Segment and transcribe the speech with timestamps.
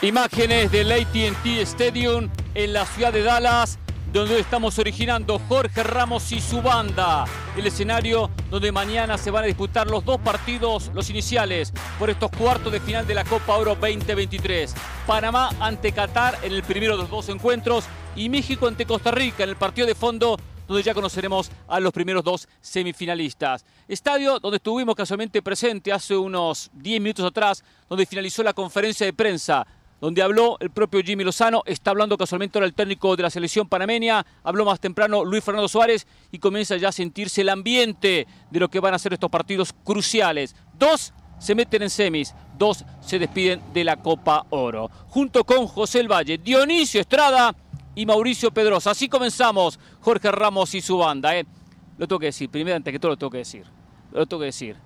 [0.00, 3.80] Imágenes del ATT Stadium en la ciudad de Dallas,
[4.12, 7.24] donde estamos originando Jorge Ramos y su banda.
[7.56, 12.30] El escenario donde mañana se van a disputar los dos partidos, los iniciales, por estos
[12.30, 14.72] cuartos de final de la Copa Oro 2023.
[15.04, 17.84] Panamá ante Qatar en el primero de los dos encuentros
[18.14, 21.92] y México ante Costa Rica en el partido de fondo donde ya conoceremos a los
[21.92, 23.64] primeros dos semifinalistas.
[23.88, 29.14] Estadio donde estuvimos casualmente presente hace unos 10 minutos atrás, donde finalizó la conferencia de
[29.14, 29.66] prensa
[30.00, 33.68] donde habló el propio Jimmy Lozano, está hablando casualmente ahora el técnico de la selección
[33.68, 38.60] panameña, habló más temprano Luis Fernando Suárez y comienza ya a sentirse el ambiente de
[38.60, 40.54] lo que van a ser estos partidos cruciales.
[40.78, 44.90] Dos se meten en semis, dos se despiden de la Copa Oro.
[45.08, 47.54] Junto con José El Valle, Dionisio Estrada
[47.94, 48.92] y Mauricio Pedrosa.
[48.92, 51.36] Así comenzamos Jorge Ramos y su banda.
[51.36, 51.46] ¿eh?
[51.96, 53.64] Lo tengo que decir, primero antes que todo lo tengo que decir.
[54.12, 54.76] Lo tengo que decir.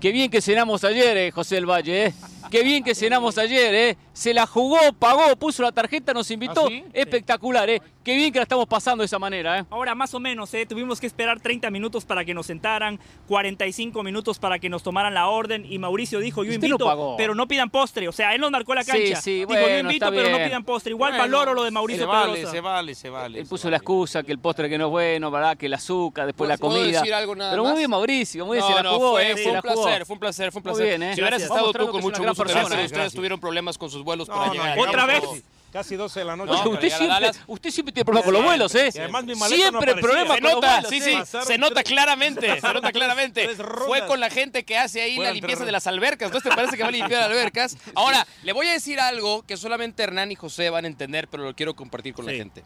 [0.00, 2.14] Qué bien que cenamos ayer, eh, José del Valle, eh.
[2.50, 3.96] Qué bien que cenamos ayer, eh.
[4.12, 6.64] Se la jugó, pagó, puso la tarjeta, nos invitó.
[6.66, 6.84] ¿Ah, sí?
[6.92, 7.80] Espectacular, eh.
[8.02, 9.64] Qué bien que la estamos pasando de esa manera, eh.
[9.70, 10.64] Ahora, más o menos, ¿eh?
[10.66, 15.14] tuvimos que esperar 30 minutos para que nos sentaran, 45 minutos para que nos tomaran
[15.14, 17.16] la orden y Mauricio dijo, yo invito, pagó.
[17.16, 18.08] pero no pidan postre.
[18.08, 19.20] O sea, él nos marcó la Sí, cancha.
[19.20, 20.90] sí, dijo, bueno, yo invito, pero no pidan postre.
[20.92, 22.52] Igual Bueno, valoro lo de Mauricio se vale, Pedrosa.
[22.52, 23.40] se vale, se vale.
[23.40, 25.56] Él puso la excusa que el postre que no es bueno, ¿verdad?
[25.56, 26.98] Que el azúcar, después la ¿Puedo comida.
[27.00, 29.32] decir algo nada Pero muy bien, Mauricio, muy bien, se la no, jugó, fue, eh.
[29.34, 29.74] fue se un la jugó.
[29.84, 30.98] placer, fue un placer, fue un Muy placer.
[30.98, 31.14] bien, ¿eh?
[31.14, 32.64] Si hubieras estado tú con mucho gusto, persona.
[32.64, 33.14] ustedes Gracias.
[33.14, 34.78] tuvieron problemas con sus vuelos No, para no, llegar.
[34.78, 35.20] ¿Otra vez?
[35.20, 36.50] casi- Casi 12 de la noche.
[36.50, 37.40] No, usted siempre, Dallas.
[37.46, 38.88] usted siempre tiene problemas con los vuelos, ¿eh?
[39.00, 40.00] Además mi no Siempre aparecía.
[40.00, 42.90] problemas Se con los nota, vuelos, sí, sí, Pasaron se nota tres- claramente, se nota
[42.92, 43.48] claramente.
[43.86, 46.32] Fue con la gente que hace ahí la limpieza de las albercas.
[46.32, 47.76] ¿No te parece que va a limpiar albercas?
[47.94, 51.42] Ahora, le voy a decir algo que solamente Hernán y José van a entender, pero
[51.44, 52.64] lo quiero compartir con la gente.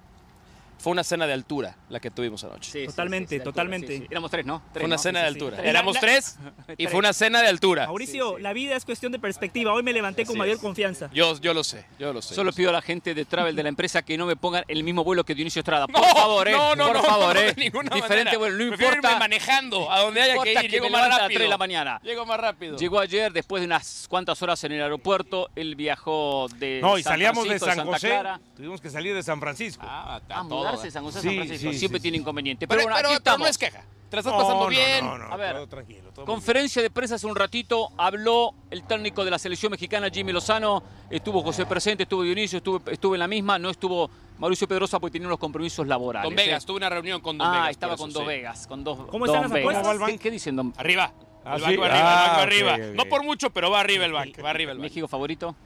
[0.82, 2.70] Fue una cena de altura la que tuvimos anoche.
[2.72, 3.86] Sí, Totalmente, sí, sí, totalmente.
[3.86, 4.06] sí, sí.
[4.10, 4.62] Éramos tres, ¿no?
[4.72, 5.02] Tres, Fue una ¿no?
[5.02, 5.44] cena Sí, de sí, sí.
[5.44, 5.56] altura.
[5.58, 5.70] Tres.
[5.70, 6.38] Éramos La- tres
[6.76, 7.86] y fue una cena de altura.
[7.86, 9.72] Mauricio, la vida es cuestión de perspectiva.
[9.72, 11.08] Hoy me levanté con mayor confianza.
[11.14, 12.34] Yo, yo lo sé, yo lo sé.
[12.34, 14.82] Solo pido a la gente de Travel de la empresa que no me pongan el
[14.82, 15.86] mismo vuelo que Dionisio Estrada.
[15.92, 16.52] Por No, favor, eh.
[16.52, 17.52] no, no, por no, favor, no, eh.
[17.52, 18.38] de ninguna Diferente manera.
[18.38, 19.18] vuelo, no Prefiero irme importa.
[19.18, 20.58] manejando a donde haya que ir.
[20.62, 21.38] que Llego más levante a las rápido.
[21.38, 22.00] 3 de la mañana.
[22.02, 22.76] Llego más rápido.
[22.76, 25.48] Llegó ayer después de unas cuantas horas en el aeropuerto.
[25.54, 28.20] Él viajó de No, y San salíamos de San José.
[28.56, 29.84] Tuvimos que salir de San Francisco.
[29.88, 31.72] Ah, a A todo, San José a San Francisco.
[31.72, 32.20] sí, Siempre sí, tiene sí.
[32.22, 32.66] inconveniente.
[32.66, 33.40] Pero, Pero, bueno, pero- aquí pero estamos.
[33.40, 33.84] no es queja.
[34.10, 35.04] Te la estás pasando no, bien.
[35.06, 36.10] No, no, A ver, todo tranquilo.
[36.14, 40.10] todo muy Conferencia de prensa hace un ratito, habló el técnico de la selección mexicana,
[40.12, 44.68] Jimmy Lozano, estuvo José presente, estuvo Dionisio, estuvo, estuvo en la misma, no estuvo Mauricio
[44.68, 46.28] Pedrosa porque tenía unos compromisos laborales.
[46.28, 46.66] Don Vegas, ¿eh?
[46.66, 47.70] tuve una reunión con Don Ah, Vegas.
[47.70, 48.34] estaba por con eso, Dos sí.
[48.34, 49.76] Vegas, con dos ¿Cómo están Don las Vegas.
[49.78, 50.08] apuestas?
[50.10, 51.10] ¿Qué, qué dicen Don Arriba.
[51.44, 52.76] Ah, el banco arriba, el banco Ah, arriba.
[52.94, 54.42] No por mucho, pero va arriba el banco.
[54.42, 54.82] Va arriba el banco.
[54.88, 55.56] México favorito?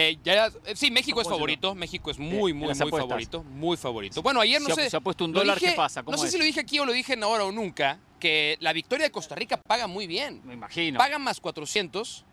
[0.00, 1.74] Eh, ya, eh, sí, México es ¿Cómo se favorito.
[1.74, 3.00] México es muy, Eh, muy, muy apuestas.
[3.00, 3.42] favorito.
[3.42, 4.22] Muy favorito.
[4.22, 4.90] Bueno, ayer no Se sé.
[4.90, 6.04] se ha puesto un dólar, dije- ¿qué pasa?
[6.04, 6.32] ¿Cómo No sé es?
[6.32, 9.10] si lo dije aquí o lo dije en ahora o nunca, que la victoria de
[9.10, 10.40] Costa Rica paga muy bien.
[10.44, 10.98] Me imagino.
[10.98, 12.24] Pagan más 400,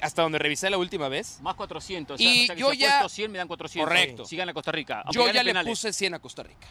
[0.00, 1.38] hasta donde revisé la última vez.
[1.42, 2.18] Más 400.
[2.18, 3.88] Y o sea que yo si ya- apuesto 100 me dan 400.
[3.88, 4.24] Correcto.
[4.24, 5.04] Si gana Costa Rica.
[5.12, 5.70] Yo ya le penales.
[5.70, 6.68] puse 100 a Costa Rica.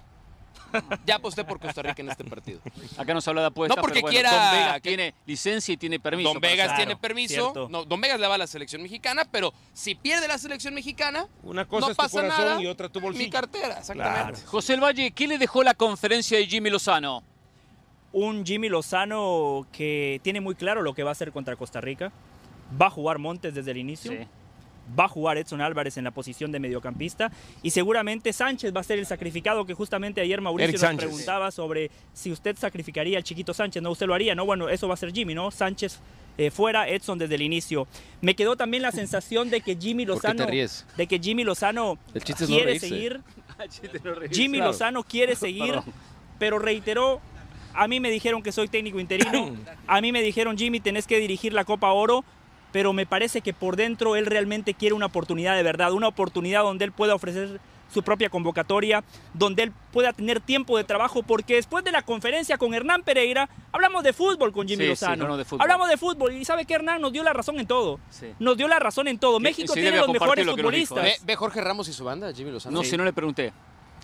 [1.06, 2.59] Ya aposté por Costa Rica en este partido.
[2.97, 3.75] Acá nos habla de apuestas.
[3.75, 6.30] No porque pero bueno, quiera Don Vegas que- tiene licencia y tiene permiso.
[6.34, 7.68] Don Vegas tiene permiso.
[7.69, 11.28] No, Don Vegas le va a la selección mexicana, pero si pierde la selección mexicana,
[11.44, 12.62] Una cosa no es tu pasa corazón nada.
[12.62, 13.31] y otra tu Mi bolsillo.
[13.31, 14.31] cartera, exactamente.
[14.34, 14.47] Claro.
[14.50, 17.24] José El Valle, ¿qué le dejó la conferencia de Jimmy Lozano?
[18.18, 22.13] un Jimmy Lozano que tiene muy claro lo que va a hacer contra Costa Rica.
[22.81, 24.09] Va a jugar Montes desde el inicio.
[24.12, 24.18] Sí.
[25.00, 27.31] Va a jugar Edson Álvarez en la posición de mediocampista.
[27.63, 31.06] Y seguramente Sánchez va a ser el sacrificado que justamente ayer Mauricio Eric nos Sánchez.
[31.07, 33.81] preguntaba sobre si usted sacrificaría al chiquito Sánchez.
[33.81, 34.45] No, usted lo haría, ¿no?
[34.45, 35.50] Bueno, eso va a ser Jimmy, ¿no?
[35.50, 36.00] Sánchez
[36.38, 37.88] eh, fuera, Edson desde el inicio.
[38.22, 40.85] Me quedó también la sensación de que Jimmy ¿Por qué te Lozano, ríes?
[40.97, 42.88] de que Jimmy Lozano El chiste es no quiere reírse.
[42.90, 43.22] seguir
[43.69, 44.72] Jimmy Jimmy Claro.
[44.72, 45.75] Lozano quiere seguir,
[46.38, 47.22] pero reiteró,
[47.74, 49.56] a mí me dijeron que soy técnico interino,
[49.88, 52.24] a mí me dijeron, Jimmy, tenés que dirigir la Copa Oro,
[52.75, 56.63] pero me parece que por dentro él realmente quiere una oportunidad de verdad, una oportunidad
[56.63, 59.01] donde él pueda ofrecer su propia convocatoria,
[59.33, 63.48] donde él pueda tener tiempo de trabajo, porque después de la conferencia con Hernán Pereira,
[63.72, 65.13] hablamos de fútbol con Jimmy Sí, sí, Lozano.
[65.13, 65.62] hablamos de fútbol.
[65.62, 67.98] Hablamos de fútbol, y sabe que Hernán nos dio la razón en todo.
[68.10, 68.33] Sí.
[68.39, 69.39] Nos dio la razón en todo.
[69.39, 71.01] México sí tiene los mejores lo futbolistas.
[71.01, 72.78] ¿Ve, ve Jorge Ramos y su banda, Jimmy Lozano?
[72.78, 73.54] No sé, no le pregunté.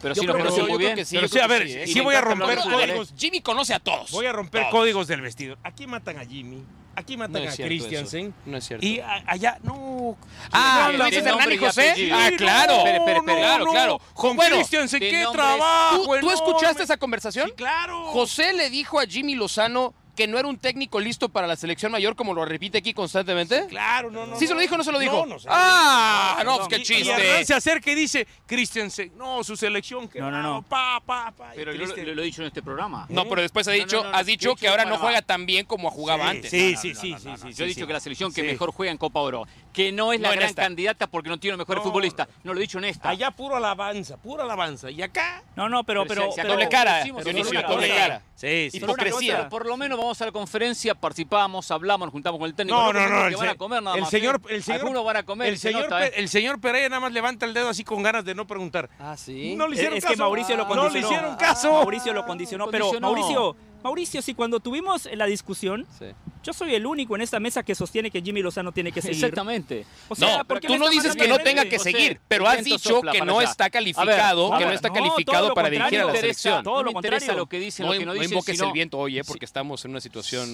[0.01, 0.95] Pero sí creo que conoce sí, muy yo creo bien.
[0.95, 1.15] que sí.
[1.15, 1.87] Pero sí, a ver, sí, ¿eh?
[1.87, 3.13] sí voy a romper de códigos.
[3.17, 4.11] Jimmy conoce a todos.
[4.11, 4.71] Voy a romper Todos.
[4.71, 5.57] códigos del vestidor.
[5.63, 6.63] Aquí matan a Jimmy.
[6.93, 8.33] Aquí No matan a Christiansen.
[8.45, 8.85] No es cierto.
[8.85, 10.17] Y a- allá, no.
[10.51, 11.09] Ah, ¿Quién ¿tú es?
[11.11, 12.11] dices De Hernán y José?
[12.11, 12.73] Ah, claro.
[12.73, 13.37] no, Espere, espere, espere.
[13.39, 13.71] Claro, no.
[13.71, 14.01] claro.
[14.13, 16.03] Con Bueno, Christiansen, qué trabajo.
[16.03, 17.47] ¿Tú, tú escuchaste esa conversación?
[17.47, 18.05] Sí, claro.
[18.07, 21.91] José le dijo a Jimmy Lozano, que no era un técnico listo para la selección
[21.91, 23.65] mayor, como lo repite aquí constantemente?
[23.67, 24.37] Claro, no, no.
[24.37, 25.13] ¿Sí se lo dijo o no se lo dijo?
[25.13, 26.49] No, no se lo ah, dijo.
[26.51, 27.45] no, pues qué Y- Y Hernán chiste.
[27.45, 30.61] se acerca y dice, Christensen, no, su selección, que No, no, no.
[30.63, 31.51] pa, pa, pa.
[31.55, 33.05] Pero yo lo, lo- he dicho en este programa.
[33.09, 35.65] No, pero después ha dicho, no, no, has dicho que ahora no juega tan bien
[35.65, 36.51] como jugaba Sí, antes.
[36.51, 37.37] Sí, No, sí, no, sí, no, sí, no, no.
[37.37, 40.11] sí, Yo he dicho que la selección que mejor juega en Copa Oro, que no
[40.13, 40.63] es la No gran esta.
[40.63, 41.89] candidata porque no tiene los mejores No.
[41.89, 42.27] futbolistas.
[42.43, 43.09] No lo he dicho en esta.
[43.09, 44.91] Allá puro alabanza, pura alabanza.
[44.91, 45.43] Y acá...
[45.55, 46.03] No, no, pero...
[46.05, 48.21] Pero pero, se- se pero- doble cara, Dionisio, doble cara.
[48.35, 48.77] Sí, sí.
[48.77, 49.35] Hipocresía.
[49.37, 49.49] cosa.
[49.49, 52.75] Por lo menos vamos a la conferencia, participamos, hablamos, nos juntamos con el técnico.
[52.77, 53.21] No, no, no.
[53.21, 54.09] que El, van a comer nada el más.
[54.09, 54.55] señor, ¿eh?
[54.55, 55.47] el señor, Algunos van a comer.
[55.49, 56.11] el se señor, nota, ¿eh?
[56.15, 58.89] el señor Pereira nada más levanta el dedo así con ganas de no preguntar.
[58.99, 59.55] Ah, sí.
[59.55, 60.15] No le hicieron es caso.
[60.15, 61.07] que Mauricio lo No condicionó.
[61.09, 61.73] le hicieron caso.
[61.73, 62.67] Mauricio lo condicionó.
[62.71, 62.91] Pero.
[62.99, 66.05] Mauricio, Mauricio, si cuando tuvimos la discusión, Sí.
[66.43, 69.17] yo soy el único en esta mesa que sostiene que Jimmy Lozano tiene que seguir.
[69.17, 69.85] Exactamente.
[70.07, 72.63] O sea, No, ¿por qué tú no dices que no tenga que seguir, pero has
[72.63, 76.11] dicho que no está ver, calificado, que no está no, calificado para dirigir a la
[76.11, 76.63] No interesa, selección.
[76.63, 77.39] Todo no lo me interesa contrario.
[77.41, 79.23] lo que dicen, No, lo que no no dicen, invoques sino- el viento hoy, eh,
[79.25, 80.47] porque estamos en una situación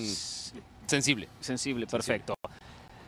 [0.85, 1.27] sensible.
[1.39, 2.33] Sensible, perfecto.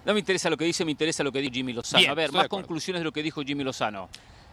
[0.06, 2.00] No me interesa lo que dice, me interesa lo que dijo Jimmy Lozano.
[2.00, 4.10] Bien, a ver, más conclusiones de lo que dijo Jimmy Lozano.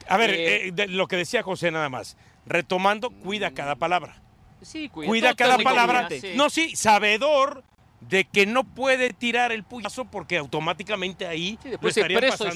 [0.09, 2.17] A ver, Eh, eh, de lo que decía José nada más.
[2.47, 4.23] Retomando, cuida cada palabra.
[4.63, 6.07] Sí, Cuida todo cada palabra.
[6.09, 6.33] cuida, sí.
[6.35, 7.63] No, sí, sabedor
[8.01, 12.21] de que no puede tirar el puyazo porque automáticamente ahí Sí, después lo es estarían
[12.21, 12.51] preso de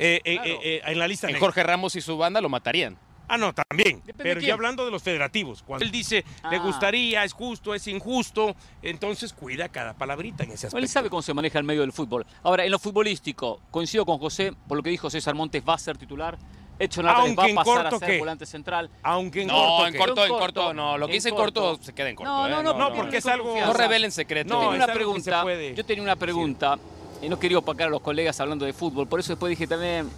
[0.00, 0.50] eh, eh, claro.
[0.50, 1.38] eh, eh, en la lista En.
[1.40, 2.98] Jorge Ramos y su banda lo matarían.
[3.30, 3.98] Ah, no, también.
[4.06, 6.60] Depende Pero ya hablando de los federativos, cuando él dice le Ah.
[6.60, 10.88] gustaría, es justo, es injusto, entonces cuida cada palabrita en ese Él aspecto.
[10.88, 12.24] sabe cómo se maneja el medio del fútbol.
[12.42, 15.78] Ahora, en lo futbolístico, coincido con José, por lo que dijo César Montes, va a
[15.78, 16.38] ser titular.
[16.78, 18.18] Edson Álvarez Aunque va a en pasar corto, a ser ¿qué?
[18.18, 18.90] volante central.
[19.02, 19.86] Aunque en No, corto.
[19.86, 20.98] en corto, en En corto, corto, no.
[20.98, 21.82] Lo que dice en corto corto.
[21.84, 22.30] se queda en corto.
[22.32, 22.50] No, ¿eh?
[22.50, 23.54] no, no, No, porque es algo.
[23.58, 24.50] No revelen secretos.
[24.52, 25.42] No, Yo tenía una pregunta.
[25.42, 26.78] puede Yo tenía una pregunta.
[27.20, 29.08] Y no quería opacar a los colegas hablando de fútbol.
[29.08, 30.08] Por eso después dije también.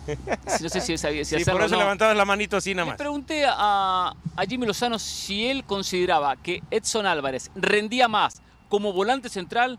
[0.60, 1.80] No sé si, sabía si Sí, hacerlo por eso no.
[1.80, 2.98] levantabas la manito así nada Le más.
[2.98, 9.30] pregunté a, a Jimmy Lozano si él consideraba que Edson Álvarez rendía más como volante
[9.30, 9.78] central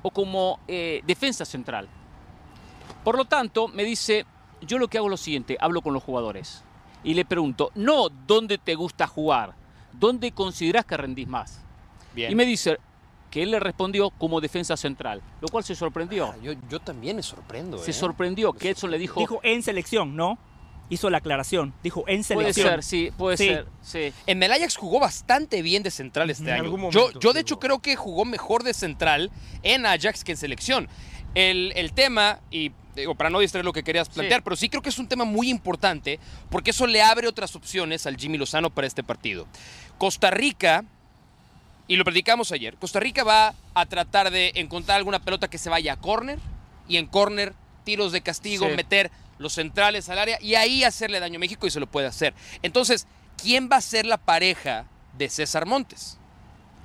[0.00, 1.86] o como eh, defensa central.
[3.02, 4.24] Por lo tanto, me dice,
[4.64, 6.62] yo lo que hago es lo siguiente, hablo con los jugadores
[7.02, 9.54] y le pregunto, no dónde te gusta jugar,
[9.92, 11.60] dónde consideras que rendís más.
[12.14, 12.30] Bien.
[12.32, 12.78] Y me dice
[13.30, 16.26] que él le respondió como defensa central, lo cual se sorprendió.
[16.26, 17.78] Ah, yo, yo también me sorprendo.
[17.78, 17.94] Se ¿eh?
[17.94, 20.38] sorprendió que Edson le dijo, Dijo en selección, ¿no?
[20.90, 21.74] Hizo la aclaración.
[21.82, 22.68] Dijo en puede selección.
[22.68, 23.46] ser, sí, puede Sí.
[23.48, 24.12] ser, sí.
[24.26, 26.62] En el Ajax jugó bastante bien de central este En año.
[26.64, 29.30] algún yo, momento, yo, de hecho, creo que jugó mejor de central
[29.62, 30.88] en Ajax que en selección.
[31.34, 32.70] El, el tema, y
[33.02, 35.24] digo, para no distraer lo que querías plantear, pero sí creo que es un tema
[35.24, 36.18] muy importante
[36.50, 39.46] porque eso le abre otras opciones al Jimmy Lozano para este partido.
[39.98, 40.84] Costa Rica,
[41.88, 45.70] y lo platicamos ayer, Costa Rica va a tratar de encontrar alguna pelota que se
[45.70, 46.38] vaya a córner
[46.88, 47.54] y en córner
[47.84, 48.74] tiros de castigo, Sí.
[48.76, 52.06] meter los centrales al área y ahí hacerle daño a México y se lo puede
[52.06, 52.34] hacer.
[52.62, 53.06] Entonces,
[53.42, 54.86] ¿quién va a ser la pareja
[55.18, 56.18] de César Montes?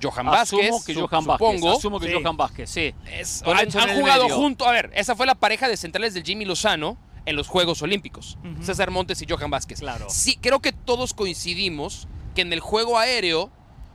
[0.02, 1.48] Johan Vázquez, Asumo que su- Johan Vázquez.
[1.48, 1.76] supongo.
[1.78, 2.14] Asumo que Sí.
[2.22, 2.94] Johan Vázquez, sí.
[3.06, 4.36] Es- han, jugado medio.
[4.36, 4.66] junto.
[4.66, 8.38] A ver, esa fue la pareja de centrales del Jimmy Lozano en los Juegos Olímpicos.
[8.62, 9.80] César Montes y Johan Vázquez.
[9.80, 10.06] Claro.
[10.08, 13.50] Sí, creo que todos coincidimos que en el juego aéreo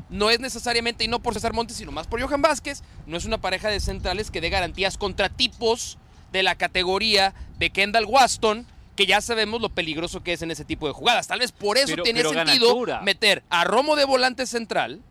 [0.09, 3.25] no es necesariamente, y no por César Montes, sino más por Johan Vázquez, no es
[3.25, 5.97] una pareja de centrales que dé garantías contra tipos
[6.31, 10.63] de la categoría de Kendall Waston, que ya sabemos lo peligroso que es en ese
[10.63, 11.27] tipo de jugadas.
[11.27, 15.01] Tal vez por eso Pero- tiene pero sentido meter a Romo de volante central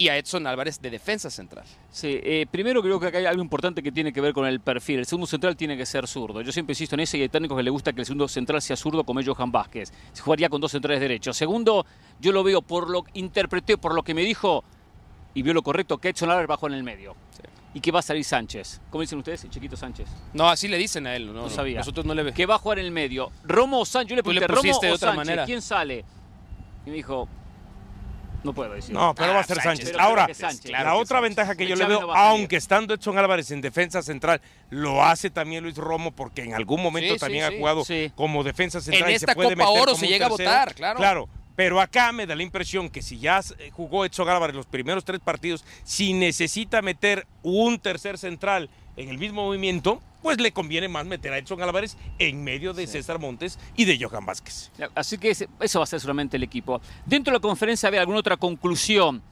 [0.00, 1.64] y a Edson Álvarez de defensa central.
[1.90, 4.60] Sí, eh, primero creo que acá hay algo importante que tiene que ver con el
[4.60, 5.00] perfil.
[5.00, 6.40] El segundo central tiene que ser zurdo.
[6.40, 8.62] Yo siempre insisto en eso y hay técnicos que le gusta que el segundo central
[8.62, 9.92] sea zurdo como es Johan Vázquez.
[10.12, 11.36] Se jugaría con dos centrales derechos.
[11.36, 11.84] Segundo,
[12.20, 14.62] yo lo veo por lo que interpreté, por lo que me dijo
[15.34, 17.16] y vio lo correcto, que Edson Álvarez bajó en el medio.
[17.74, 18.80] Y que va a salir Sánchez.
[18.90, 19.44] ¿Cómo dicen ustedes?
[19.44, 20.08] El chiquito Sánchez.
[20.32, 21.26] No, así le dicen a él.
[21.26, 21.78] No, No no, sabía.
[21.78, 22.32] Nosotros no le ve.
[22.32, 23.30] Que va a jugar en el medio.
[23.44, 24.10] Romo o Sánchez.
[24.10, 25.44] Yo le Tú le pregunté, Romo de o otra Sánchez, manera.
[25.44, 26.04] ¿quién sale?
[26.86, 27.28] Y me dijo,
[28.44, 28.94] no puedo decir.
[28.94, 29.92] No, pero Ah, va a ser Sánchez.
[29.98, 30.62] Ahora, Sánchez.
[30.70, 34.02] Claro la otra ventaja que yo le veo, no aunque estando Edson Álvarez en defensa
[34.02, 34.40] central,
[34.70, 37.54] lo hace también Luis Romo, porque en algún momento Sí, también sí.
[37.54, 38.12] ha jugado Sí.
[38.14, 39.10] como defensa central.
[39.10, 40.96] En y se puede Copa meter Oro se llega a votar, claro.
[40.98, 44.66] Claro, pero acá me da la impresión que si ya eh, jugó Edson Álvarez los
[44.66, 50.52] primeros tres partidos, si necesita meter un tercer central en el mismo movimiento, pues le
[50.52, 54.70] conviene más meter a Edson Álvarez en medio de César Montes y de Johan Vázquez.
[54.94, 56.80] Así que ese- eso va a ser solamente el equipo.
[57.06, 59.22] Dentro de la conferencia, ¿había alguna otra conclusión?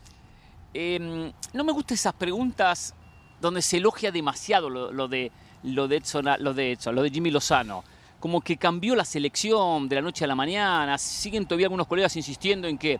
[0.74, 2.94] Eh, no me gustan esas preguntas
[3.40, 7.10] donde se elogia demasiado lo, lo de, lo, de Edson, lo de Edson, lo de
[7.10, 7.82] Jimmy Lozano.
[8.20, 10.96] Como que cambió la selección de la noche a la mañana.
[10.98, 12.98] Siguen todavía algunos colegas insistiendo en que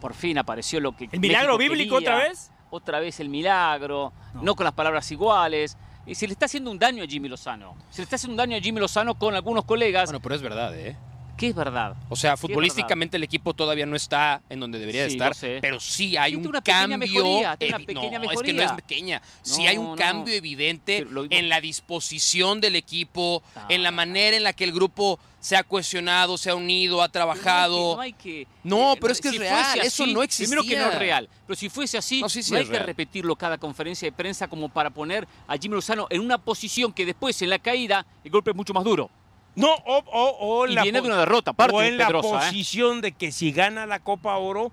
[0.00, 1.08] por fin apareció lo que.
[1.12, 2.14] ¿El milagro México bíblico quería.
[2.16, 2.50] otra vez?
[2.70, 4.42] Otra vez el milagro, no.
[4.42, 4.54] No.
[4.56, 5.76] con las palabras iguales.
[6.06, 7.76] Y se le está haciendo un daño a Jimmy Lozano.
[7.90, 10.42] Se le está haciendo un daño a Jimmy Lozano con algunos colegas Bueno, pero es
[10.42, 10.96] verdad, ¿eh?
[11.36, 11.94] Que es verdad.
[12.08, 15.34] O sea, Sí, futbolísticamente el equipo todavía no está en donde debería de Sí, estar,
[15.60, 16.98] pero sí hay Sí, un una cambio.
[16.98, 18.76] mejoría, una pequeña no, es que no es mejoría.
[18.76, 19.22] pequeña.
[19.42, 19.96] sí No, hay un no.
[19.96, 23.66] cambio evidente lo- en la disposición del equipo, Ah.
[23.68, 27.08] en la manera en la que el grupo se ha cohesionado, se ha unido, ha
[27.10, 27.96] trabajado.
[27.96, 28.46] No hay que.
[28.62, 30.88] No, eh, pero es que es real, eso no Primero que no existía.
[30.88, 31.28] es real.
[31.46, 34.70] Pero si fuese así, No, sí, sí hay que repetirlo cada conferencia de prensa como
[34.70, 38.50] para poner a Jimmy Lozano en una posición que después, en la caída, el golpe
[38.52, 39.10] es mucho más duro.
[39.56, 42.12] No, o, o- o Y la viene de una derrota, aparte o en la ¿eh?
[42.12, 44.72] posición de que si gana la Copa Oro,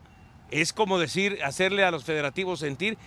[0.50, 2.98] es como decir, hacerle a los federativos sentir,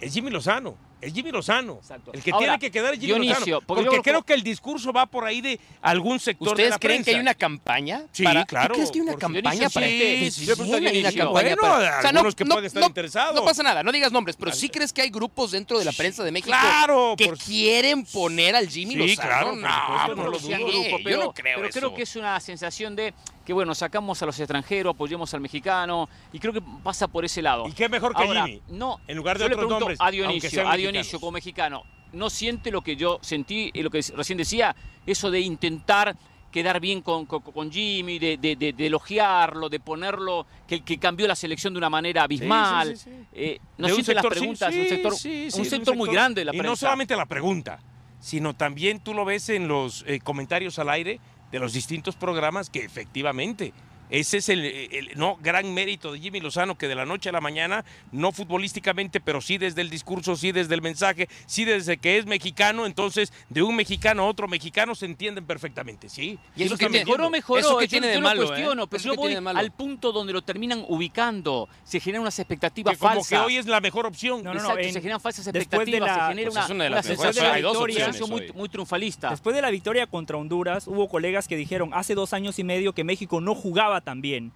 [0.00, 1.74] es Jimmy Lozano, es Jimmy Lozano.
[1.82, 2.12] Exacto.
[2.14, 3.60] El que Ahora, tiene que quedar es Jimmy Dionisio, Lozano.
[3.66, 6.52] porque Porque, yo lo- creo que el discurso va por ahí de algún sector de
[6.52, 8.04] ¿Ustedes la creen que hay una campaña?
[8.12, 10.76] Sí, para- claro, ¿Tú crees que hay una campaña para sí, sí, sí, yo pregunto
[10.76, 11.24] a hay una Dionisio.
[11.24, 13.34] campaña Bueno, para- algunos que pueden estar interesados.
[13.34, 15.92] No pasa nada, no digas nombres, pero sí crees que hay grupos dentro de la
[15.92, 19.28] prensa de México Claro, que por- quieren poner al Jimmy Sí, Lozano.
[19.28, 20.60] claro, por no, supuesto, no no lo dudo.
[20.88, 21.78] grupo, Yo no creo pero eso.
[21.80, 23.12] creo que es una sensación de
[23.44, 27.42] que, bueno, sacamos a los extranjeros, apoyemos al mexicano, y creo que pasa por ese
[27.42, 27.66] lado.
[27.68, 28.62] ¿Y qué mejor que Ahora, Jimmy?
[28.68, 31.82] No, En lugar de yo le otros pregunto nombres, a Dionisio, a Dionisio como mexicano,
[32.12, 34.74] ¿no siente lo que yo sentí y lo que recién decía?
[35.06, 36.14] Eso de intentar
[36.52, 40.98] quedar bien con, con- con Jimmy, de, de- de- de elogiarlo, de ponerlo, que, que
[40.98, 42.94] cambió la selección de una manera abismal.
[42.96, 43.10] sí, sí.
[43.32, 44.74] Eh, ¿No De un siente las sector, preguntas?
[44.74, 46.70] sí, un sector, sí, sí, un sector muy grande de la Y prensa.
[46.70, 47.80] no solamente la pregunta,
[48.20, 51.20] sino también tú lo ves en los eh, comentarios al aire
[51.52, 53.72] de los distintos programas que efectivamente
[54.12, 57.32] ese es el, el- no gran mérito de Jimmy Lozano que de la noche a
[57.32, 61.96] la mañana, no futbolísticamente, pero sí desde el discurso, sí desde el mensaje, sí desde
[61.96, 66.38] que es mexicano, entonces de un mexicano a otro mexicano se entienden perfectamente, sí.
[66.54, 67.58] Y eso que mejoró, mejoró.
[67.60, 68.86] eso que yo- tiene yo de no malo, ¿eh?
[68.90, 71.68] pero yo voy de al punto donde lo terminan ubicando.
[71.84, 73.28] Se generan unas expectativas Que como falsas.
[73.28, 74.42] que hoy es la mejor opción.
[74.44, 76.86] No, no, Exacto, en- se generan falsas después de expectativas, la- se genera Pues una,
[76.86, 79.30] una de sensación, hay dos una opciones sensación muy, muy triunfalista.
[79.30, 82.92] Después de la victoria contra Honduras, hubo colegas que dijeron hace dos años y medio
[82.92, 84.52] que México no jugaba tan bien.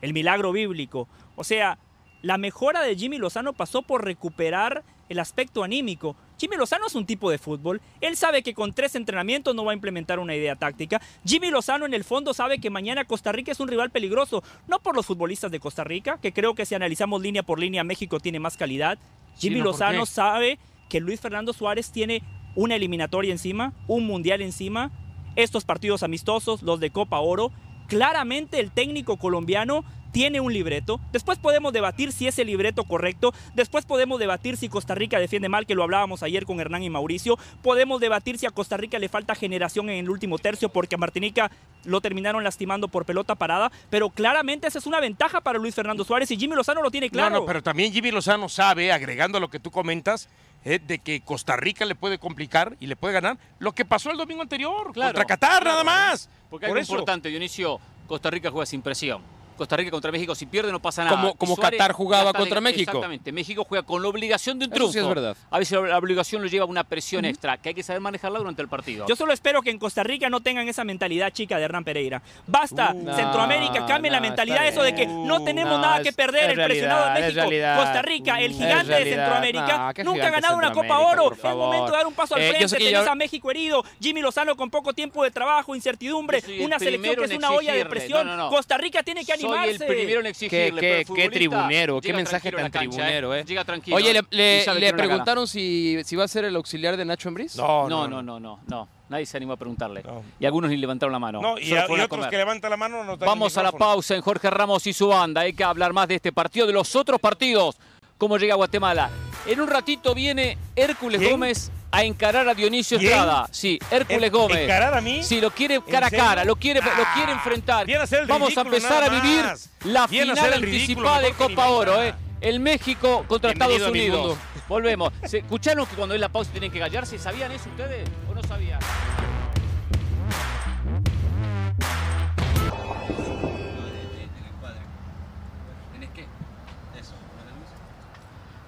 [0.00, 1.08] El milagro bíblico.
[1.36, 1.78] O sea,
[2.22, 6.16] la mejora de Jimmy Lozano pasó por recuperar el aspecto anímico.
[6.38, 7.80] Jimmy Lozano es un tipo de fútbol.
[8.00, 11.00] Él sabe que con tres entrenamientos no va a implementar una idea táctica.
[11.24, 14.42] Jimmy Lozano en el fondo sabe que mañana Costa Rica es un rival peligroso.
[14.66, 17.84] No por los futbolistas de Costa Rica, que creo que si analizamos línea por línea
[17.84, 18.98] México tiene más calidad.
[19.36, 19.64] Jimmy ¿no?
[19.64, 20.58] ¿Por Lozano sabe
[20.88, 22.22] que Luis Fernando Suárez tiene
[22.54, 24.90] una eliminatoria encima, un mundial encima,
[25.36, 27.50] estos partidos amistosos, los de Copa Oro.
[27.88, 31.00] Claramente el técnico colombiano tiene un libreto.
[31.10, 33.34] Después podemos debatir si es el libreto correcto.
[33.54, 36.88] Después podemos debatir si Costa Rica defiende mal, que lo hablábamos ayer con Hernán y
[36.88, 37.36] Mauricio.
[37.62, 40.98] Podemos debatir si a Costa Rica le falta generación en el último tercio porque a
[40.98, 41.50] Martinica
[41.84, 43.72] lo terminaron lastimando por pelota parada.
[43.90, 47.10] Pero claramente esa es una ventaja para Luis Fernando Suárez y Jimmy Lozano lo tiene
[47.10, 47.34] claro.
[47.34, 50.28] No, no, pero también Jimmy Lozano sabe, agregando a lo que tú comentas,
[50.64, 54.10] eh, de que Costa Rica le puede complicar y le puede ganar lo que pasó
[54.10, 56.28] el domingo anterior Claro, contra Qatar, claro, nada más.
[56.50, 56.92] Porque Por algo eso.
[56.92, 59.22] importante, Dionisio, Costa Rica juega sin presión.
[59.56, 61.16] Costa Rica contra México, si pierde no pasa nada.
[61.16, 62.90] Como- Y como Suárez Qatar jugaba contra de- México.
[62.90, 64.92] Exactamente, México juega con la obligación de un Eso triunfo.
[64.92, 65.36] sí es verdad.
[65.50, 68.38] A veces la obligación lo lleva a una presión extra, que hay que saber manejarla
[68.38, 69.06] durante el partido.
[69.08, 72.22] Yo solo espero que en Costa Rica no tengan esa mentalidad chica de Hernán Pereira.
[72.46, 76.12] Basta, Uh, Centroamérica, no, cambien la mentalidad eso de que no tenemos No, nada que
[76.12, 77.40] perder, el presionado de México.
[77.40, 77.76] realidad.
[77.78, 79.04] Costa Rica, el gigante de.
[79.04, 81.32] Centroamérica, nunca ha ganado una Copa Oro.
[81.32, 82.68] Es momento de dar un paso al Eh, yo frente.
[82.68, 86.42] sé que Tenés yo- a México herido, Jimmy Lozano con poco tiempo de trabajo, incertidumbre,
[86.60, 88.28] una selección que es una olla de presión.
[88.50, 91.04] Costa Rica tiene que Soy el primero en exigirle.
[91.14, 93.44] Qué, tribunero, qué mensaje tan cancha, tribunero, ¿eh?
[93.44, 93.96] Llega tranquilo.
[93.96, 97.56] Oye, le, preguntaron si, si va a ser el auxiliar de Nacho Ambriz.
[97.56, 98.88] No, No, no, no, no, no.
[99.08, 100.02] Nadie se animó a preguntarle.
[100.02, 100.24] No.
[100.40, 101.40] Y algunos ni levantaron la mano.
[101.40, 102.30] No, y, a- y otros comer.
[102.30, 105.42] que levantan la mano no Vamos a la pausa en Jorge Ramos y su banda.
[105.42, 107.76] Hay que hablar más de este partido, de los otros partidos.
[108.16, 109.10] Cómo llega a Guatemala.
[109.46, 111.32] En un ratito viene Hércules ¿Quién?
[111.32, 113.12] Gómez a encarar a Dionisio ¿Quién?
[113.12, 113.48] Estrada.
[113.50, 114.58] Sí, Hércules ¿En- Gómez.
[114.58, 115.22] encarar a mí?
[115.22, 117.86] Sí, lo quiere ¿En cara a cara, lo quiere, lo Ah, quiere enfrentar.
[118.26, 119.44] Vamos a empezar a vivir
[119.84, 121.68] la final anticipada de Copa.
[121.68, 122.02] Oro.
[122.02, 122.14] ¿eh?
[122.40, 124.38] El México contra Bienvenido Estados Unidos.
[124.68, 125.12] Volvemos.
[125.24, 127.18] ¿Se- ¿Escucharon que cuando es la pausa tienen que callarse?
[127.18, 128.78] ¿Sabían eso ustedes o no sabían?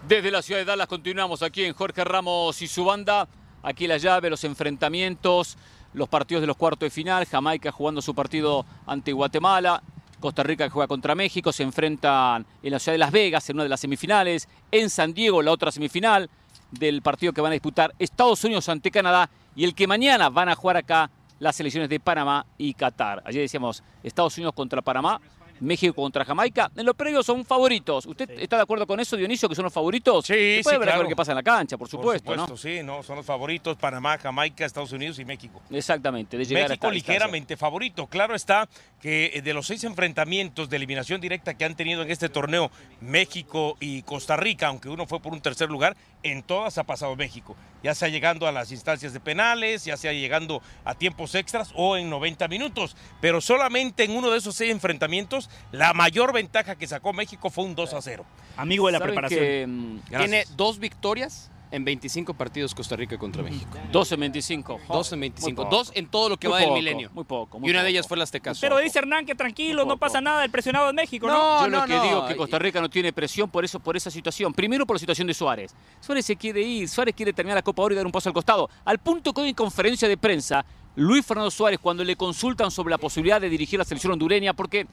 [0.08, 3.26] Desde la ciudad de Dallas continuamos aquí en Jorge Ramos y su banda.
[3.64, 5.58] Aquí la llave, los enfrentamientos,
[5.94, 7.26] los partidos de los cuartos de final.
[7.26, 9.82] Jamaica jugando su partido ante Guatemala.
[10.20, 11.52] Costa Rica que juega contra México.
[11.52, 14.48] Se enfrentan en la ciudad de Las Vegas en una de las semifinales.
[14.70, 16.30] En San Diego la otra semifinal
[16.70, 19.28] del partido que van a disputar Estados Unidos ante Canadá.
[19.56, 21.10] Y el que mañana van a jugar acá
[21.40, 23.24] las selecciones de Panamá y Qatar.
[23.26, 25.20] Ayer decíamos Estados Unidos contra Panamá.
[25.60, 26.70] México contra Jamaica.
[26.76, 28.06] En lo previo son favoritos.
[28.06, 30.26] ¿Usted está de acuerdo con eso, Dionisio, que son los favoritos?
[30.26, 31.08] Sí, Se sí, puede ver a ver claro.
[31.08, 32.78] qué pasa en la cancha, por supuesto, Por supuesto, ¿no?
[32.78, 35.60] sí, no, son los favoritos Panamá, Jamaica, Estados Unidos y México.
[35.70, 37.12] Exactamente, de llegar a México distancia.
[37.14, 38.06] ligeramente favorito.
[38.06, 38.68] Claro está
[39.00, 42.70] que eh, de los seis enfrentamientos de eliminación directa que han tenido en este torneo
[43.00, 47.14] México y Costa Rica, aunque uno fue por un tercer lugar, en todas ha pasado
[47.16, 47.56] México.
[47.82, 51.96] Ya sea llegando a las instancias de penales, ya sea llegando a tiempos extras o
[51.96, 52.96] en 90 minutos.
[53.20, 57.64] Pero solamente en uno de esos seis enfrentamientos, la mayor ventaja que sacó México fue
[57.64, 58.24] un 2 a 0.
[58.56, 59.40] Amigo de la ¿Saben preparación.
[59.40, 63.76] que, mm, Tiene dos victorias en 25 partidos Costa Rica contra México.
[63.90, 64.80] 12 en 25.
[64.88, 65.64] Dos en Muy 25.
[65.64, 65.76] poco.
[65.76, 67.10] Dos en todo lo que Muy va del milenio.
[67.12, 67.58] Muy poco.
[67.58, 68.60] muy Y una de ellas fue la Aztecaso.
[68.60, 71.34] Pero dice Hernán que tranquilo, no pasa nada, el presionado es México, ¿no?
[71.34, 72.02] No, Yo lo que no.
[72.04, 74.54] digo es que Costa Rica no tiene presión por eso, por esa situación.
[74.54, 75.74] Primero por la situación de Suárez.
[76.00, 78.32] Suárez se quiere ir, Suárez quiere terminar la Copa Oro y dar un paso al
[78.34, 78.70] costado.
[78.84, 82.90] Al punto que hoy en conferencia de prensa, Luis Fernando Suárez, cuando le consultan sobre
[82.92, 84.86] la posibilidad de dirigir la selección hondureña, porque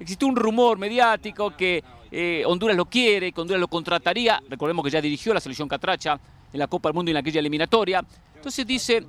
[0.00, 4.42] existe un rumor mediático que eh, Honduras lo quiere, que Honduras lo contrataría.
[4.48, 6.18] Recordemos que ya dirigió la selección catracha
[6.52, 8.04] en la Copa del Mundo y en aquella eliminatoria.
[8.34, 9.04] Entonces dice,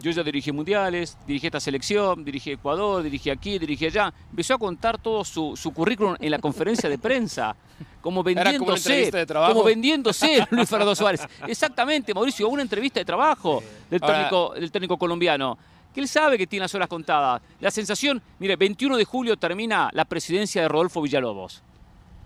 [0.00, 4.12] yo ya dirigí mundiales, dirigí esta selección, dirigí Ecuador, dirigí aquí, dirigí allá.
[4.30, 7.56] Empezó a contar todo su, su currículum en la conferencia de prensa,
[8.00, 9.10] como vendiéndose,
[9.48, 11.20] como vendiéndose Luis Fernando Suárez.
[11.48, 13.60] Exactamente, Mauricio, una entrevista de trabajo
[13.90, 15.58] del Ahora- técnico, del técnico colombiano.
[15.96, 17.40] Que él sabe que tiene las horas contadas.
[17.58, 21.62] La sensación, mire, 21 de julio termina la presidencia de Rodolfo Villalobos.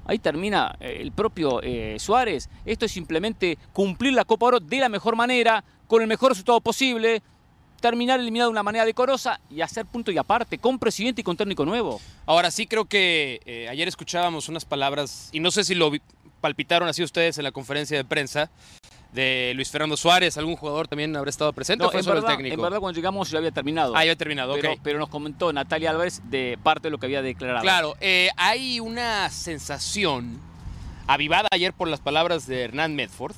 [0.07, 2.51] Ahí termina eh, el propio eh, Suárez.
[2.65, 6.61] Esto es simplemente cumplir la Copa Oro de la mejor manera, con el mejor resultado
[6.61, 7.23] posible,
[7.81, 11.37] terminar eliminado de una manera decorosa y hacer punto y aparte, con presidente y con
[11.37, 12.01] técnico nuevo.
[12.27, 15.93] Ahora sí creo que eh, ayer escuchábamos unas palabras, y no sé si lo
[16.41, 18.51] palpitaron así ustedes en la conferencia de prensa,
[19.13, 22.31] de Luis Fernando Suárez, algún jugador también habrá estado presente o fue en, solo verdad,
[22.31, 22.55] el técnico.
[22.55, 23.95] en verdad, cuando llegamos ya había terminado.
[23.95, 24.81] Ah, ya había terminado, pero, ok.
[24.83, 27.63] pero nos comentó Natalia Álvarez de parte de lo que había declarado.
[27.63, 30.39] Claro, eh, hay una sensación
[31.07, 33.35] avivada ayer por las palabras de Hernán Medford,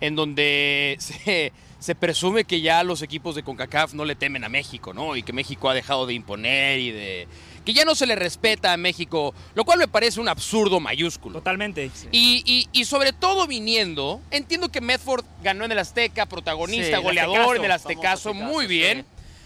[0.00, 4.48] en donde se, se presume que ya los equipos de CONCACAF no le temen a
[4.48, 5.16] México, ¿no?
[5.16, 7.28] Y que México ha dejado de imponer y de...
[7.68, 11.40] que ya no se le respeta a México, lo cual me parece un absurdo mayúsculo.
[11.40, 11.90] Totalmente.
[12.12, 17.56] Y, y- y sobre todo viniendo, entiendo que Medford ganó en el Azteca, protagonista, goleador
[17.58, 19.00] en el Aztecaso, muy bien.
[19.00, 19.04] sí.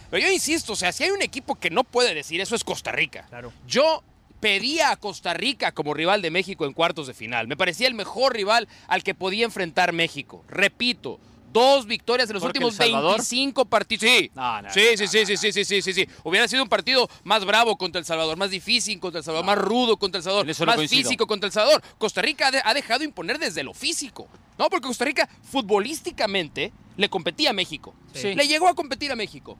[0.08, 2.62] Pero yo insisto, o sea, si hay un equipo que no puede decir eso es
[2.62, 3.26] Costa Rica.
[3.28, 3.52] Claro.
[3.66, 4.04] Yo
[4.38, 7.48] pedía a Costa Rica como rival de México en cuartos de final.
[7.48, 10.44] Me parecía el mejor rival al que podía enfrentar México.
[10.48, 11.18] Repito,
[11.52, 14.00] dos victorias en los últimos El Salvador- 25 partidos.
[14.02, 14.30] Sí,
[14.96, 16.08] sí, sí, sí, sí, sí, sí, sí.
[16.24, 19.58] Hubiera sido un partido más bravo contra El Salvador, más difícil contra El Salvador, más
[19.58, 21.02] rudo contra El Salvador, más coincido.
[21.02, 21.82] físico contra El Salvador.
[21.98, 24.28] Costa Rica ha, de- ha dejado imponer desde lo físico.
[24.58, 27.94] No, porque Costa Rica futbolísticamente le competía a México.
[28.14, 28.34] Sí.
[28.34, 29.58] Le llegó a competir a México.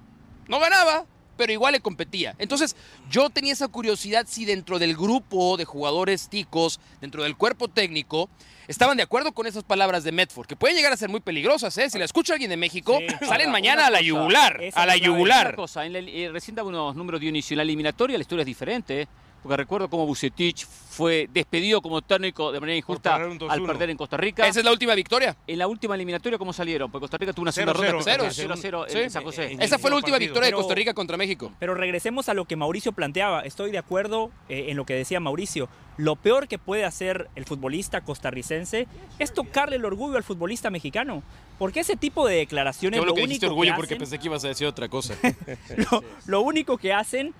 [0.48, 1.04] No ganaba,
[1.42, 2.36] pero igual le competía.
[2.38, 2.76] Entonces,
[3.10, 8.30] yo tenía esa curiosidad si dentro del grupo de jugadores ticos, dentro del cuerpo técnico,
[8.68, 11.76] estaban de acuerdo con esas palabras de Medford, que pueden llegar a ser muy peligrosas,
[11.78, 11.90] ¿eh?
[11.90, 13.06] Si la escucha alguien de México, Sí.
[13.26, 15.56] salen Ahora, mañana a la cosa, yugular, a la yugular.
[15.56, 17.54] Cosa, en la- eh, recién daba unos números Dionisio.
[17.54, 19.08] En la eliminatoria la historia es diferente, ¿eh?
[19.42, 23.50] Porque recuerdo cómo Bucetich fue despedido como técnico de manera injusta perder un 2-1.
[23.50, 24.46] al perder en Costa Rica.
[24.46, 25.36] Esa es la última victoria.
[25.46, 26.90] En la última eliminatoria, ¿cómo salieron?
[26.90, 28.04] Porque Costa Rica tuvo una segunda 0-0, ronda.
[28.04, 28.98] cero, 0-0 sí.
[28.98, 29.52] en San José.
[29.52, 30.30] En- Esa fue la última partido.
[30.32, 31.50] victoria de Costa Rica contra México.
[31.58, 33.40] Pero regresemos a lo que Mauricio planteaba.
[33.40, 35.68] Estoy de acuerdo eh, en lo que decía Mauricio.
[35.96, 38.86] Lo peor que puede hacer el futbolista costarricense
[39.18, 41.22] es tocarle el orgullo al futbolista mexicano.
[41.58, 43.16] Porque ese tipo de declaraciones lo único
[43.56, 43.74] que
[44.04, 45.14] hacen- que ibas a decir otra cosa.
[45.90, 47.34] lo, lo único que hacen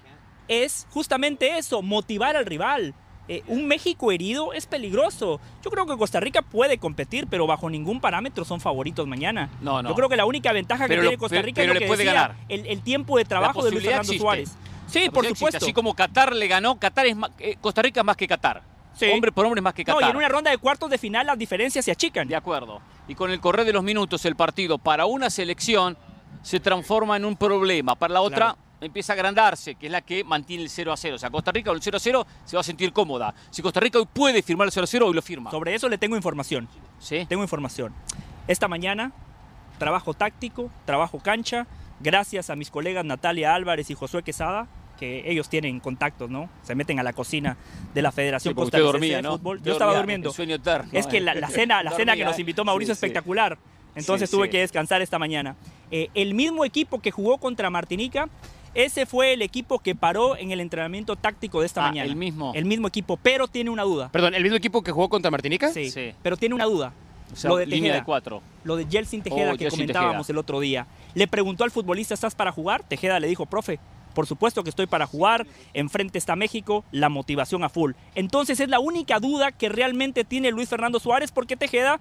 [0.61, 2.95] es justamente eso, motivar al rival.
[3.29, 5.41] Eh, un México herido es peligroso.
[5.65, 9.49] Yo creo que Costa Rica puede competir, pero bajo ningún parámetro son favoritos mañana.
[9.61, 9.89] No, no.
[9.91, 11.75] Yo creo que la única ventaja Pero que lo- tiene Costa Rica pero es lo
[11.75, 12.37] le que puede decía, ganar.
[12.49, 14.21] El, el tiempo de trabajo de Luis Fernando existe.
[14.23, 14.57] Suárez.
[14.89, 15.35] Sí, por existe.
[15.39, 15.57] supuesto.
[15.65, 18.63] Así como Qatar le ganó, Qatar es más, eh, Costa Rica es más que Qatar.
[18.95, 19.07] Sí.
[19.15, 20.09] Hombre por hombre es más que No, Qatar.
[20.09, 22.27] y en una ronda de cuartos de final las diferencias se achican.
[22.29, 22.81] De acuerdo.
[23.09, 25.97] Y con el correr de los minutos, el partido para una selección
[26.43, 27.95] se transforma en un problema.
[27.95, 28.59] Para la otra Claro.
[28.83, 31.17] Empieza a agrandarse, que es la que mantiene el 0 a 0.
[31.17, 33.35] O sea, Costa Rica con el 0 a 0 se va a sentir cómoda.
[33.51, 35.51] Si Costa Rica hoy puede firmar el 0 a 0, hoy lo firma.
[35.51, 36.69] Sobre eso le tengo información.
[36.99, 37.25] ¿Sí?
[37.29, 37.95] Tengo información.
[38.49, 39.13] Esta mañana,
[39.79, 41.67] trabajo táctico, trabajo cancha,
[42.01, 44.67] gracias a mis colegas Natalia Álvarez y Josué Quesada,
[44.99, 46.49] que ellos tienen contactos, ¿no?
[46.63, 47.57] Se meten a la cocina
[47.95, 49.39] de la Sí, Federación usted Costarricense dormía, de ¿no?
[49.39, 49.63] Fútbol.
[49.63, 50.29] Yo estaba dormía, durmiendo.
[50.29, 51.21] el sueño eterno, Es que ¿eh?
[51.21, 52.43] la, la cena, la cena que nos ¿eh?
[52.43, 53.07] invitó Mauricio Sí, sí.
[53.07, 53.59] espectacular.
[53.95, 54.51] Entonces Sí, tuve sí.
[54.53, 55.57] que descansar esta mañana.
[55.91, 58.29] Eh, el mismo equipo que jugó contra Martinica,
[58.75, 62.09] ese fue el equipo que paró en el entrenamiento táctico de esta Ah, mañana.
[62.09, 62.53] el mismo.
[62.55, 64.09] El mismo equipo, pero tiene una duda.
[64.11, 65.71] Perdón, ¿el mismo equipo que jugó contra Martinica?
[65.73, 66.13] Sí, Sí.
[66.23, 66.93] pero tiene una duda.
[67.33, 68.01] O sea, lo de línea Tejeda.
[68.01, 68.43] de cuatro.
[68.65, 70.35] Lo de Jelsin Tejeda Oh, que Jelsin comentábamos Tejeda.
[70.35, 70.87] el otro día.
[71.15, 72.83] Le preguntó al futbolista, ¿estás para jugar?
[72.83, 73.79] Tejeda le dijo, profe,
[74.15, 77.93] Por supuesto que estoy para jugar, enfrente está México, la motivación a full.
[78.15, 81.99] Entonces es la única duda que realmente tiene Luis Fernando Suárez porque Tejeda,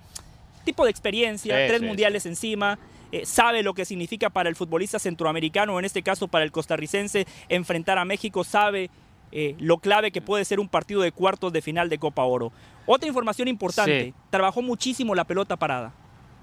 [0.65, 2.77] tipo de experiencia, Sí, tres sí, mundiales encima,
[3.11, 7.25] eh, sabe lo que significa para el futbolista centroamericano, en este caso para el costarricense,
[7.49, 8.89] enfrentar a México, sabe
[9.33, 12.51] eh, lo clave que puede ser un partido de cuartos de final de Copa Oro.
[12.85, 14.13] Otra información importante, Sí.
[14.29, 15.93] trabajó muchísimo la pelota parada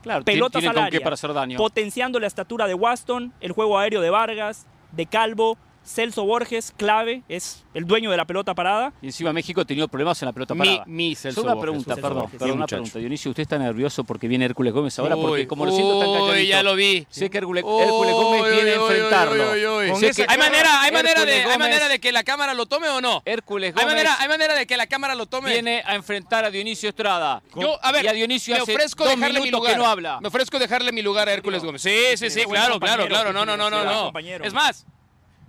[0.02, 0.24] Claro,
[0.84, 1.58] área, qué para hacer daño.
[1.58, 7.22] potenciando la estatura de Waston, el juego aéreo de Vargas, de Calvo, Celso Borges, clave,
[7.28, 8.92] es el dueño de la pelota parada.
[9.00, 10.84] Y encima México ha tenido problemas en la pelota Mi, parada.
[10.86, 12.32] mi Celso Solo una pregunta, Celso perdón, Borges.
[12.38, 12.98] perdón, Bien, una pregunta.
[12.98, 15.16] Dionisio, ¿usted está nervioso porque viene Hércules Gómez ahora?
[15.16, 16.48] Porque Uy, como lo siento tan calladito.
[16.48, 17.06] ya lo vi.
[17.10, 19.52] Sé que Hércules, Uy, Hércules Gómez viene a enfrentarlo.
[19.54, 23.22] esa ¿Hay manera, hay, manera de, ¿Hay manera que la cámara lo tome o no?
[23.24, 25.52] Hércules ¿Hay Gómez manera, ¿Hay manera de que la cámara lo tome?
[25.52, 27.42] viene a enfrentar a Dionisio Estrada.
[27.56, 29.72] Yo, a ver, y a Dionisio me hace ofrezco dos dejarle mi lugar.
[29.72, 30.20] que no habla.
[30.20, 31.82] Me ofrezco dejarle mi lugar a Hércules Gómez.
[31.82, 33.32] Sí, sí, sí, claro, claro, claro.
[33.32, 34.12] No, no, no, no.
[34.44, 34.86] Es más,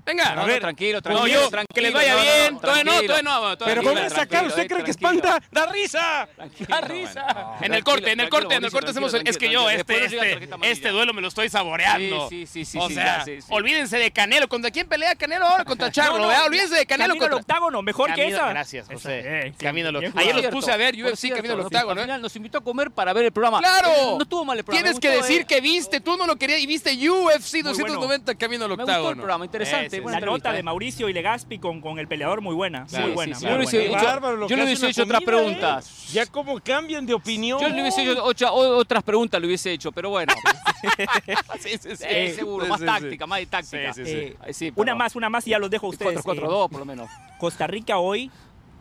[0.10, 0.36] venga.
[0.36, 1.28] No, A no, ver, tranquilo, No, tranquilo.
[1.28, 2.60] yo, tranquilo, que les vaya no, bien.
[2.60, 3.13] todavía no, tranquilo.
[3.22, 3.65] todavía no.
[3.65, 3.89] Pero no.
[3.89, 5.19] con esa cara, ¿usted cree que tranquilo.
[5.19, 5.43] espanta?
[5.52, 6.30] ¡Da risa!
[6.67, 7.58] Da risa.
[7.62, 9.28] En el corte, en el corte, en el corte hacemos el...
[9.28, 12.28] Es que yo, este, este, este duelo me lo estoy saboreando.
[12.30, 14.48] Sí, sí, sí, O sea, olvídense de Canelo.
[14.48, 15.65] ¿Contra quién pelea Canelo ahora?
[15.65, 16.45] Contra Charlo, ¿verdad?
[16.48, 17.38] Olvídense de Canelo al contra...
[17.38, 18.50] octágono, mejor que esa.
[18.50, 19.22] Gracias, José.
[19.48, 19.98] Eh, Camino al.
[20.15, 21.91] Ayer los puse a ver, UFC, Camino al octágono.
[21.93, 22.04] Al ¿eh?
[22.04, 23.60] final nos invitó a comer para ver el programa.
[23.60, 24.17] ¡Claro!
[24.17, 24.84] No estuvo mal el programa.
[24.84, 25.45] Tienes que decir ¿eh?
[25.45, 29.10] que viste, tú no lo querías y viste UFC 290 Camino al Me gustó octágono.
[29.12, 30.63] el programa, interesante, Buena La nota de ¿eh?
[30.63, 32.85] Mauricio y Legaspi con, con el peleador muy buena.
[32.88, 33.35] Claro, muy sí, buena.
[33.35, 33.69] sí, muy Yo le buena.
[33.69, 35.25] hubiese Qué hecho, bárbaro lo yo le hubiese hecho otras ¿eh?
[35.25, 36.12] preguntas.
[36.13, 37.59] Ya como cambian de opinión.
[37.59, 40.33] Yo le hubiese hecho otras preguntas, le hubiese hecho, pero bueno.
[41.59, 42.03] Sí, sí, sí.
[42.07, 43.93] Eh, seguro, Sí, más sí, táctica, más de táctica.
[43.93, 46.23] Sí, sí, Eh, sí, una más, una más y ya los dejo a ustedes.
[46.23, 47.09] 4-4-2 Eh, por lo menos.
[47.38, 48.31] Costa Rica hoy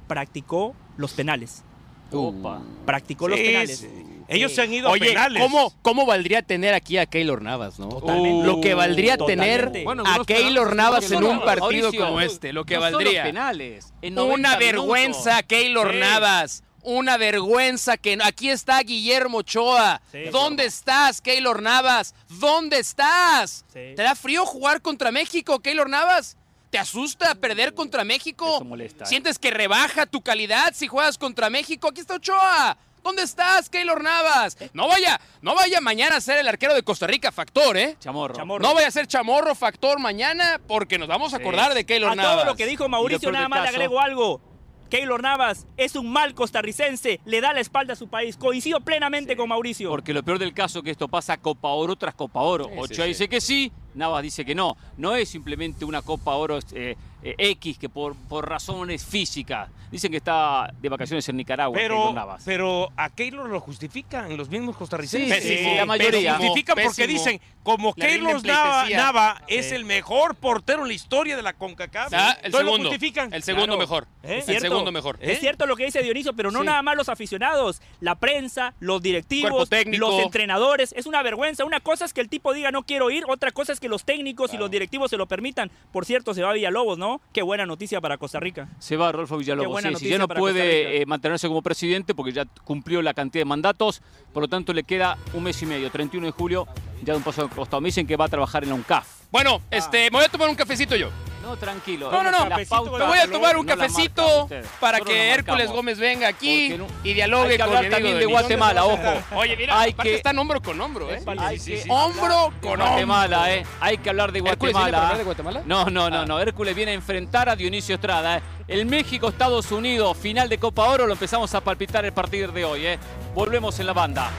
[0.07, 1.64] practicó los penales.
[2.12, 2.61] Opa.
[2.87, 3.88] Practicó los Sí, penales.
[4.29, 5.43] Ellos se han ido Oye, a penales.
[5.43, 7.88] ¿cómo, ¿cómo valdría tener aquí a Keylor Navas, no?
[7.88, 8.47] Totalmente.
[8.47, 9.69] Lo que valdría Totalmente.
[9.71, 11.61] tener Bueno, a Keylor Navas en un partido
[11.91, 13.23] Mauricio, como este, lo que no valdría.
[13.23, 13.93] penales.
[14.03, 15.47] en 90 Una vergüenza, minutos.
[15.49, 15.99] Keylor Sí.
[15.99, 16.62] Navas.
[16.83, 20.01] Una vergüenza que no- aquí está Guillermo Ochoa.
[20.12, 22.14] Sí, ¿Dónde estás, Keylor Navas?
[22.29, 23.64] ¿Dónde estás?
[23.73, 23.95] Sí.
[23.97, 26.37] ¿Te da frío jugar contra México, Keylor Navas?
[26.71, 28.57] ¿Te asusta perder contra México?
[28.57, 29.07] Eso molesta, ¿eh?
[29.07, 31.88] ¿Sientes que rebaja tu calidad si juegas contra México?
[31.88, 32.77] Aquí está Ochoa.
[33.09, 34.59] ¿Dónde estás, Keylor Navas?
[34.75, 37.97] No vaya, no vaya mañana a ser el arquero de Costa Rica, factor, ¿eh?
[37.99, 38.35] Chamorro.
[38.35, 38.62] Chamorro.
[38.62, 42.14] No vaya a ser chamorro factor mañana porque nos vamos a acordar de Keylor A
[42.14, 42.35] Navas.
[42.35, 44.42] todo lo que dijo Mauricio, nada más le agrego algo.
[44.90, 48.37] Keylor Navas es un mal costarricense, le da la espalda a su país.
[48.37, 49.88] Coincido plenamente con Mauricio.
[49.88, 52.66] Porque lo peor del caso es que esto pasa Copa Oro tras Copa Oro.
[52.66, 53.09] Sí, Ochoa sí.
[53.09, 54.77] dice que sí, Navas dice que no.
[54.99, 59.68] No es simplemente una Copa Oro eh, eh, X que por, por razones físicas.
[59.90, 62.42] Dicen que está de vacaciones en Nicaragua, Pero, Navas.
[62.44, 65.42] pero a Keylor lo justifican los mismos costarricenses.
[65.42, 66.33] Sí, sí, sí, la mayoría.
[66.33, 67.18] Lo justifican porque Pésimo.
[67.18, 72.12] dicen, como rinden Keylor Nava, es el mejor portero en la historia de la CONCACAF,
[72.14, 72.90] Ah, el lo segundo.
[72.90, 73.33] justifican.
[73.33, 73.78] El segundo Claro.
[73.81, 74.07] mejor.
[74.24, 74.37] ¿Eh?
[74.37, 74.61] El Cierto.
[74.68, 75.16] segundo mejor.
[75.22, 75.33] ¿Eh?
[75.33, 76.66] Es cierto lo que dice Dionisio, pero no Sí.
[76.66, 80.92] nada más los aficionados, la prensa, los directivos, los entrenadores.
[80.98, 81.64] Es una vergüenza.
[81.64, 84.04] Una cosa es que el tipo diga no quiero ir, otra cosa es que los
[84.04, 85.70] técnicos y los directivos se lo permitan.
[85.92, 87.08] Por cierto, se va a Villalobos, ¿no?
[87.33, 88.68] Qué buena noticia para Costa Rica.
[88.79, 89.73] Se va Rodolfo Qué Villalobos.
[89.73, 90.64] buena sí, noticia ya no para Costa Rica.
[90.64, 94.03] puede eh, mantenerse como presidente porque ya cumplió la cantidad de mandatos.
[94.33, 96.66] Por lo tanto, le queda un mes y medio, 31 de julio,
[97.03, 97.81] ya de un paso al costado.
[97.81, 99.07] Me dicen que va a trabajar en la UNCAF.
[99.31, 101.11] Bueno, este, me voy a tomar un cafecito yo.
[101.49, 102.11] No, tranquilo.
[102.13, 102.45] No, no, no.
[102.57, 102.65] Me
[103.07, 104.49] voy a tomar un no cafecito
[104.81, 105.71] para Nosotros que Hércules.
[105.71, 108.27] Gómez venga aquí no- y dialogue Hay que con hablar mi también de.
[108.27, 109.23] Guatemala, ojo.
[109.35, 111.23] Oye, mira, Hay que- están hombro con hombro, ¿eh?
[111.39, 111.89] Hay Sí, que sí, sí.
[111.91, 112.87] Hombro con hombro.
[112.87, 113.65] Guatemala, ¿eh?
[113.81, 115.03] Hay que hablar de ¿Hércules viene para Guatemala.
[115.07, 115.63] hablar de Guatemala?
[115.65, 116.27] No, no, no, Ah.
[116.27, 116.39] no.
[116.39, 118.37] Hércules viene a enfrentar a Dionisio Estrada.
[118.37, 118.43] ¿eh?
[118.69, 122.87] El México-Estados Unidos, final de Copa Oro, lo empezamos a palpitar el partido de hoy.
[122.87, 122.99] ¿eh?
[123.35, 124.31] Volvemos en la banda.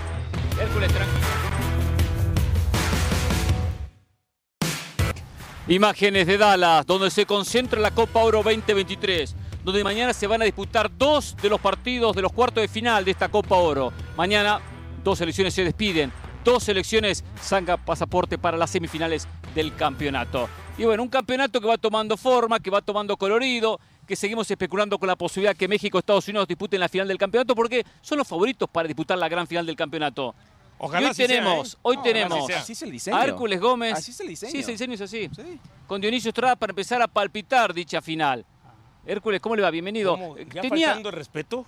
[0.62, 1.48] Hércules, tranquilo.
[5.69, 10.45] Imágenes de Dallas, donde se concentra la Copa Oro 2023, donde mañana se van a
[10.45, 13.93] disputar dos de los partidos de los cuartos de final de esta Copa Oro.
[14.17, 14.62] Mañana
[15.03, 16.12] dos selecciones se despiden,
[16.43, 20.49] dos selecciones sacan pasaporte para las semifinales del campeonato.
[20.75, 24.97] Y bueno, un campeonato que va tomando forma, que va tomando colorido, que seguimos especulando
[24.97, 28.17] con la posibilidad que México y Estados Unidos disputen la final del campeonato porque son
[28.17, 30.34] los favoritos para disputar la gran final del campeonato.
[30.79, 31.77] Ojalá y hoy así sea, tenemos, ¿eh?
[31.81, 32.53] hoy No, tenemos así.
[32.53, 33.17] Así es el diseño.
[33.17, 33.93] a Hércules Gómez.
[33.93, 34.51] Así es el diseño.
[34.51, 35.29] Sí, ese diseño es así.
[35.35, 35.59] Sí.
[35.87, 38.45] Con Dionisio Estrada para empezar a palpitar dicha final.
[39.05, 39.69] Hércules, ¿cómo le va?
[39.71, 40.11] Bienvenido.
[40.13, 40.37] ¿Cómo?
[40.37, 40.87] ¿Ya Tenía...
[40.87, 41.65] faltando el respeto?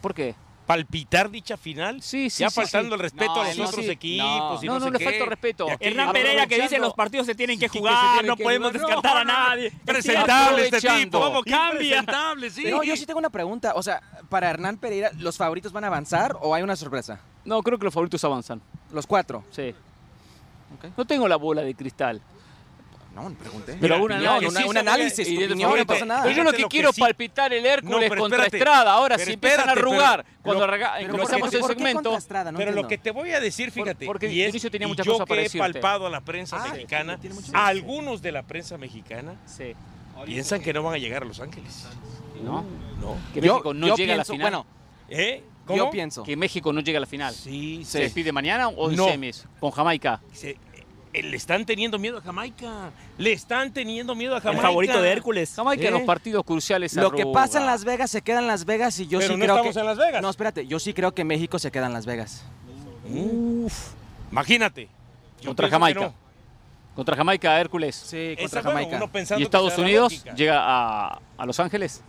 [0.00, 0.34] ¿Por qué?
[0.66, 2.00] ¿Palpitar dicha final?
[2.00, 2.94] Sí, sí, Ya sí, faltando sí.
[2.94, 3.90] el respeto No, a los no, otros sí.
[3.90, 5.66] equipos y No, no, no, le falta respeto.
[5.78, 8.86] Hernán Pereira que dice los partidos se tienen que jugar, tienen no que podemos jugar.
[8.86, 9.48] descartar a No, no, no.
[9.50, 9.72] nadie.
[9.84, 11.20] Presentable este tipo.
[11.20, 11.98] ¿Cómo cambia?
[11.98, 12.62] Impresentable, sí.
[12.64, 13.74] Pero yo sí tengo una pregunta.
[13.76, 14.00] O sea,
[14.30, 17.20] para Hernán Pereira, ¿los favoritos van a avanzar o hay una sorpresa?
[17.44, 18.60] No, creo que los favoritos avanzan.
[18.92, 19.44] Los cuatro.
[19.50, 19.74] Sí.
[20.96, 22.20] No tengo la bola de cristal.
[23.14, 23.76] No, no pregunté.
[23.80, 26.22] Pero una- opinión, una- un análisis, Y tu de opinión, no fíjate, pasa nada.
[26.24, 28.56] Pero yo lo que quiero sí- palpitar el Hércules No, contra espérate.
[28.56, 28.92] Estrada.
[28.92, 31.10] Ahora, si empiezan a espérate, arrugar cuando Pero ¿por qué- el
[31.60, 32.02] por qué segmento.
[32.02, 32.50] contra Estrada?
[32.52, 35.06] No Pero lo que te voy a decir, fíjate, porque y, es, tenía y muchas
[35.06, 35.62] yo cosas para que he decirte.
[35.74, 37.20] palpado a la prensa Ah, mexicana,
[37.52, 39.74] a algunos de la prensa mexicana Sí.
[40.24, 41.86] piensan que no van a llegar a Los Ángeles.
[42.42, 42.64] ¿No?
[43.00, 43.16] No.
[43.32, 44.40] Que México no llega a la final.
[44.40, 44.66] Bueno,
[45.08, 45.44] ¿Eh?
[45.66, 45.76] ¿Cómo?
[45.78, 46.22] yo pienso.
[46.22, 47.34] que México no llega a la final.
[47.34, 48.04] Sí, ¿Se sí.
[48.04, 49.06] despide mañana o en No.
[49.08, 49.46] semis?
[49.60, 50.20] Con Jamaica.
[50.32, 50.58] Se-
[51.12, 52.90] eh, le están teniendo miedo a Jamaica.
[53.18, 54.62] Le están teniendo miedo a El Jamaica.
[54.66, 55.52] favorito de Hércules.
[55.54, 55.98] Jamaica en ¿Eh?
[55.98, 59.06] los partidos cruciales Lo que pasa en Las Vegas se queda en Las Vegas y
[59.06, 59.80] yo Pero sí no creo estamos que...
[59.80, 60.22] en Las Vegas.
[60.22, 62.44] No, espérate, yo sí creo que México se queda en Las Vegas.
[63.08, 63.92] Uf.
[64.32, 64.88] Imagínate.
[65.40, 66.00] Yo Contra Jamaica.
[66.00, 66.14] no.
[66.96, 67.94] Contra Jamaica, Hércules.
[67.96, 68.96] Sí, Esa, contra bueno, Jamaica.
[68.96, 72.02] uno pensando ¿Y Estados Unidos llega a, a Los Ángeles?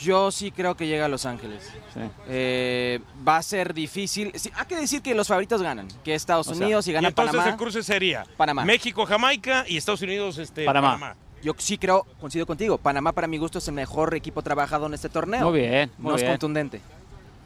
[0.00, 1.62] Yo sí creo que llega a Los Ángeles.
[1.92, 2.00] Sí.
[2.28, 4.30] Eh, va a ser difícil.
[4.34, 6.92] Sí, hay que decir que los favoritos ganan, que Estados O sea, Unidos y Y
[6.94, 7.50] gana entonces Panamá.
[7.52, 8.64] el cruce sería Panamá.
[8.64, 10.92] México, Jamaica y Estados Unidos, este, Panamá.
[10.94, 11.16] Panamá.
[11.42, 14.94] Yo sí creo, coincido contigo, Panamá para mi gusto es el mejor equipo trabajado en
[14.94, 15.48] este torneo.
[15.50, 16.32] Muy bien, muy no es bien.
[16.32, 16.80] contundente.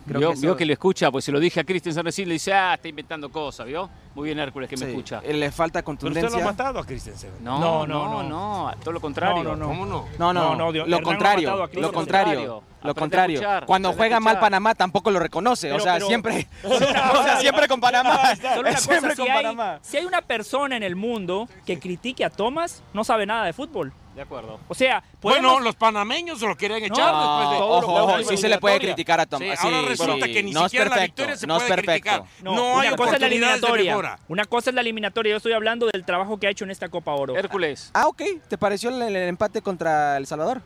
[0.07, 2.27] Creo Vio, que vio que lo escucha, pues se lo dije a Cristian San Recién,
[2.29, 3.89] le dice, ah, está inventando cosas, ¿vio?
[4.15, 5.21] Muy bien Hércules que me escucha.
[5.23, 6.43] eh, Le falta Pero usted lo contundencia.
[6.43, 7.31] ha matado a Christensen.
[7.41, 9.43] No, No, no, no, no, todo lo contrario.
[9.45, 9.67] No, no, no.
[9.69, 10.05] ¿Cómo no?
[10.19, 13.35] No, no, No, no, Dios, lo contrario, lo contrario, Lo contrario.
[13.39, 14.41] escuchar, Cuando juega mal.
[14.41, 18.71] Panamá tampoco lo reconoce, o sea, pero- siempre, o sea, siempre con Panamá, Solo una
[18.71, 19.79] cosa, siempre si con hay, Panamá.
[19.83, 23.53] si hay una persona en el mundo que critique a Thomas, no sabe nada de
[23.53, 23.93] fútbol.
[24.15, 24.61] De acuerdo.
[24.69, 28.23] O sea, Bueno, podemos- los panameños se lo querían No, echar después de ojo, ojo,
[28.25, 29.59] sí se le puede criticar a Thomas.
[29.59, 30.33] Sí, ahora sí, resulta sí.
[30.35, 32.11] que ni no es siquiera la perfecto, victoria se no es puede perfecto.
[32.11, 32.45] criticar.
[32.45, 34.19] no, No, una hay cosa es la de eliminatoria.
[34.29, 35.31] Una cosa es la eliminatoria.
[35.31, 37.37] Yo estoy hablando del trabajo que ha hecho en esta Copa Oro.
[37.37, 40.61] Hércules, Ah, ok, ¿te pareció el, el empate contra El Salvador?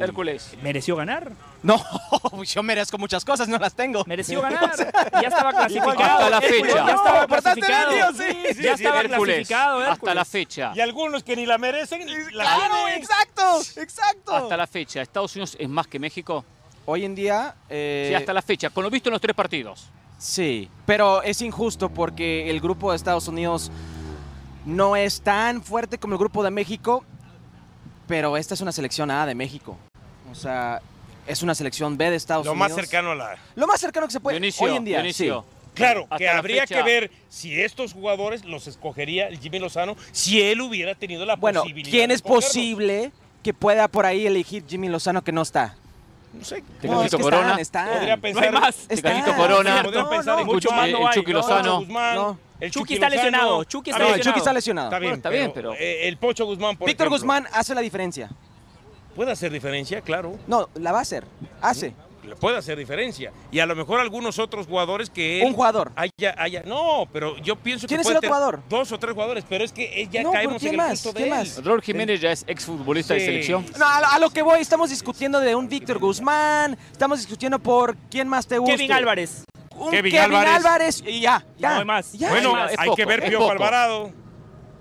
[0.00, 0.54] Hércules.
[0.62, 1.32] Mereció ganar.
[1.62, 1.82] No,
[2.44, 4.02] yo merezco muchas cosas, no las tengo.
[4.06, 4.70] Mereció ganar.
[5.22, 5.96] Ya estaba clasificado.
[5.98, 6.68] hasta la fecha.
[6.86, 7.90] Ya estaba clasificado.
[8.12, 9.80] sí, sí, ya sí, estaba Hércules, clasificado.
[9.90, 10.72] hasta la fecha.
[10.74, 13.02] Y algunos que ni la merecen, la Claro, tienen.
[13.02, 14.34] exacto, exacto.
[14.34, 15.00] Hasta la fecha.
[15.02, 16.44] ¿Estados Unidos es más que México?
[16.84, 18.70] Hoy en día, eh, Sí, hasta la fecha.
[18.70, 19.88] Con lo visto en los tres partidos.
[20.18, 23.70] sí, pero es injusto porque el grupo de Estados Unidos
[24.64, 27.04] no es tan fuerte como el grupo de México,
[28.06, 29.76] pero esta es una selección A de México.
[30.30, 30.80] O sea,
[31.26, 32.68] es una selección B de Estados Lo Unidos.
[32.70, 33.36] más cercano a la...
[33.54, 34.98] Lo más cercano que se puede Dionisio, hoy en día.
[34.98, 35.44] Dionisio.
[35.74, 36.76] Claro, Hasta que habría fecha.
[36.76, 41.36] que ver si estos jugadores los escogería el Jimmy Lozano si él hubiera tenido la
[41.36, 45.42] Bueno, posibilidad ¿quién de es posible que pueda por ahí elegir Jimmy Lozano que no
[45.42, 45.74] está?
[46.32, 46.62] No sé.
[46.80, 47.56] Tecatito es que Corona.
[47.60, 47.88] están, están.
[47.98, 48.44] Podría No pensar...
[48.44, 48.76] hay más.
[48.88, 49.36] Tecatito Están.
[49.36, 49.82] Corona.
[49.82, 51.14] Podría No, pensar no, en mucho Chucky- más no el hay.
[51.14, 51.78] Chucky No, Lozano.
[51.80, 52.38] Guzmán, No.
[52.60, 53.22] El Chucky Chucky está Lozano.
[53.24, 54.86] lesionado, Chucky está A ver, No, Chucky está lesionado.
[54.88, 57.74] Está bien, Bueno, está bien, pero- eh, el Pocho Guzmán, por Víctor ejemplo, Guzmán hace
[57.74, 58.30] la diferencia.
[59.14, 60.38] Puede hacer diferencia, claro.
[60.46, 61.24] No, la va a hacer.
[61.62, 61.94] Hace.
[62.22, 63.30] Le puede hacer diferencia.
[63.52, 65.92] Y a lo mejor algunos otros jugadores que él Un jugador.
[65.94, 66.62] haya, haya.
[66.66, 68.60] No, pero yo pienso ¿Quién que es puede el tener jugador?
[68.68, 71.02] Dos o tres jugadores, pero es que ya No, pero caemos ¿quién en el más?
[71.04, 71.30] de ¿Quién él.
[71.30, 71.64] más?
[71.64, 73.26] Raúl Jiménez ya es exfutbolista de Sí.
[73.26, 73.64] selección.
[73.78, 77.60] No, a, lo- a lo que voy, estamos discutiendo de un Víctor Guzmán, estamos discutiendo
[77.60, 78.74] por quién más te gusta.
[78.74, 79.44] Kevin Álvarez.
[79.78, 80.54] Un Kevin Kevin, Álvarez.
[80.56, 81.04] Álvarez.
[81.06, 81.70] y ya, ya.
[81.70, 82.12] No hay más.
[82.12, 82.30] Ya.
[82.30, 83.50] Bueno, hay poco, que ver Piojo.
[83.50, 84.10] Alvarado.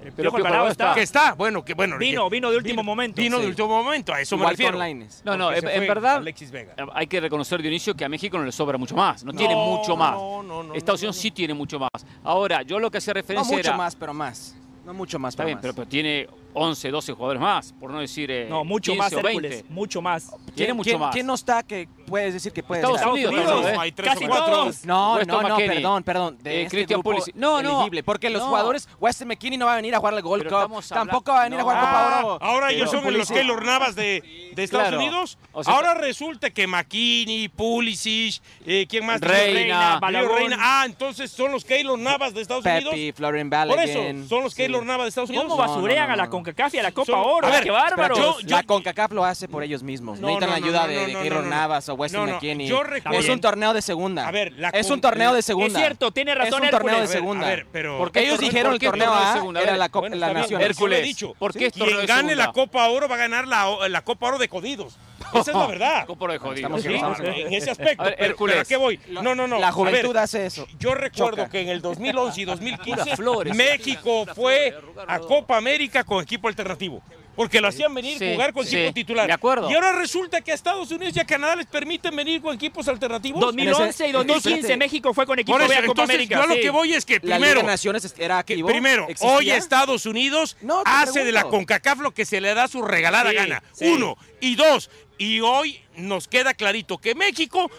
[0.04, 0.94] El Pero Piojo Piojo Alvarado está.
[0.94, 1.98] Que está, bueno, que bueno.
[1.98, 3.20] Vino, que- vino de último momento.
[3.22, 3.44] Vino Sí.
[3.44, 4.78] de último momento, a eso me refiero.
[5.24, 6.74] No, no, Porque en, verdad Alexis Vega.
[6.78, 9.24] eh, hay que reconocer, Dionisio, que a México no le sobra mucho más.
[9.24, 10.12] No, No, tiene mucho más.
[10.14, 11.22] no, no, no, Estados no, Unidos no.
[11.24, 11.90] sí tiene mucho más.
[12.24, 13.78] Ahora, yo lo que hacía No referencia mucho era...
[13.78, 14.56] más, pero más.
[14.86, 15.62] No mucho más, Está pero bien, más.
[15.64, 19.14] pero, pero tiene 11, 12 jugadores más, por no decir eh, No, mucho 15 más,
[19.14, 19.48] o 20.
[19.48, 19.70] Hércules.
[19.70, 20.28] Mucho más.
[20.30, 21.14] Tiene ¿Quién- mucho quién- más.
[21.14, 23.12] ¿Quién no está que puedes decir que puede Estados estar?
[23.14, 23.66] Unidos, Unidos.
[23.66, 23.76] ¿eh?
[23.78, 24.54] hay tres Casi o cuatro.
[24.56, 24.86] todos.
[24.86, 26.38] No, Weston no, no, perdón, perdón.
[26.42, 27.36] De Eh, este Christian grupo Pulisic.
[27.36, 27.70] No, no.
[27.82, 28.48] elegible, porque los No.
[28.48, 31.42] jugadores, Weston McKinney no va a venir a jugar al Gold Pero Cup, tampoco va
[31.42, 31.80] a venir a jugar.
[31.80, 32.38] Copa Ah, Oro.
[32.42, 35.04] ahora ellos son los Keylor Navas de, de Estados Claro.
[35.04, 35.38] Unidos.
[35.52, 39.20] O sea, ahora resulta que McKinney, Pulisic, eh, ¿quién más?
[39.20, 40.38] Reina, Balagón.
[40.38, 40.58] Reina.
[40.60, 43.16] Ah, entonces son los Keylor Navas de Estados Pepe, Unidos.
[43.18, 43.84] Florian Por Balogun.
[43.84, 45.48] eso, son los Keylor Navas de Estados Unidos.
[45.50, 46.30] ¿Cómo basurean a la.
[46.46, 47.48] CONCACAF y a la Copa Son- Oro?
[47.48, 50.20] a ver, ¡Qué Yo- la CONCACAF lo hace por ellos mismos.
[50.20, 51.56] No, Necesitan no, la ayuda no, de, no, de no, Keylor no, no.
[51.56, 52.68] Navas o Weston McKinney.
[52.68, 54.28] yo recuerdo- Es un torneo de segunda.
[54.28, 55.68] A ver, la es un torneo de segunda.
[55.80, 57.10] Es cierto, tiene razón Es un torneo de Hércules.
[57.10, 57.46] A ver, segunda.
[57.48, 57.98] a ver, pero...
[57.98, 60.16] ¿Por qué Ellos torneo- dijeron por el torneo torneo de A era la Copa Bueno,
[60.18, 60.62] la Nación.
[60.62, 61.34] Hércules, dicho.
[61.40, 64.02] ¿por qué es torneo Quien de gane la Copa Oro va a ganar la, la
[64.04, 64.98] Copa Oro de Codidos.
[65.34, 66.08] Esa es la verdad.
[66.08, 66.56] De jodido.
[66.56, 68.02] Estamos Sí, Estamos en- ese aspecto.
[68.04, 68.54] A ver, pero- Hércules.
[68.56, 69.00] pero ¿a qué voy?
[69.10, 69.60] No, no, no.
[69.60, 70.68] La juventud ver, hace eso.
[70.80, 71.50] Yo recuerdo Choca.
[71.50, 73.56] que en el 2011 y 2015 Puras flores.
[73.56, 74.76] México fue
[75.08, 75.20] a.
[75.20, 77.02] Copa América con equipo alternativo.
[77.36, 79.28] Porque lo hacían venir Sí, jugar con sí, equipo titular.
[79.28, 79.70] de acuerdo.
[79.70, 82.88] Y ahora resulta que a Estados Unidos y a Canadá les permiten venir con equipos
[82.88, 83.42] alternativos.
[83.42, 86.36] 2011 y 2015 Entonces- México fue con equipo a Copa entonces, América.
[86.38, 86.62] yo a lo sí.
[86.62, 89.36] que voy es que La Liga primero, de Naciones era que primero, ¿Existía?
[89.36, 91.44] hoy Estados Unidos No, hace de la.
[91.44, 93.64] CONCACAF lo que se le da su regalada Sí, gana.
[93.74, 93.86] sí.
[93.86, 94.16] Uno.
[94.40, 97.70] Y dos, y hoy nos queda clarito que México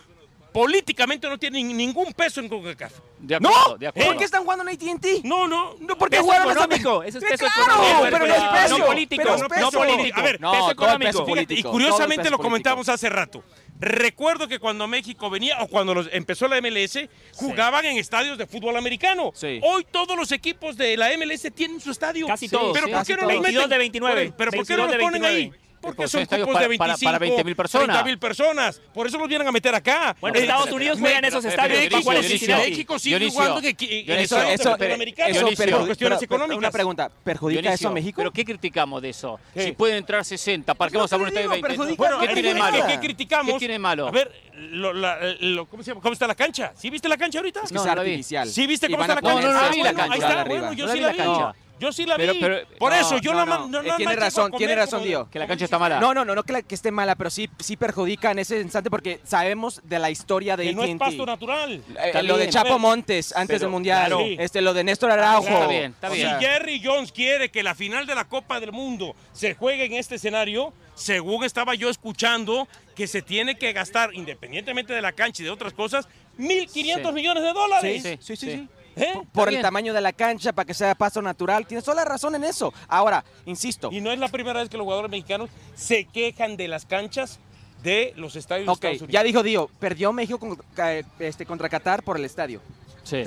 [0.52, 2.92] políticamente no tiene ni- ningún peso en CONCACAF.
[3.18, 3.48] De ¡No!
[3.50, 4.08] acuerdo, de acuerdo.
[4.10, 5.20] ¿Por qué están jugando en AT&T?
[5.24, 5.74] No, no.
[5.80, 8.86] No, porque Peso jugaron económico, ese es peso claro, económico, pero no es peso, no
[8.86, 9.70] político, pero no peso.
[9.72, 10.20] político.
[10.20, 11.10] A ver, No, peso económico.
[11.12, 13.42] peso Fíjate, y curiosamente lo comentábamos hace rato.
[13.78, 18.46] Recuerdo que cuando México venía o cuando los- empezó la MLS, jugaban en estadios de
[18.46, 19.32] fútbol americano.
[19.34, 19.60] Sí.
[19.62, 22.26] Hoy todos los equipos de la MLS tienen su estadio.
[22.26, 23.42] Casi Sí, todos, Pero sí, ¿por qué no los meten?
[23.42, 25.52] 22 de 29, Pero ¿por qué no 22 de los ponen ahí?
[25.86, 25.96] 29?
[25.96, 27.96] Porque son cupos de para- para- 25, para 20.000 personas.
[28.04, 28.80] 30.000 personas.
[28.92, 30.16] Por eso los vienen a meter acá.
[30.20, 31.80] Bueno, Eh, Estados Unidos juega en esos pero- estadios.
[32.66, 36.58] México sigue jugando de eso, eh, eso por cuestiones pero- económicas.
[36.58, 38.16] Una pregunta, ¿perjudica Dionisio, eso a México?
[38.18, 39.38] ¿Pero qué criticamos de eso?
[39.54, 39.62] ¿Qué?
[39.64, 41.68] Si pueden entrar 60, ¿para qué No vamos a un estadio de digo, 20?
[41.68, 42.86] perjudica Bueno, ¿Qué tiene malo?
[42.86, 43.52] ¿Qué criticamos?
[43.54, 44.08] ¿Qué tiene malo?
[44.08, 46.00] A ver, lo- la- lo- ¿cómo, se llama?
[46.00, 46.72] ¿cómo está la cancha?
[46.76, 47.60] ¿Sí viste la cancha ahorita?
[47.64, 48.48] Es que No, es artificial.
[48.48, 49.40] ¿Sí viste cómo está la cancha?
[49.40, 50.12] No, no, no Ah, la cancha.
[50.14, 51.56] Ahí está, bueno, yo sí la la vi.
[51.78, 52.26] Yo sí la vi.
[52.26, 53.80] Pero- pero- Por no, eso, yo no, la no.
[53.80, 55.28] Eh, no tiene razón, tiene razón, Dio.
[55.30, 56.00] Que la cancha está mala.
[56.00, 58.60] No, no, no, no que, la- que esté mala, pero sí, sí perjudica en ese
[58.60, 61.82] instante porque sabemos de la historia de Que no es pasto natural.
[62.02, 62.48] Eh, lo de.
[62.48, 64.24] Chapo Montes antes pero- del Mundial, claro.
[64.38, 65.48] este, lo de Néstor Araujo.
[65.48, 66.38] Está bien, está bien.
[66.38, 69.92] Si Jerry Jones quiere que la final de la Copa del Mundo se juegue en
[69.94, 75.42] este escenario, según estaba yo escuchando, que se tiene que gastar, independientemente de la cancha
[75.42, 76.08] y de otras cosas,
[76.38, 77.14] 1.500 Sí.
[77.14, 78.02] millones de dólares.
[78.02, 78.52] Sí, sí, sí, sí.
[78.56, 78.68] sí.
[78.96, 79.20] ¿Eh?
[79.32, 81.66] Por el tamaño de la cancha, para que sea pasto natural.
[81.66, 82.72] Tienes toda la razón en eso.
[82.88, 83.90] Ahora, insisto.
[83.92, 87.38] Y no es la primera vez que los jugadores mexicanos se quejan de las canchas
[87.82, 89.12] de los estadios Ok, de Estados Unidos.
[89.12, 90.58] ya dijo Dio, perdió México con-
[91.18, 92.60] este, contra Qatar por el estadio.
[93.04, 93.22] Sí,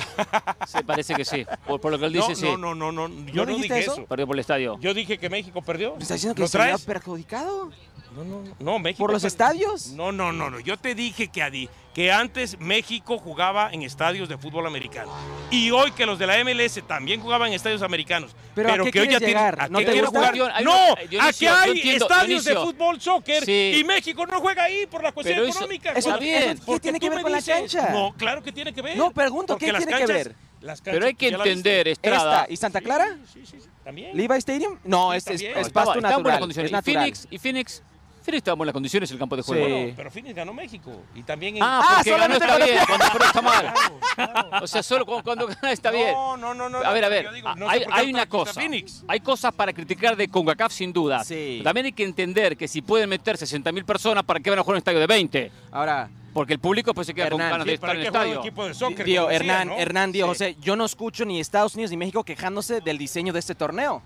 [0.68, 1.46] sí, parece que sí.
[1.66, 2.46] Por, por lo que él dice, no, sí.
[2.58, 3.94] no, no, no, no, yo no, dijiste dije eso?
[3.94, 4.06] eso.
[4.08, 4.78] Perdió por el estadio.
[4.82, 5.96] Yo dije que México perdió.
[5.96, 6.86] ¿Me estás diciendo que ¿Lo se había traes?
[6.86, 7.70] perjudicado?
[8.14, 9.04] No, no, no, México.
[9.04, 9.92] ¿Por los per- estadios?
[9.92, 10.60] No, no, no, no.
[10.60, 15.12] Yo te dije que, Adi, que antes México jugaba en estadios de fútbol americano.
[15.52, 18.34] Y hoy que los de la MLS también jugaban en estadios americanos.
[18.56, 19.56] Pero ¿a qué que hoy ya llegar?
[19.56, 20.32] tienen- ¿a ¿No qué te gusta?
[20.32, 20.52] jugar?
[20.56, 20.94] Hay No, una-
[21.28, 22.54] aquí yo hay entiendo, estadios Dionisio.
[22.62, 23.44] de fútbol, soccer.
[23.44, 23.74] Sí.
[23.80, 25.92] Y México no juega ahí por la cuestión Pero eso- económica.
[25.92, 26.58] eso- Cuando- bien.
[26.58, 27.90] ¿qué porque tiene que ver con la dices- cancha?
[27.90, 28.96] No, claro que tiene que ver.
[28.96, 30.36] No, pregunto, Porque ¿qué tiene que canchas- ver?
[30.62, 32.42] las Pero hay canchas, que ¿ya la entender, Estrada.
[32.44, 33.18] ¿Esta y Santa Clara?
[33.34, 34.16] Sí, sí, sí, también.
[34.16, 34.78] ¿Levi Stadium?
[34.86, 36.40] No, Sí, es, es, es pasto estaba en buenas natural.
[36.40, 36.68] condiciones.
[36.68, 36.96] Es Y natural.
[37.04, 37.84] Phoenix, y Phoenix,
[38.30, 39.66] Phoenix estaba en buenas condiciones el campo de juego.
[39.66, 39.72] Sí.
[39.72, 40.92] Bueno, pero Phoenix ganó México.
[41.16, 43.74] Y también en- Ah, Ah, porque ganó está cuando bien, cuando está mal.
[44.16, 44.50] Claro.
[44.62, 46.14] O sea, solo cuando, cuando gana está bien.
[46.14, 46.78] No, no, no, no.
[46.80, 48.54] A ver, a ver, digo, no sé hay, hay una cosa.
[48.54, 49.04] Phoenix.
[49.08, 51.24] Hay cosas para criticar de CONCACAF sin duda.
[51.24, 51.56] Sí.
[51.60, 54.60] Pero También hay que entender que si pueden meter 60 mil personas, ¿para qué van
[54.60, 55.52] a jugar en un estadio de 20?
[55.72, 58.02] Ahora, Porque el público pues se queda con Hernán, ganas Sí, de estar ¿para en
[58.02, 58.40] el estadio.
[58.40, 59.04] equipo de soccer?
[59.06, 59.78] Dio, como decía, Hernán, ¿no?
[59.78, 60.30] Hernán, Dio, Sí.
[60.30, 64.04] José, yo no escucho ni Estados Unidos ni México quejándose del diseño de este torneo.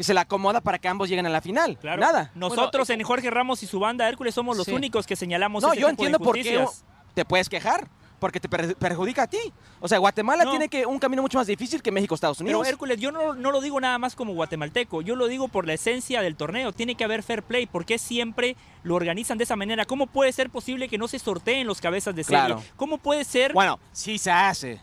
[0.00, 1.76] Que se la acomoda para que ambos lleguen a la final.
[1.78, 2.00] Claro.
[2.00, 2.30] Nada.
[2.34, 4.72] Nosotros Bueno, en Jorge Ramos y su banda Hércules somos los Sí.
[4.72, 6.66] únicos que señalamos No, ese yo tipo de entiendo por qué
[7.12, 7.86] te puedes quejar.
[8.18, 9.36] Porque te per- perjudica a ti.
[9.78, 10.50] O sea, Guatemala No.
[10.52, 12.66] tiene que un camino mucho más difícil que México, Estados Pero Unidos.
[12.68, 15.74] Hércules, yo no, no lo digo nada más como guatemalteco, yo lo digo por la
[15.74, 16.72] esencia del torneo.
[16.72, 17.66] Tiene que haber fair play.
[17.66, 19.84] ¿Por qué siempre lo organizan de esa manera?
[19.84, 22.38] ¿Cómo puede ser posible que no se sorteen los cabezas de serie?
[22.46, 22.62] Claro.
[22.76, 23.52] ¿Cómo puede ser?
[23.52, 24.80] Bueno, sí se hace.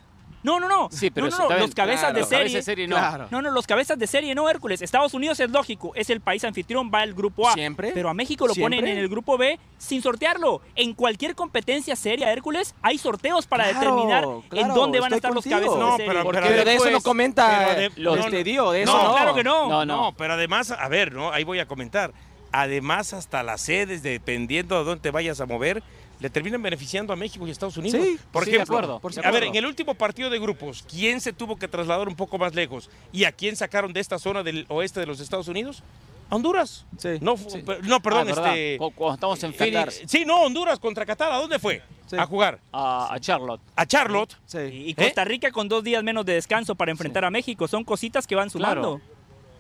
[0.48, 0.88] No, no, no.
[0.92, 1.60] Sí, pero no, no, no, bien.
[1.60, 2.20] Los cabezas Claro.
[2.20, 2.56] de serie.
[2.56, 2.96] de serie no.
[2.96, 3.28] Claro.
[3.32, 4.82] No, no, los cabezas de serie no, Hércules.
[4.82, 7.54] Estados Unidos es lógico, es el país anfitrión, va el grupo A.
[7.54, 7.92] Siempre.
[7.94, 8.78] Pero a México lo Siempre.
[8.80, 10.62] ponen en el grupo B sin sortearlo.
[10.76, 15.16] En cualquier competencia seria, Hércules, hay sorteos para Claro, determinar claro, en dónde van a
[15.18, 15.56] estar contigo.
[15.58, 16.12] los cabezas No, de serie.
[16.12, 19.04] pero- Porque Pero de eso no comenta de- los no, te dio, de eso no,
[19.10, 19.14] no.
[19.16, 19.68] claro que no.
[19.68, 19.98] No, no.
[19.98, 21.32] No, pero además, a ver, ¿no?
[21.34, 22.14] Ahí voy a comentar.
[22.54, 25.84] Además, hasta las sedes, dependiendo de dónde te vayas a mover,
[26.20, 28.02] le terminan beneficiando a México y Estados Unidos.
[28.04, 30.84] Sí, por sí, de ejemplo, acuerdo, por a ver, en el último partido de grupos,
[30.90, 32.90] ¿quién se tuvo que trasladar un poco más lejos?
[33.12, 35.84] ¿Y a quién sacaron de esta zona del oeste de los Estados Unidos?
[36.30, 36.86] A Honduras.
[36.98, 37.10] Sí.
[37.22, 37.36] No,
[37.84, 38.48] no perdón, Ah, ¿verdad?
[38.58, 38.78] este.
[38.80, 39.92] Cu- Cuando estamos en Qatar.
[39.92, 41.32] Phoenix, Sí, no, Honduras contra Qatar.
[41.32, 41.82] ¿A dónde fue?
[42.08, 42.18] Sí.
[42.18, 42.60] A jugar.
[42.74, 43.62] a, a Charlotte.
[43.78, 44.36] A Charlotte.
[44.46, 44.58] Sí.
[44.58, 47.66] Y y Costa Rica con dos días menos de descanso para enfrentar a México.
[47.70, 49.00] Son cositas que van sumando.
[49.00, 49.02] Claro.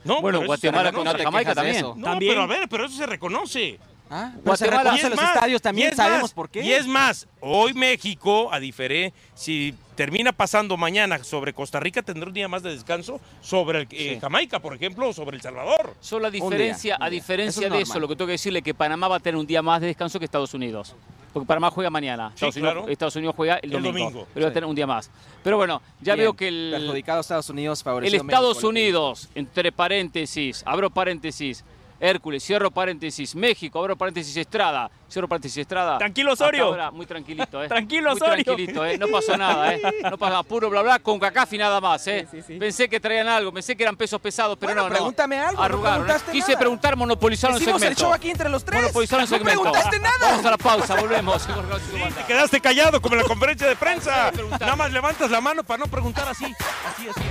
[0.04, 1.82] No, Bueno, Guatemala contra Jamaica también.
[1.84, 2.32] No, También.
[2.34, 3.80] pero a ver, pero eso se reconoce.
[4.10, 6.62] Ah, se Guatemala- Y es los más, estadios y también, es sabemos más, por qué.
[6.64, 12.28] Y es más, hoy México, a diferencia, si termina pasando mañana sobre Costa Rica, tendrá
[12.28, 14.20] un día más de descanso sobre el, eh, Sí.
[14.22, 15.96] Jamaica, por ejemplo, o sobre El Salvador.
[16.00, 18.74] Solo a diferencia, a diferencia es de eso, lo que tengo que decirle es que
[18.74, 20.96] Panamá va a tener un día más de descanso que Estados Unidos.
[21.34, 22.30] Porque Panamá juega mañana.
[22.30, 22.90] Sí, Estados, Unidos, claro.
[22.90, 24.28] Estados Unidos juega el El domingo.
[24.34, 25.12] Pero va a tener un día más.
[25.44, 28.70] Pero bueno, ya Bien, veo que el, Perjudicado Estados Unidos, el favorecido Estados México.
[28.70, 31.64] Unidos, entre paréntesis, abro paréntesis,
[32.00, 35.98] Hércules, cierro paréntesis, México, abro paréntesis, Estrada, cierro paréntesis, Estrada.
[35.98, 36.66] Tranquilo, Osorio.
[36.66, 37.68] ahora, muy tranquilito, ¿eh?
[37.70, 38.44] Tranquilo, Muy Osorio.
[38.44, 38.98] tranquilito, ¿eh?
[38.98, 39.82] No pasó nada, ¿eh?
[40.04, 42.28] No pasó nada, puro bla bla con cacafi nada más, ¿eh?
[42.30, 42.60] Sí, sí, sí.
[42.60, 44.94] Pensé que traían algo, pensé que eran pesos pesados, pero Bueno, no, no.
[44.96, 46.04] pregúntame algo, no Arrugaron, ¿eh?
[46.06, 46.60] preguntaste Quise nada.
[46.60, 48.04] preguntar, monopolizaron el Hicimos el segmento.
[48.04, 48.82] show aquí entre los tres.
[48.82, 49.62] Monopolizaron el no segmento.
[49.64, 50.16] preguntaste nada.
[50.22, 51.48] Vamos a la pausa, volvemos.
[51.48, 54.32] Te quedaste callado como en la conferencia de prensa.
[54.60, 56.46] Nada más levantas la mano para no preguntar así.
[56.46, 57.22] Así, así.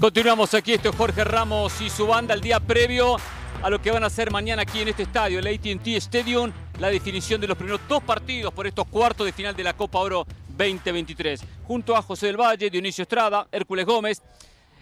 [0.00, 3.16] Continuamos aquí, esto es Jorge Ramos y su banda el día previo
[3.60, 6.88] a lo que van a hacer mañana aquí en este estadio, el AT&T Stadium, la
[6.88, 10.24] definición de los primeros dos partidos por estos cuartos de final de la Copa Oro
[10.56, 11.40] 2023.
[11.64, 14.22] Junto a José del Valle, Dionisio Estrada, Hércules Gómez.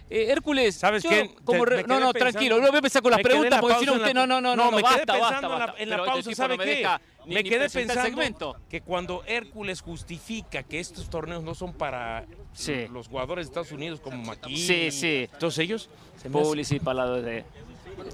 [0.09, 1.30] Eh, Hércules, ¿Sabes yo qué?
[1.44, 3.61] como Te- re- no, no, pensando- tranquilo, no voy a empezar con las me preguntas
[3.61, 5.59] porque si no usted, no, no, no, no, no, me basta, quedé basta, pensando en
[5.59, 6.76] la- en la este pausa, tipo ¿sabe no me qué?
[6.76, 12.24] deja ni- me quedé pensando que cuando Hércules justifica que estos torneos no son para
[12.52, 12.86] Sí.
[12.92, 15.28] los jugadores de Estados Unidos como McKinney, Sí, sí.
[15.40, 15.90] todos ellos
[16.22, 17.44] se me hace- Publici para lado de...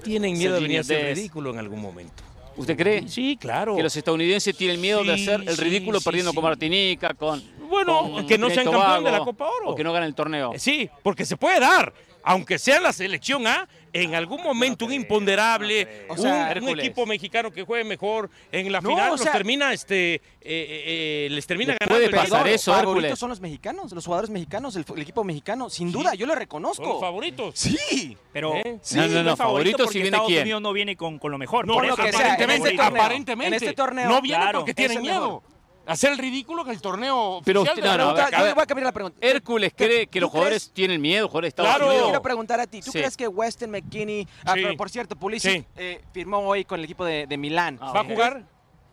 [0.03, 1.17] tienen miedo de venir a Dest.
[1.19, 2.23] ridículo en algún momento.
[2.57, 3.09] ¿Usted cree?
[3.09, 3.77] Sí, claro.
[3.77, 6.35] Que los estadounidenses tienen miedo de Sí, hacer el ridículo sí, perdiendo sí.
[6.35, 7.43] con Martinica, con.
[7.73, 9.71] Bueno, con que no sean campeón de la Copa Oro.
[9.71, 10.53] O que no ganen el torneo.
[10.55, 11.93] Eh, Sí, porque se puede dar.
[12.25, 17.51] Aunque sea la selección A, en algún momento un imponderable, O sea, un- equipo mexicano
[17.51, 21.29] que juegue mejor en la No, final, o los sea- termina, este, eh, eh, eh,
[21.31, 21.95] les termina ganando.
[21.97, 22.51] puede el pasar Barça.
[22.51, 23.19] eso, favoritos Hércules.
[23.19, 25.95] son los mexicanos, los jugadores mexicanos, el, el equipo mexicano, sin Sí.
[25.95, 27.01] duda, yo lo Son los reconozco.
[27.01, 27.55] favoritos.
[27.59, 28.17] Sí.
[28.33, 28.79] Pero ¿Eh?
[28.83, 30.43] sí, No, no, no, favorito si viene Estados quién.
[30.43, 31.67] Unidos no viene con, con lo mejor.
[31.67, 33.49] No, por lo eso que es sea, en este torneo, aparentemente.
[33.49, 35.43] en este torneo, no viene claro, porque tienen el miedo.
[35.87, 38.55] Hacer el ridículo en el torneo Pero oficial usted- no, no, Pregunta- a ver, yo
[38.55, 39.19] voy a cambiar la pregunta.
[39.21, 40.73] Hércules cree que ¿Tú los jugadores crees?
[40.75, 41.85] tienen miedo, jugadores de Estados Claro.
[41.87, 42.07] Yo Unidos.
[42.09, 42.99] quiero preguntar a ti, ¿tú Sí.
[42.99, 44.61] crees que Weston McKinney, ah, Sí.
[44.63, 45.67] pero por cierto, Pulisic Sí.
[45.77, 47.79] eh, firmó hoy con el equipo de, de Milán?
[47.81, 48.45] Ah, ¿Va a jugar?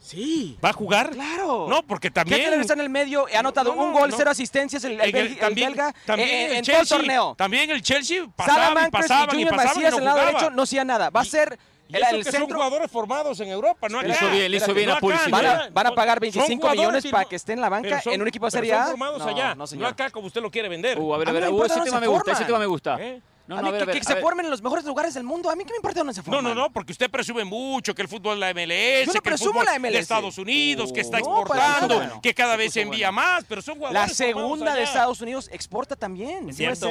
[0.02, 0.58] Sí.
[0.64, 1.10] ¿Va a jugar?
[1.12, 1.68] Claro.
[1.70, 2.50] No, porque ¿Qué también...
[2.50, 3.26] tal está en el medio?
[3.36, 4.16] Ha anotado No, no, un gol, no.
[4.18, 6.98] cero asistencias, el, el, en el- el belga, también eh, el en todo el Chelsea,
[6.98, 7.36] torneo.
[7.38, 10.06] También el Chelsea pasaba y Salamancas y pasaban y pasaban y Macías no en el
[10.06, 11.10] lado derecho no hacía nada.
[11.10, 11.60] Va a ser
[11.90, 12.56] Y el, eso el que son centro.
[12.58, 14.24] jugadores formados en Europa, no Le acá.
[14.26, 15.30] hizo bien, le hizo bien No a Pulisic.
[15.32, 17.54] Van a, no, van a son- pagar son 25 jugadores millones para no- que esté
[17.54, 18.78] en la banca son- en un equipo de Serie A.
[18.84, 21.00] Son formados No, allá, no, no, acá como usted lo quiere vender.
[21.00, 22.48] Uh, a ver, a A ver, no me uh, ese tema me gusta, ese forman.
[22.48, 22.98] tema me gusta.
[23.02, 23.22] ¿Eh?
[23.48, 24.22] No, a no, a ver, que, a ver, que a se ver.
[24.22, 25.50] formen en los mejores lugares del mundo.
[25.50, 26.44] A mí qué me importa dónde se No, forman.
[26.44, 29.18] no, no, porque usted presume mucho que el fútbol de la MLS, Yo no que
[29.18, 29.94] el presumo fútbol la MLS.
[29.94, 33.24] de Estados Unidos, que está No, para exportando, que cada vez se envía bueno.
[33.28, 34.84] más, pero son jugadores La segunda de allá.
[34.84, 36.42] Estados Unidos exporta también.
[36.50, 36.90] Es no cierto.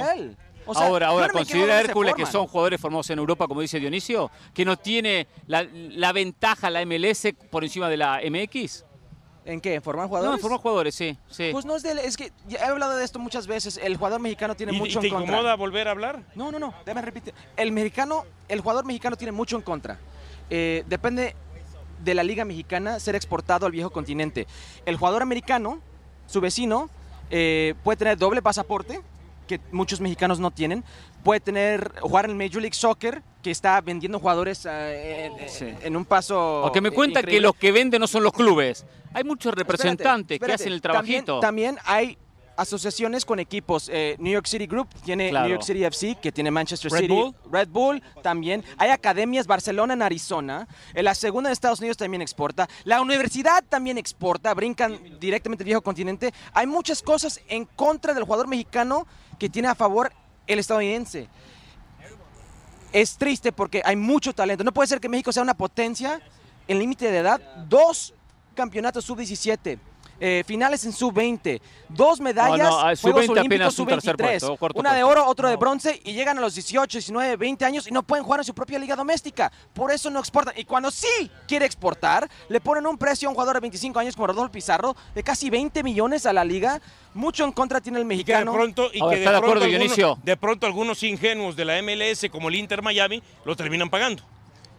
[0.73, 0.77] Él.
[0.77, 3.79] O sea, ahora, ahora no considera Hércules que son jugadores formados en Europa, como dice
[3.81, 8.85] Dionisio, que no tiene la, la ventaja la MLS por encima de la MX.
[9.45, 9.75] ¿En qué?
[9.75, 10.35] ¿En formar No, jugadores?
[10.37, 11.49] en forma jugadores, sí, sí.
[11.53, 11.93] Pues no es de...
[11.93, 13.81] Es que ya he hablado de esto muchas veces.
[13.83, 15.33] El jugador mexicano tiene ¿Y, y mucho te en contra.
[15.37, 16.23] incomoda volver a hablar?
[16.35, 16.75] No, no, no.
[16.85, 17.33] Déjame repetir.
[17.57, 19.99] El mexicano, el jugador mexicano tiene mucho en contra.
[20.51, 21.35] Eh, depende
[22.05, 24.47] de la liga mexicana ser exportado al viejo continente.
[24.85, 25.81] El jugador americano,
[26.27, 26.91] su vecino,
[27.31, 29.01] eh, puede tener doble pasaporte
[29.49, 30.85] que muchos mexicanos no tienen.
[31.25, 35.67] Puede tener jugar en el Major League Soccer que está vendiendo jugadores eh, en, Sí.
[35.83, 36.61] en un paso.
[36.63, 38.85] Porque me cuenta que los que venden no son los clubes.
[39.15, 41.41] Hay muchos Espérate, representantes que hacen el trabajito.
[41.41, 42.17] También, hay
[42.57, 43.89] asociaciones con equipos.
[43.93, 45.47] eh, New York City Group tiene Claro.
[45.47, 47.13] New York City FC, que tiene Manchester Red City.
[47.15, 47.35] Bull.
[47.53, 48.65] Red Bull también.
[48.77, 50.67] Hay academias, Barcelona en Arizona.
[50.93, 52.69] En la segunda de Estados Unidos también exporta.
[52.85, 54.53] La universidad también exporta.
[54.55, 56.35] Brincan directamente al viejo continente.
[56.53, 59.07] Hay muchas cosas en contra del jugador mexicano
[59.39, 60.13] que tiene a favor
[60.47, 61.29] el estadounidense.
[62.93, 64.65] Es triste porque hay mucho talento.
[64.65, 66.21] No puede ser que México sea una potencia
[66.67, 67.41] en límite de edad.
[67.69, 68.15] Dos
[68.55, 69.79] campeonatos sub-17.
[70.21, 74.17] Eh, finales en sub-20, dos medallas, No, no, ah, Juegos sub-20 Olímpicos apenas un tercer
[74.17, 77.37] sub-23, puesto, cuarto una de oro, otro de bronce y llegan a los 18, 19,
[77.37, 79.51] 20 años y no pueden jugar en su propia liga doméstica.
[79.73, 80.55] Por eso no exportan.
[80.57, 84.15] Y cuando sí quiere exportar, le ponen un precio a un jugador de 25 años
[84.15, 86.81] como Rodolfo Pizarro de casi 20 millones a la liga.
[87.15, 88.53] Mucho en contra tiene el Y que de mexicano.
[88.53, 90.19] pronto, y A ver, que de ¿está de pronto acuerdo, algunos- Dionisio?
[90.23, 94.23] de pronto algunos ingenuos de la MLS como el Inter Miami lo terminan pagando.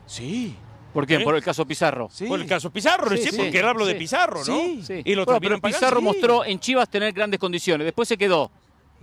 [0.06, 0.56] Sí,
[0.94, 1.16] ¿Por qué?
[1.16, 1.20] ¿Eh?
[1.22, 2.10] Por el caso Pizarro.
[2.12, 2.26] sí.
[2.26, 3.96] Por el caso Pizarro, Sí, sí, sí, porque él habló de.
[3.96, 4.44] Pizarro, ¿no?
[4.46, 4.82] Sí.
[4.86, 5.02] Sí.
[5.06, 5.62] Y lo Bueno, pero.
[5.62, 6.04] Pizarro Sí.
[6.04, 7.86] mostró en Chivas tener grandes condiciones.
[7.86, 8.52] Después se quedó.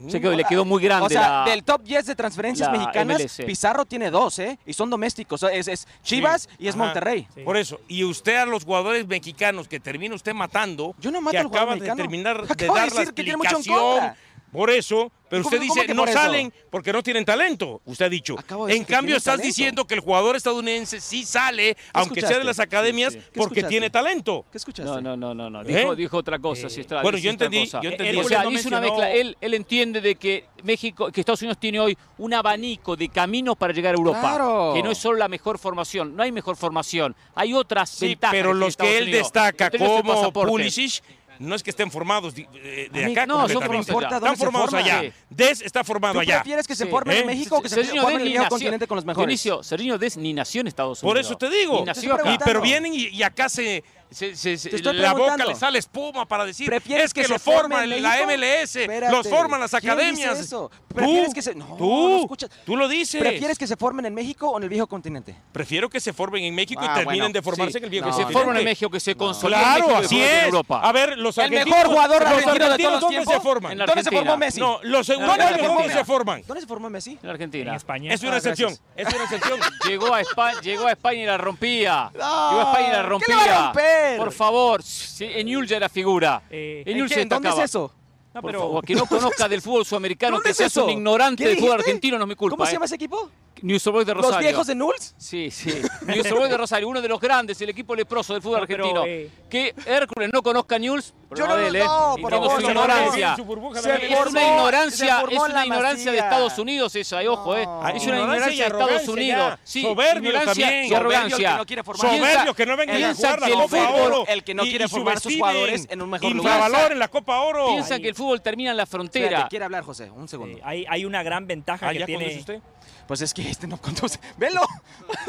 [0.09, 2.70] Se quedó y le quedó muy grande O sea, la- del top 10 de transferencias
[2.70, 3.45] mexicanas, MLS.
[3.47, 4.59] Pizarro tiene dos, ¿eh?
[4.66, 5.43] Y son domésticos.
[5.45, 6.84] Es, es Chivas y es Ajá.
[6.84, 7.26] Monterrey.
[7.34, 7.41] Sí.
[7.41, 11.32] Por eso, y usted a los jugadores mexicanos que termina usted matando, Yo no mato
[11.32, 13.57] que al acaba de terminar de Acabo de dar la decir que tiene mucho en
[13.57, 14.14] explicación.
[14.53, 18.06] Por eso, pero ¿Cómo- usted dice, que no por salen porque no tienen talento, usted
[18.06, 18.36] ha dicho.
[18.68, 19.46] En cambio, estás talento.
[19.46, 23.24] diciendo que el jugador estadounidense sí sale, aunque sea de las academias, Sí, sí.
[23.32, 23.68] ¿Qué porque escuchaste?
[23.70, 24.44] tiene talento.
[24.52, 24.90] ¿Qué escuchaste?
[24.90, 25.62] No, no, no, no, no.
[25.62, 25.64] ¿Eh?
[25.64, 28.28] Dijo, dijo otra cosa, Eh, bueno, yo entendí- yo entendí O eso.
[28.28, 29.10] sea, No hizo una mezcla.
[29.10, 33.56] Él, él entiende de que México, que Estados Unidos tiene hoy un abanico de caminos
[33.56, 34.20] para llegar a Europa.
[34.20, 34.72] Claro.
[34.74, 37.14] Que no es solo la mejor formación, no hay mejor formación.
[37.34, 38.32] Hay otras Sí, ventajas.
[38.34, 39.22] pero los Estados que él Unidos.
[39.24, 40.32] destaca Usted no es el como.
[40.48, 41.02] Pulisic,
[41.39, 42.47] no es que estén formados de,
[42.93, 43.66] de- mí acá no, son completamente.
[43.66, 44.20] formados importa allá.
[44.20, 45.01] dónde Están se formados allá.
[45.01, 45.12] Sí.
[45.30, 46.34] Des está formado ¿Tú allá.
[46.41, 46.91] prefieres que se Sí.
[46.91, 47.20] formen ¿Eh?
[47.20, 49.26] en México o que se Serginho formen en el viejo continente con los mejores?
[49.26, 51.26] Dionisio, Serginho Dest ni nació en Estados Por Unidos.
[51.30, 51.80] eso te digo.
[51.80, 52.45] Ni nació Te estoy acá.
[52.45, 55.52] Y- pero vienen y, y acá se, se- se- se- Te estoy la boca preguntando.
[55.52, 58.16] le sale espuma para decir ¿Prefieres es que, que lo se forme forma en la?
[58.26, 59.12] MLS, Espérate.
[59.14, 60.38] los forman las ¿Quién dice academias.
[60.40, 60.70] eso?
[60.88, 62.50] Tú, ¿Prefieres que se- no, no tú, escuchas.
[62.64, 63.20] tú lo dices.
[63.20, 65.36] ¿Prefieres que se formen en México o en el viejo continente?
[65.52, 67.90] Prefiero que se formen en México y Ah, terminen bueno, de formarse Sí, en el
[67.90, 68.44] viejo que No, se continente.
[68.44, 70.44] forman en México, que se consoliden en Claro, México y así después en es.
[70.46, 70.80] Europa.
[70.82, 73.34] A ver, los El mejor jugador los argentino de todos los ¿dónde tiempos.
[73.34, 73.72] se forman?
[73.72, 74.61] En la ¿Dónde se formó Messi?
[74.61, 75.90] No, los ¿Dónde se ¿dónde forman?
[75.90, 76.42] se forman?
[76.46, 77.18] ¿Dónde se formó Messi?
[77.22, 77.70] En Argentina.
[77.70, 78.12] En España.
[78.14, 79.61] Es una Ah, excepción, es una excepción.
[79.86, 82.11] Llegó a España, llegó a España y la rompía.
[82.14, 83.72] No, llegó a España y la ¿qué le va a rompía.
[84.18, 86.42] Por favor, sí, en Newell's ya era figura.
[86.51, 87.92] Eh, En se ¿Dónde es eso?
[88.34, 90.84] no, Por pero favor, que no conozca del fútbol sudamericano, ¿Dónde que es seas eso?
[90.84, 92.57] un ignorante ¿Qué del fútbol argentino, no es mi culpa.
[92.57, 92.74] ¿Cómo se ¿eh?
[92.74, 93.30] llama ese equipo?
[93.62, 94.36] News Boys de Rosario.
[94.36, 95.14] ¿Los viejos de Nulls?
[95.16, 95.70] Sí, sí.
[96.07, 98.84] News Boys de Rosario, uno de los grandes, el equipo leproso del fútbol No, pero,
[98.84, 99.07] argentino.
[99.07, 101.78] eh, Que Hércules no conozca News, Yo no él, ¿eh?
[101.80, 103.36] no, por favor, su ignorancia.
[103.38, 106.18] En Se Es una ignorancia, es en una ignorancia de.
[106.18, 107.64] Estados Unidos esa, eh, ojo, eh.
[107.64, 107.88] No.
[107.88, 109.48] Es una Ignorancia y de Estados Unidos.
[109.50, 109.61] ya.
[109.64, 110.84] Sí, Soberbio ignorancia también.
[110.92, 111.50] y arrogancia.
[111.52, 114.24] que no quiere formar- Piensa- Soberbio que no vengan a jugar la Copa fútbol- Oro.
[114.28, 116.54] el que no y- quiere y formar sus jugadores en un mejor lugar.
[116.61, 117.68] Infravaloren la Copa Oro.
[117.68, 119.46] Piensan que el fútbol termina en la frontera.
[119.48, 120.11] Quiere hablar, José.
[120.11, 120.59] Un segundo.
[120.64, 122.36] hay, una gran ventaja Ah, que ¿ya tiene.
[122.38, 122.61] usted?
[123.07, 124.18] Pues es que este no conduce.
[124.36, 124.62] ¡Velo!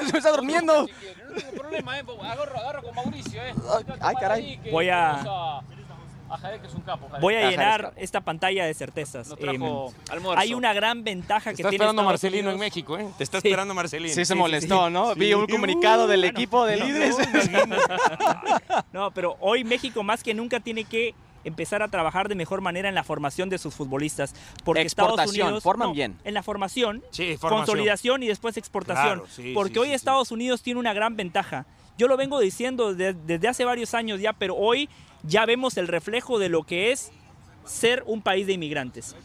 [0.10, 0.88] Se está durmiendo.
[0.88, 2.04] No hay problema, eh.
[2.22, 3.54] Agarro, agarro con Mauricio, eh.
[4.02, 4.62] Ay, caray.
[4.72, 5.62] Voy a-
[6.30, 7.08] A Jared, que es un capo.
[7.08, 7.22] Jared.
[7.22, 8.02] Voy a llenar está.
[8.02, 9.28] esta pantalla de certezas.
[9.30, 10.40] Nos trajo almuerzo.
[10.40, 12.60] hay una gran ventaja Te que está tiene esperando Estados Marcelino en.
[12.60, 13.08] México, ¿eh?
[13.18, 13.48] Te está Sí.
[13.48, 14.14] esperando Marcelino.
[14.14, 14.90] Sí, se molestó.
[14.90, 15.14] ¿no?
[15.14, 15.20] Sí.
[15.20, 17.16] Vi un comunicado del Bueno, equipo de no, líderes.
[18.94, 21.14] No, pero hoy México más que nunca tiene que
[21.44, 24.34] empezar a trabajar de mejor manera en la formación de sus futbolistas.
[24.66, 25.64] Porque Estados Exportación, Unidos.
[25.64, 26.18] forman no, bien.
[26.24, 27.66] En la formación, Sí, formación.
[27.66, 29.20] consolidación y después exportación.
[29.20, 29.96] Claro, sí, porque sí, hoy sí, sí.
[29.96, 31.66] Estados Unidos tiene una gran ventaja.
[31.98, 34.90] Yo lo vengo diciendo de- desde hace varios años ya, pero hoy
[35.28, 37.12] ya vemos el reflejo de lo que es
[37.66, 39.16] ser un país de inmigrantes.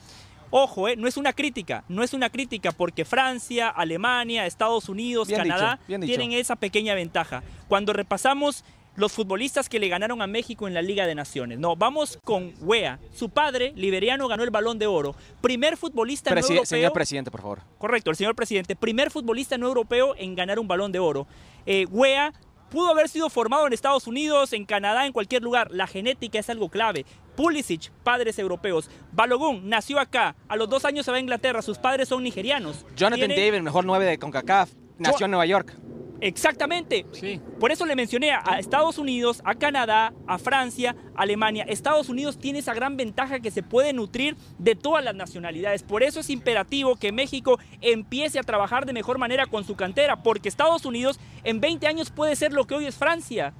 [0.50, 5.28] Ojo, eh, no es una crítica, no es una crítica porque Francia, Alemania, Estados Unidos,
[5.28, 6.10] Bien Canadá dicho, bien dicho.
[6.10, 7.42] tienen esa pequeña ventaja.
[7.68, 8.62] Cuando repasamos
[8.94, 12.52] los futbolistas que le ganaron a México en la Liga de Naciones, no, vamos con
[12.60, 12.98] Wea.
[13.14, 15.14] Su padre, liberiano, ganó el Balón de Oro.
[15.40, 16.66] Primer futbolista no europeo.
[16.66, 17.60] señor presidente, por favor.
[17.78, 18.76] Correcto, el señor presidente.
[18.76, 21.26] Primer futbolista no europeo en ganar un balón de oro.
[21.64, 22.34] Eh, Wea
[22.72, 25.70] pudo haber sido formado en Estados Unidos, en Canadá, en cualquier lugar.
[25.70, 27.04] La genética es algo clave.
[27.36, 28.90] Pulisic, padres europeos.
[29.12, 30.34] Balogun nació acá.
[30.48, 31.62] A los dos años se va a Inglaterra.
[31.62, 32.84] Sus padres son nigerianos.
[32.96, 34.70] Jonathan Tiene- David, mejor 9 de CONCACAF.
[34.98, 35.76] Nació en Nueva York.
[36.22, 37.04] Exactamente.
[37.10, 37.40] Sí.
[37.58, 41.64] Por eso le mencioné a Estados Unidos, a Canadá, a Francia, a Alemania.
[41.66, 45.82] Estados Unidos tiene esa gran ventaja que se puede nutrir de todas las nacionalidades.
[45.82, 50.22] Por eso es imperativo que México empiece a trabajar de mejor manera con su cantera,
[50.22, 53.52] porque Estados Unidos en 20 años puede ser lo que hoy es Francia,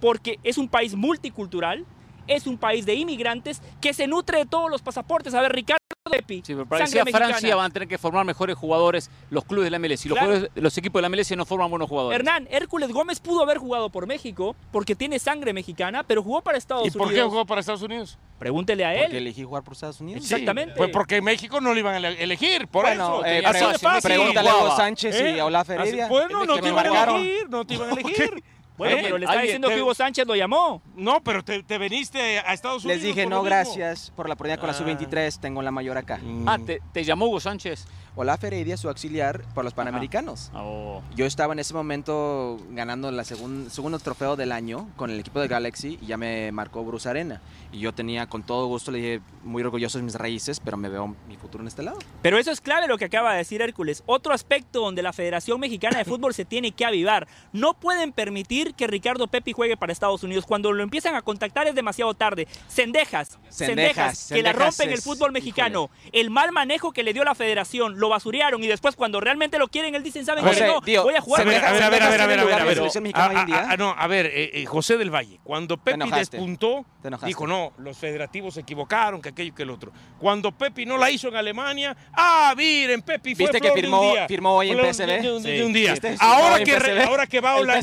[0.00, 1.84] porque es un país multicultural,
[2.28, 5.34] es un país de inmigrantes que se nutre de todos los pasaportes.
[5.34, 5.83] A ver, Ricardo
[6.14, 7.26] Sí, pero para que sangre sea mexicana.
[7.28, 10.04] Francia van a tener que formar mejores jugadores los clubes de la MLS.
[10.04, 10.34] Y los, Claro.
[10.34, 12.18] jugadores- los equipos de la MLS no forman buenos jugadores.
[12.18, 16.58] Hernán, Hércules Gómez pudo haber jugado por México porque tiene sangre mexicana, pero jugó para
[16.58, 17.30] Estados ¿Y por qué Unidos.
[17.30, 18.18] jugó para Estados Unidos?
[18.38, 19.00] Pregúntele a él.
[19.04, 20.24] Porque elegí jugar por Estados Unidos.
[20.24, 20.34] Sí.
[20.34, 20.74] Exactamente.
[20.76, 23.24] Pues porque México no lo iban a ele- elegir, por Bueno, eso.
[23.24, 24.02] eh, Así pre- de fácil.
[24.10, 24.76] pregúntale a Hugo.
[24.76, 25.40] Sánchez y ¿Eh?
[25.40, 26.08] a Olaf Así- Heredia.
[26.08, 28.44] Bueno, no te me iban a elegir, no te iban a elegir.
[28.76, 29.00] Bueno, ¿Eh?
[29.02, 30.82] pero le está alguien diciendo te- que Hugo Sánchez lo llamó.
[30.96, 33.02] No, pero te, te veniste a Estados Unidos.
[33.02, 33.44] Les dije, no, lo mismo".
[33.56, 34.76] gracias por la oportunidad con la Ah.
[34.78, 35.38] sub-23.
[35.38, 36.18] Tengo la mayor acá.
[36.46, 37.86] Ah, ¿te, te llamó Hugo Sánchez?
[38.16, 40.50] Olaf Heredia, su auxiliar por los Panamericanos.
[40.54, 41.02] Oh.
[41.16, 45.48] Yo estaba en ese momento ganando el segundo trofeo del año con el equipo de
[45.48, 47.40] Galaxy y ya me marcó Bruce Arena.
[47.72, 50.88] Y yo tenía con todo gusto, le dije, muy orgulloso de mis raíces, pero me
[50.88, 51.98] veo mi futuro en este lado.
[52.22, 54.04] Pero eso es clave lo que acaba de decir Hércules.
[54.06, 57.26] Otro aspecto donde la Federación Mexicana de Fútbol se tiene que avivar.
[57.52, 60.46] No pueden permitir que Ricardo Pepi juegue para Estados Unidos.
[60.46, 62.46] Cuando lo empiezan a contactar es demasiado tarde.
[62.68, 65.90] Cendejas, Cendejas, que la Cendejas rompen el fútbol mexicano.
[66.12, 69.68] El mal manejo que le dio la Federación, lo basurearon y después cuando realmente lo
[69.68, 70.66] quieren, él dicen, ¿saben José, qué?
[70.66, 72.40] No, tío, voy a jugar A ver, a ver, a ver, a ver, a ver,
[72.40, 73.12] a ver, a ver.
[73.14, 76.36] Ah, ah, no, a ver, eh, eh, José del Valle, cuando Pepi enojaste.
[76.36, 76.84] despuntó,
[77.24, 79.92] dijo, no, los federativos se equivocaron, que aquello y que el otro.
[80.18, 84.00] Cuando Pepi no la hizo en Alemania, ah, miren, Pepi fue ¿Viste que de firmó-
[84.08, 84.28] un día.
[84.28, 85.06] firmó hoy en PSV?
[85.06, 85.62] De, de- de Sí.
[85.62, 85.94] un día.
[86.20, 87.82] Ahora que, re- ahora que va a Holanda,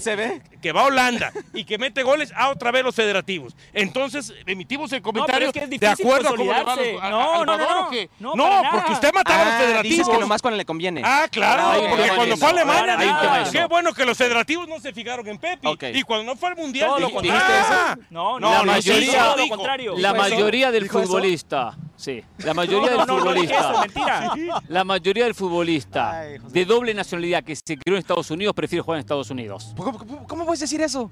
[0.62, 3.56] que va a Holanda y que mete goles, a otra vez los federativos.
[3.74, 7.10] Entonces, emitimos el comentario es que es de acuerdo a cómo le va a a-
[7.10, 8.36] No, no, no, no.
[8.36, 10.08] No, porque usted mataba a los Ah, federativos.
[10.12, 11.02] Que nomás cuando le conviene.
[11.04, 12.48] Ah, claro, porque tema cuando fue.
[12.50, 13.52] Alemania, eso.
[13.52, 15.68] qué bueno que los federativos no se fijaron en Pepi.
[15.68, 15.84] Ok.
[15.94, 17.46] Y cuando no fue al Mundial, Todo lo dijo, contrario.
[17.72, 19.56] "Ah, No, No, no, la no, mayoría- todo lo dijo.
[19.56, 19.94] contrario.
[19.98, 20.36] La ¿Dijo eso?
[20.36, 21.08] mayoría del ¿Dijo eso?
[21.08, 24.62] futbolista, sí, la mayoría del no, no, no dije eso, futbolista, mentira.
[24.68, 26.54] la mayoría del futbolista Ay, José.
[26.54, 29.74] de doble nacionalidad que se crió en Estados Unidos prefiere jugar en Estados Unidos.
[29.78, 31.10] ¿Cómo, cómo- cómo puedes decir eso?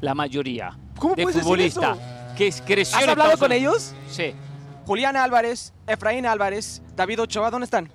[0.00, 2.34] La mayoría ¿Cómo de puedes decir futbolista eso?
[2.36, 3.94] que creció ¿Has en hablado Estados con Unidos.
[4.02, 4.14] ellos?
[4.14, 4.34] Sí.
[4.86, 7.90] Julián Álvarez, Efraín Álvarez, David Ochoa, ¿dónde están?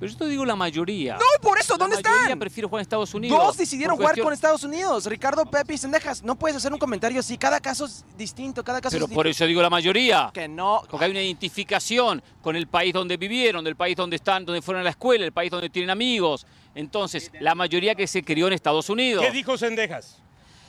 [0.00, 1.14] Pero yo te digo la mayoría.
[1.14, 2.38] No, por eso, ¿dónde la mayoría están?
[2.38, 3.38] prefiere jugar en Estados Unidos.
[3.38, 5.04] Dos decidieron jugar cuestión- con Estados Unidos.
[5.06, 6.22] Ricardo, Pepe y Sendejas.
[6.22, 7.36] No puedes hacer un comentario así.
[7.36, 8.64] Cada caso es distinto.
[8.64, 9.44] Cada caso Pero es por distinto.
[9.44, 10.30] eso digo la mayoría.
[10.32, 10.82] Que no.
[10.90, 14.80] Porque hay una identificación con el país donde vivieron, del país donde están, donde fueron
[14.80, 16.46] a la escuela, el país donde tienen amigos.
[16.74, 19.22] Entonces, la mayoría que se crió en Estados Unidos.
[19.24, 20.16] ¿Qué dijo Sendejas?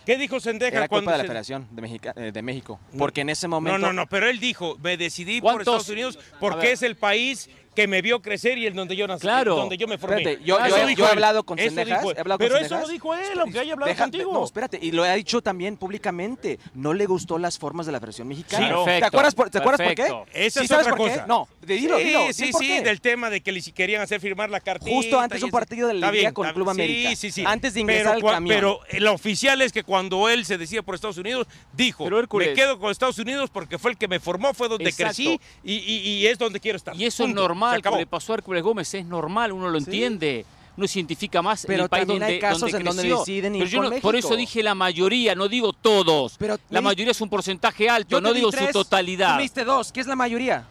[0.05, 2.79] ¿Qué dijo Sendejas Era cuando culpa de la Federación de, Mexica- eh, de México.
[2.91, 2.97] No.
[2.97, 3.77] Porque en ese No, momento.
[3.77, 5.61] no, no, pero él dijo, me decidí por.
[5.61, 9.22] Estados Unidos porque es el país que me vio crecer y en donde yo nací,
[9.22, 9.55] Claro.
[9.55, 10.17] donde yo me formé.
[10.17, 10.57] Espérate, yo-
[10.95, 12.03] yo he hablado con Cendejas,
[12.38, 14.34] Pero eso lo dijo él, aunque haya hablado Deja- contigo.
[14.34, 16.59] No, espérate, y lo ha dicho también públicamente.
[16.74, 18.67] No le gustó las formas de la versión mexicana.
[18.67, 20.03] Sí, ¿Te perfecto, acuerdas por, ¿te acuerdas por qué?
[20.45, 21.13] Esa ¿Sí es sabes otra por qué?
[21.15, 21.26] cosa.
[21.28, 22.19] No, de- dilo, sí, dilo.
[22.34, 22.82] sí, sí, qué.
[22.82, 24.91] del tema de que le querían hacer firmar la cartita.
[24.95, 27.09] Justo antes un partido de Liguilla bien, con Club América.
[27.11, 27.43] Sí, sí, sí.
[27.45, 28.53] Antes de ingresar al camión.
[28.55, 32.80] Pero el oficial es que cuando él se decía por Estados Unidos, dijo, me quedo
[32.80, 36.59] con Estados Unidos porque fue el que me formó, fue donde crecí y, es donde
[36.59, 36.95] quiero estar.
[36.95, 37.24] Y eso.
[37.24, 37.30] Se
[37.62, 39.86] normal, como le pasó a Hércules Gómez, es normal, uno lo Sí.
[39.86, 40.45] entiende.
[40.78, 43.55] Uno se identifica más en Pero el país también donde, hay casos en donde deciden
[43.55, 46.36] ir Pero yo con no- por eso dije la mayoría, no digo todos.
[46.39, 48.84] Pero la di- mayoría es un porcentaje alto, Yo no di digo tres, su Tú
[48.86, 49.36] totalidad.
[49.36, 50.66] me diste dos, ¿qué es la mayoría?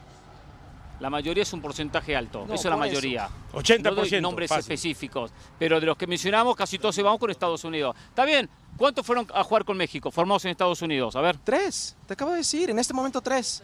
[1.01, 2.95] La mayoría es un porcentaje alto, No, eso es la por eso.
[2.97, 3.29] mayoría.
[3.53, 4.61] 80%, No doy nombres fácil.
[4.73, 7.97] específicos, pero de los que mencionamos casi todos se van con Estados Unidos.
[8.09, 11.17] Está bien, ¿cuántos fueron a jugar con México, formados en Estados Unidos?
[11.17, 11.39] A ver.
[11.43, 13.63] Tres, te acabo de decir, en este momento tres.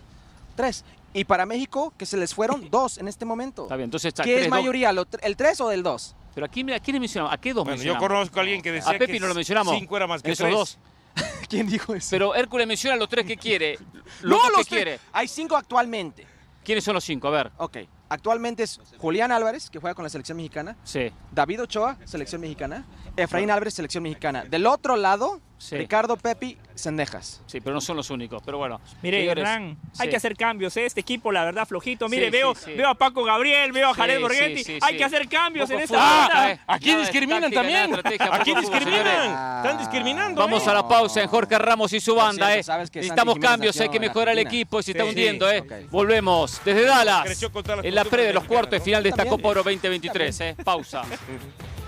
[0.54, 0.82] Tres.
[1.16, 3.62] Y para México, que se les fueron dos en este momento.
[3.62, 4.92] Está bien, entonces está ¿Qué es tres, mayoría?
[4.92, 6.14] lo ¿El tres o del dos?
[6.34, 7.32] Pero ¿a quién, quiénes mencionamos?
[7.32, 8.08] ¿A qué dos Bueno, yo mencionamos?
[8.08, 9.74] conozco a alguien que decía a Pepi que no lo mencionamos.
[9.78, 10.54] cinco era más que Esos tres.
[10.54, 10.78] dos.
[11.48, 12.08] ¿Quién dijo eso?
[12.10, 13.78] Pero Hércules menciona los tres que quiere.
[14.20, 14.68] Los dos que tres.
[14.68, 15.00] quiere.
[15.12, 16.26] Hay cinco actualmente.
[16.62, 17.28] ¿Quiénes son los cinco?
[17.28, 17.50] A ver.
[17.56, 17.78] Ok.
[18.08, 20.76] Actualmente es Julián Álvarez, que juega con la selección mexicana.
[20.84, 21.10] Sí.
[21.32, 22.84] David Ochoa, selección mexicana.
[23.16, 24.44] Efraín Álvarez, selección mexicana.
[24.44, 25.76] Del otro lado, Sí.
[25.76, 27.40] Ricardo Pepi, Sendejas.
[27.46, 28.42] Sí, pero no son los únicos.
[28.44, 28.78] Pero bueno.
[29.02, 30.10] Mire, Hernán, hay sí.
[30.10, 30.84] que hacer cambios, ¿eh?
[30.84, 32.08] Este equipo, la verdad, flojito.
[32.08, 32.72] Mire, Sí, veo, sí, sí.
[32.74, 34.64] veo a Paco Gabriel, veo a Jared sí, Borghetti.
[34.64, 34.98] sí, hay sí.
[34.98, 36.52] que hacer cambios en esta.
[36.52, 36.60] ¿eh?
[36.66, 38.30] Aquí Nada de discriminan táctica, también.
[38.32, 39.56] Aquí discriminan.
[39.64, 40.40] Están discriminando.
[40.40, 40.70] Vamos ¿eh?
[40.70, 42.62] a la pausa en Jorge Ramos y su banda, cierto, ¿eh?
[42.62, 45.64] sabes que Necesitamos cambios, hay que mejorar el equipo, se está Sí, hundiendo, ¿eh?
[45.90, 47.42] Volvemos desde Dallas.
[47.82, 49.24] En la previa de los cuartos de final de esta.
[49.24, 50.56] Copa Oro 2023, ¿eh?
[50.62, 51.02] Pausa.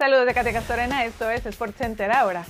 [0.00, 2.46] Saludos de Cate Castorena, esto es Sport Center ahora.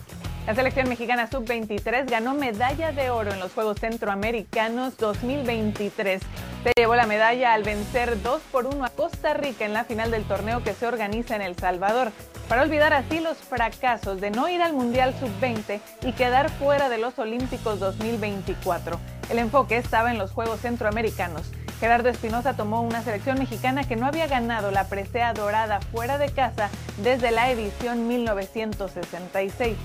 [0.47, 6.23] La selección mexicana sub-23 ganó medalla de oro en los Juegos Centroamericanos 2023.
[6.63, 10.13] Se llevó la medalla al vencer 2 por 1 a Costa Rica en la final
[10.13, 12.13] del torneo que se organiza en El Salvador,
[12.49, 16.99] para olvidar así los fracasos de no ir al Mundial sub-20 y quedar fuera de
[16.99, 18.97] los Olímpicos 2024.
[19.29, 21.51] El enfoque estaba en los Juegos Centroamericanos.
[21.81, 26.31] Gerardo Espinosa tomó una selección mexicana que no había ganado la presea dorada fuera de
[26.31, 26.69] casa
[27.03, 29.77] desde la edición 1966.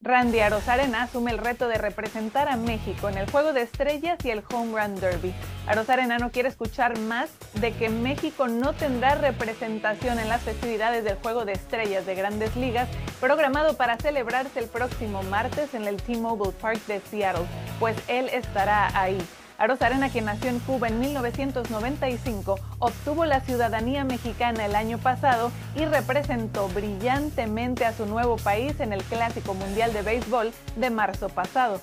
[0.00, 4.30] Randy Arozarena asume el reto de representar a México en el Juego de Estrellas y
[4.30, 5.34] el Home Run Derby.
[5.66, 11.16] Arozarena no quiere escuchar más de que México no tendrá representación en las festividades del
[11.16, 12.88] Juego de Estrellas de Grandes Ligas,
[13.20, 17.44] programado para celebrarse el próximo martes en el T-Mobile Park de Seattle,
[17.78, 19.18] pues él estará ahí.
[19.58, 25.84] Arozarena, quien nació en Cuba en 1995, obtuvo la ciudadanía mexicana el año pasado y
[25.84, 31.80] representó brillantemente a su nuevo país en el Clásico Mundial de Béisbol de marzo pasado.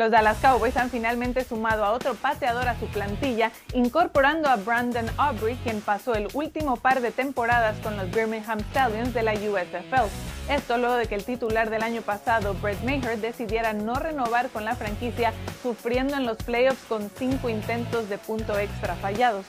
[0.00, 5.04] Los Dallas Cowboys han finalmente sumado a otro pateador a su plantilla, incorporando a Brandon
[5.18, 10.08] Aubrey, quien pasó el último par de temporadas con los Birmingham Stallions de la USFL.
[10.50, 14.64] Esto luego de que el titular del año pasado, Brett Maher, decidiera no renovar con
[14.64, 19.44] la franquicia, sufriendo en los playoffs con cinco intentos de punto extra fallados.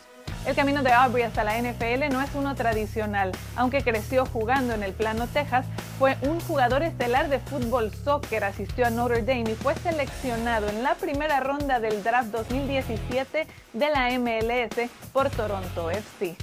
[0.45, 3.31] El camino de Aubrey hasta la NFL no es uno tradicional.
[3.55, 5.67] Aunque creció jugando en el plano Texas,
[5.99, 10.81] fue un jugador estelar de fútbol soccer, asistió a Notre Dame y fue seleccionado en
[10.81, 16.35] la primera ronda del draft 2017 de la MLS por Toronto FC.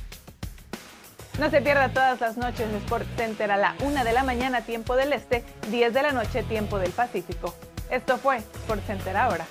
[1.40, 4.94] No se pierda todas las noches Sport Center a la 1 de la mañana tiempo
[4.94, 7.54] del Este, 10 de la noche tiempo del Pacífico.
[7.90, 9.46] Esto fue Sport Center ahora.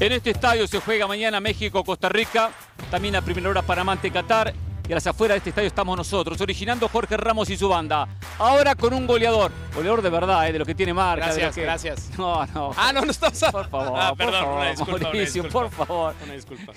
[0.00, 2.50] En este estadio se juega mañana México-Costa Rica,
[2.90, 4.54] también a primera hora Panamá ante Qatar.
[4.90, 8.08] Y a las afueras de este estadio estamos nosotros, originando Jorge Ramos y su banda.
[8.40, 10.52] Ahora con un goleador, goleador de verdad, ¿eh?
[10.52, 11.26] de lo que tiene marca.
[11.26, 12.10] de lo Gracias, que- gracias.
[12.18, 12.72] No, no.
[12.76, 13.38] Ah, no, no estamos.
[13.38, 15.68] Por favor, Ah, por perdón, favor, una disculpa, una Mauricio, disculpa.
[15.76, 16.14] por favor.
[16.24, 16.72] Una disculpa.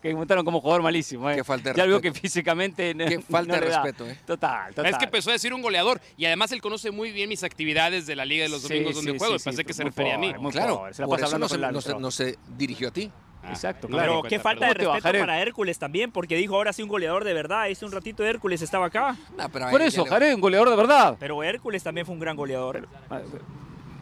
[0.00, 1.28] Que, montaron como jugador malísimo.
[1.28, 1.34] ¿eh?
[1.34, 4.16] Qué falta de ya veo que físicamente no, Qué falta no de respeto, ¿eh?
[4.24, 4.92] Total, total.
[4.92, 8.06] Es que empezó a decir un goleador y además él conoce muy bien mis actividades
[8.06, 9.72] de la Liga de los Sí, Domingos donde sí, juego sí, y pensé sí, que
[9.72, 10.32] se refería a mí.
[10.38, 10.94] muy Claro, pobre.
[10.94, 13.10] Se la por pasa eso hablando no se, no se dirigió a ti.
[13.48, 14.18] Exacto, no, claro.
[14.22, 16.88] Pero qué falta de ¿Cómo te respeto para Hércules también, porque dijo ahora sí un
[16.88, 17.64] goleador de verdad.
[17.70, 19.16] Hace un ratito Hércules estaba acá.
[19.36, 21.16] No, pero Por eso, Jared, un goleador de verdad.
[21.18, 22.86] Pero Hércules también fue un gran goleador.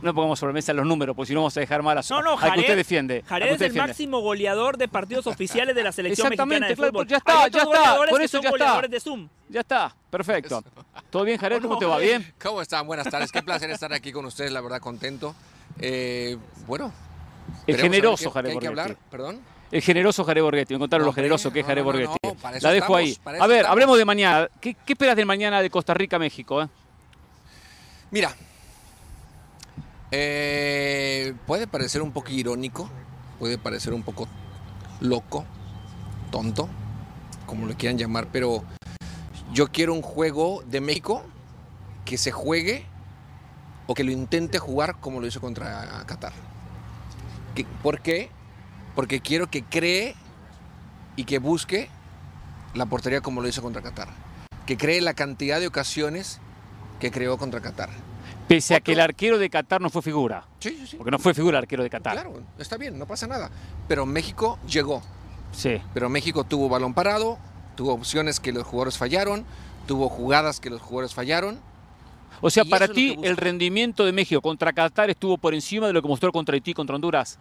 [0.03, 2.03] no pongamos sobre la mesa los números, porque si no vamos a dejar mal a,
[2.11, 3.24] No, no, al que Jared, usted defiende.
[3.26, 3.89] Jared es el defiende.
[3.89, 7.07] máximo goleador de partidos oficiales de la selección mexicana Exactamente, de claro, fútbol.
[7.07, 8.80] ya está, ya está, que eso ya está.
[8.89, 9.28] de Zoom.
[9.49, 10.62] Ya está, perfecto.
[11.11, 11.62] ¿Todo bien, Jared?
[11.62, 11.99] ¿Cómo te va?
[11.99, 12.34] ¿Bien?
[12.43, 12.86] ¿Cómo están?
[12.86, 13.32] Buenas tardes.
[13.32, 15.34] Qué placer estar aquí con ustedes, la verdad, contento.
[15.80, 16.36] Eh,
[16.66, 16.93] bueno.
[17.66, 18.96] El generoso que Borghetti.
[19.11, 19.40] perdón.
[19.70, 20.74] El generoso Jared Borghetti.
[20.74, 22.18] Me contaron No, lo generoso que es no, Borghetti.
[22.61, 23.18] La dejo estamos, ahí.
[23.40, 23.72] A ver, estamos.
[23.72, 24.49] hablemos de mañana.
[24.61, 26.62] ¿Qué, qué esperas del mañana de Costa Rica, México?
[26.62, 26.68] eh?
[28.11, 28.34] Mira,
[30.11, 32.88] eh, puede parecer un poco irónico,
[33.38, 34.26] puede parecer un poco
[35.01, 35.44] loco,
[36.30, 36.68] tonto,
[37.46, 38.64] como lo quieran llamar, pero
[39.53, 41.22] yo quiero un juego de México
[42.07, 42.86] que se juegue
[43.86, 46.32] o que lo intente jugar como lo hizo contra Qatar.
[47.59, 48.31] Que- ¿Por qué?
[48.95, 50.15] Porque quiero que cree
[51.17, 51.89] y que busque
[52.75, 54.07] la portería como lo hizo contra Qatar.
[54.65, 56.41] Que cree la cantidad de ocasiones
[57.01, 57.91] que creó contra Qatar.
[58.47, 60.45] Pese a que el arquero de Qatar no fue figura.
[60.61, 60.97] Sí, sí, sí.
[60.97, 62.13] Porque no fue figura el arquero de Qatar.
[62.13, 63.51] Claro, está bien, no pasa nada.
[63.89, 65.03] Pero México llegó.
[65.51, 65.83] Sí.
[65.95, 67.39] Pero México tuvo balón parado,
[67.75, 69.45] tuvo opciones que los jugadores fallaron,
[69.89, 71.59] tuvo jugadas que los jugadores fallaron.
[72.41, 76.03] O sea, para ti, el rendimiento de México contra Qatar estuvo por encima de lo
[76.03, 77.39] que mostró contra Haití y contra Honduras.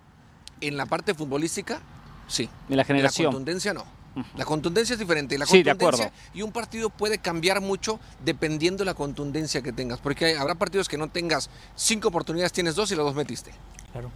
[0.61, 1.79] En la parte futbolística,
[2.27, 2.45] sí.
[2.45, 3.27] De la En la generación.
[3.31, 3.85] contundencia no.
[4.35, 5.37] La contundencia es diferente.
[5.37, 6.09] La Sí, de acuerdo.
[6.33, 9.99] y un partido puede cambiar mucho dependiendo de la contundencia que tengas.
[9.99, 13.51] Porque hay- habrá partidos que no tengas cinco oportunidades, tienes dos y las dos metiste.
[13.91, 14.09] Claro.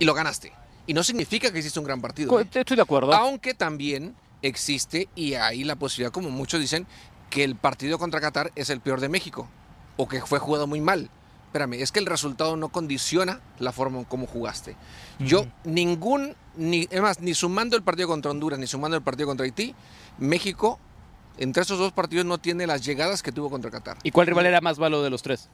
[0.00, 0.52] Y lo ganaste.
[0.88, 2.40] Y no significa que hiciste un gran partido.
[2.40, 2.48] ¿eh?
[2.52, 3.12] Estoy de acuerdo.
[3.14, 6.86] Aunque también existe, y hay la posibilidad, como muchos dicen,
[7.30, 9.48] que el partido contra Qatar es el peor de México.
[9.98, 11.10] O que fue jugado muy mal.
[11.48, 14.76] Espérame, es que el resultado no condiciona la forma en cómo jugaste.
[15.18, 19.26] Yo, ningún, ni, es más, ni sumando el partido contra Honduras, ni sumando el partido
[19.26, 19.74] contra Haití,
[20.18, 20.78] México,
[21.38, 23.96] entre esos dos partidos, no tiene las llegadas que tuvo contra Qatar.
[24.02, 25.48] ¿Y cuál rival era más malo de los tres?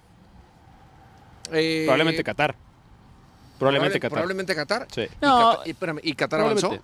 [1.53, 2.57] Eh, Probablemente Qatar.
[3.59, 4.11] Probablemente probable- Qatar.
[4.11, 4.87] Probablemente Qatar.
[4.91, 5.03] Sí.
[5.03, 5.51] Y, No.
[5.53, 6.79] Qatar y, espérame, ¿y Qatar avanzó?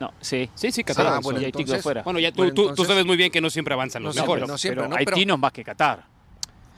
[0.00, 0.50] No, sí.
[0.54, 1.06] Sí, sí, Qatar.
[1.06, 1.24] Ah, avanzó.
[1.24, 2.02] bueno, y Haití quedó fuera.
[2.02, 4.16] Bueno, ya tú, Bueno, tú- tú entonces- sabes muy bien que no siempre avanzan los
[4.16, 4.40] No mejores.
[4.42, 4.96] siempre, no siempre, pero ¿no?
[4.96, 6.04] Haití Pero- no es más que Qatar.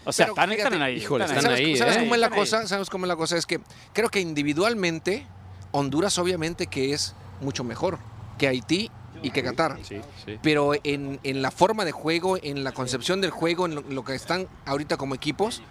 [0.05, 0.97] O sea, están, fíjate, están ahí.
[0.97, 1.77] híjole, están están ahí.
[1.77, 2.01] ¿Sabes ¿eh?
[2.01, 2.67] cómo es la cosa?
[2.67, 3.37] ¿Sabes cómo es la cosa?
[3.37, 3.61] Es que
[3.93, 5.27] creo que individualmente
[5.73, 7.99] Honduras obviamente que es mucho mejor
[8.39, 8.91] que Haití
[9.23, 9.79] y que Qatar.
[9.83, 10.39] Sí, sí.
[10.43, 14.05] Pero en, en la forma de juego, en la concepción del juego, en lo, lo
[14.05, 15.63] que están ahorita como equipos,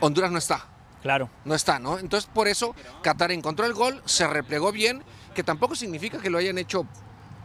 [0.00, 0.66] Honduras no está.
[1.02, 1.30] Claro.
[1.44, 1.98] No está, ¿no?
[1.98, 5.02] Entonces por eso Qatar encontró el gol, se replegó bien,
[5.34, 6.86] que tampoco significa que lo hayan hecho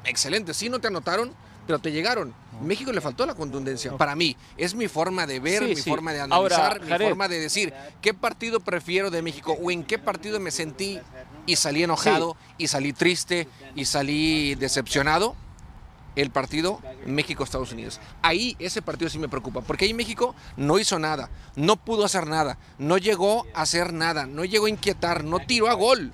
[0.04, 0.54] excelente.
[0.54, 1.34] Sí, no te anotaron,
[1.66, 2.34] pero te llegaron.
[2.62, 3.98] México le faltó la contundencia.
[3.98, 5.90] Para mí, es mi forma de ver, Sí, mi sí.
[5.90, 7.08] forma de Ahora, analizar, mi Jared.
[7.08, 11.00] forma de decir qué partido prefiero de México o en qué partido me sentí
[11.46, 15.36] y salí enojado y salí triste y salí decepcionado.
[16.14, 18.02] El partido México-Estados Unidos.
[18.22, 22.28] Ahí ese partido sí me preocupa, porque ahí México no hizo nada, no pudo hacer
[22.28, 26.12] nada, no llegó a hacer nada, no llegó a inquietar, no tiró a gol.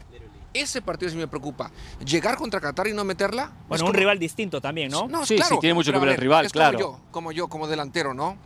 [0.61, 1.69] Ese partido sí me preocupa.
[2.03, 3.43] Llegar contra Qatar y no meterla.
[3.43, 5.07] es Bueno, un como- rival distinto también, ¿no?
[5.07, 6.77] no, Sí, sí, claro, tiene mucho pero que ver el rival, es claro.
[6.79, 8.37] Como yo, como yo, como delantero, ¿no?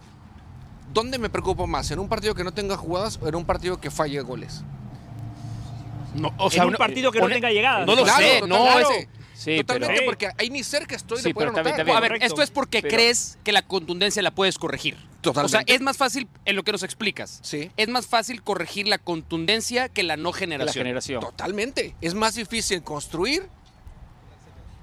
[0.93, 1.89] ¿Dónde me preocupo más?
[1.91, 4.63] ¿En un partido que no tenga jugadas o en un partido que falle goles?
[6.15, 7.87] No, o en un partido que no tenga llegadas.
[7.87, 9.09] No lo Claro, sé, no, totalmente.
[9.41, 11.79] Sí, Totalmente, pero- porque ahí ni cerca estoy Sí, de poder pero está bien, anotar.
[11.79, 11.97] está bien.
[11.97, 12.27] A ver, Correcto.
[12.27, 14.97] esto es porque Pero- crees que la contundencia la puedes corregir.
[15.21, 15.57] Totalmente.
[15.57, 17.39] O sea, es más fácil en lo que nos explicas.
[17.41, 17.71] Sí.
[17.75, 20.83] Es más fácil corregir la contundencia que la no de la generación.
[20.85, 21.21] generación.
[21.21, 21.95] Totalmente.
[22.01, 23.47] Es más difícil construir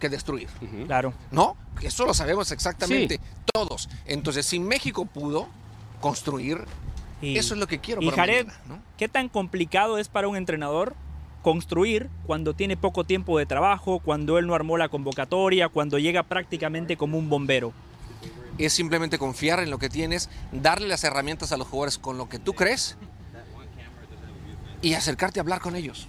[0.01, 0.49] que destruir.
[0.87, 1.13] Claro.
[1.31, 1.57] ¿No?
[1.83, 3.21] Eso lo sabemos exactamente
[3.53, 3.89] todos.
[4.07, 5.49] Entonces, si México pudo
[6.01, 6.65] construir,
[7.21, 8.83] Y, eso es lo que quiero y para Jared, mañana, ¿no?
[8.97, 10.95] ¿qué tan complicado es para un entrenador
[11.49, 16.23] construir cuando tiene poco tiempo de trabajo, cuando él no armó la convocatoria, cuando llega
[16.23, 17.73] prácticamente como un bombero?
[18.59, 22.29] es simplemente confiar en lo que tienes, darle las herramientas a los jugadores con lo
[22.29, 22.97] que tú crees
[24.83, 26.09] y acercarte a hablar con ellos.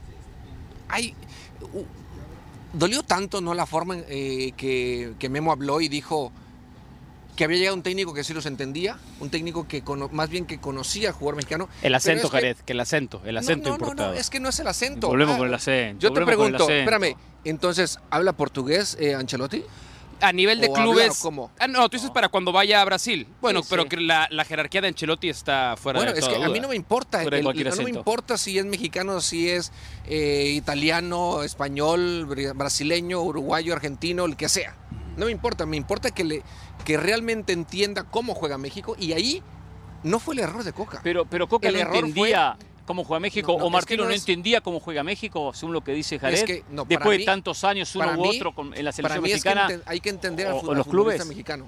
[0.87, 1.13] Hay,
[2.73, 6.31] dolió tanto no la forma eh, que, que Memo habló y dijo
[7.39, 10.45] que había llegado un técnico que sí los entendía, un técnico que cono- más bien
[10.45, 11.69] que conocía al jugador mexicano.
[11.81, 14.13] El acento, es que- Jared, que el acento, el acento no, no, no, importado.
[14.13, 15.07] no, es que no es el acento.
[15.07, 16.01] Volvemos Ah, con el acento.
[16.01, 17.15] Yo te el pregunto, espérame,
[17.45, 19.63] entonces, ¿habla portugués eh, Ancelotti?
[20.19, 21.19] A nivel de ¿O habla clubes.
[21.21, 21.49] cómo?
[21.59, 23.25] Ah, no, tú dices para cuando vaya a Brasil.
[23.39, 23.87] Bueno, Sí, pero sí.
[23.87, 26.59] que la, la jerarquía de Ancelotti está fuera Bueno, de es toda que a mí
[26.59, 29.71] no me importa, el- cualquier no me importa si es mexicano, si es
[30.07, 34.75] eh, italiano, español, br- brasileño, uruguayo, argentino, el que sea.
[35.19, 36.43] No me importa, me importa que, le,
[36.85, 39.43] que realmente entienda cómo juega México y ahí
[40.03, 41.01] no fue el error de Coca.
[41.03, 44.09] Pero, pero Coca El no error entendía cómo juega México, No, no, o Martino no
[44.09, 46.43] es- entendía cómo juega México, según lo que dice Jared.
[46.45, 49.31] que, Después mí- de tantos años, uno u otro con- en la Para selección mí
[49.31, 49.81] es que mexicana.
[49.85, 51.25] hay que entender al, o- al los futbolista clubes.
[51.27, 51.65] mexicano.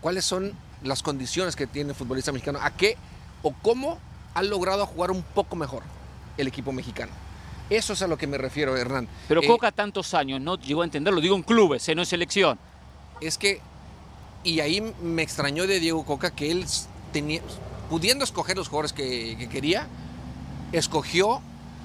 [0.00, 0.52] ¿Cuáles son
[0.82, 2.58] las condiciones que tiene el futbolista mexicano?
[2.62, 2.96] ¿A qué
[3.42, 3.98] o cómo
[4.34, 5.82] ha logrado jugar un poco mejor
[6.38, 7.12] el equipo mexicano.
[7.70, 9.06] Eso es a lo que me refiero, Hernán.
[9.28, 12.06] Pero Eh, Coca tantos años no llegó a entenderlo, digo en clubes, eh, no en
[12.06, 12.58] selección.
[13.26, 13.60] Es que,
[14.42, 16.66] y ahí me extrañó de Diego Coca que él
[17.12, 17.40] tenía,
[17.90, 19.86] pudiendo escoger los jugadores que, que quería,
[20.72, 21.40] escogió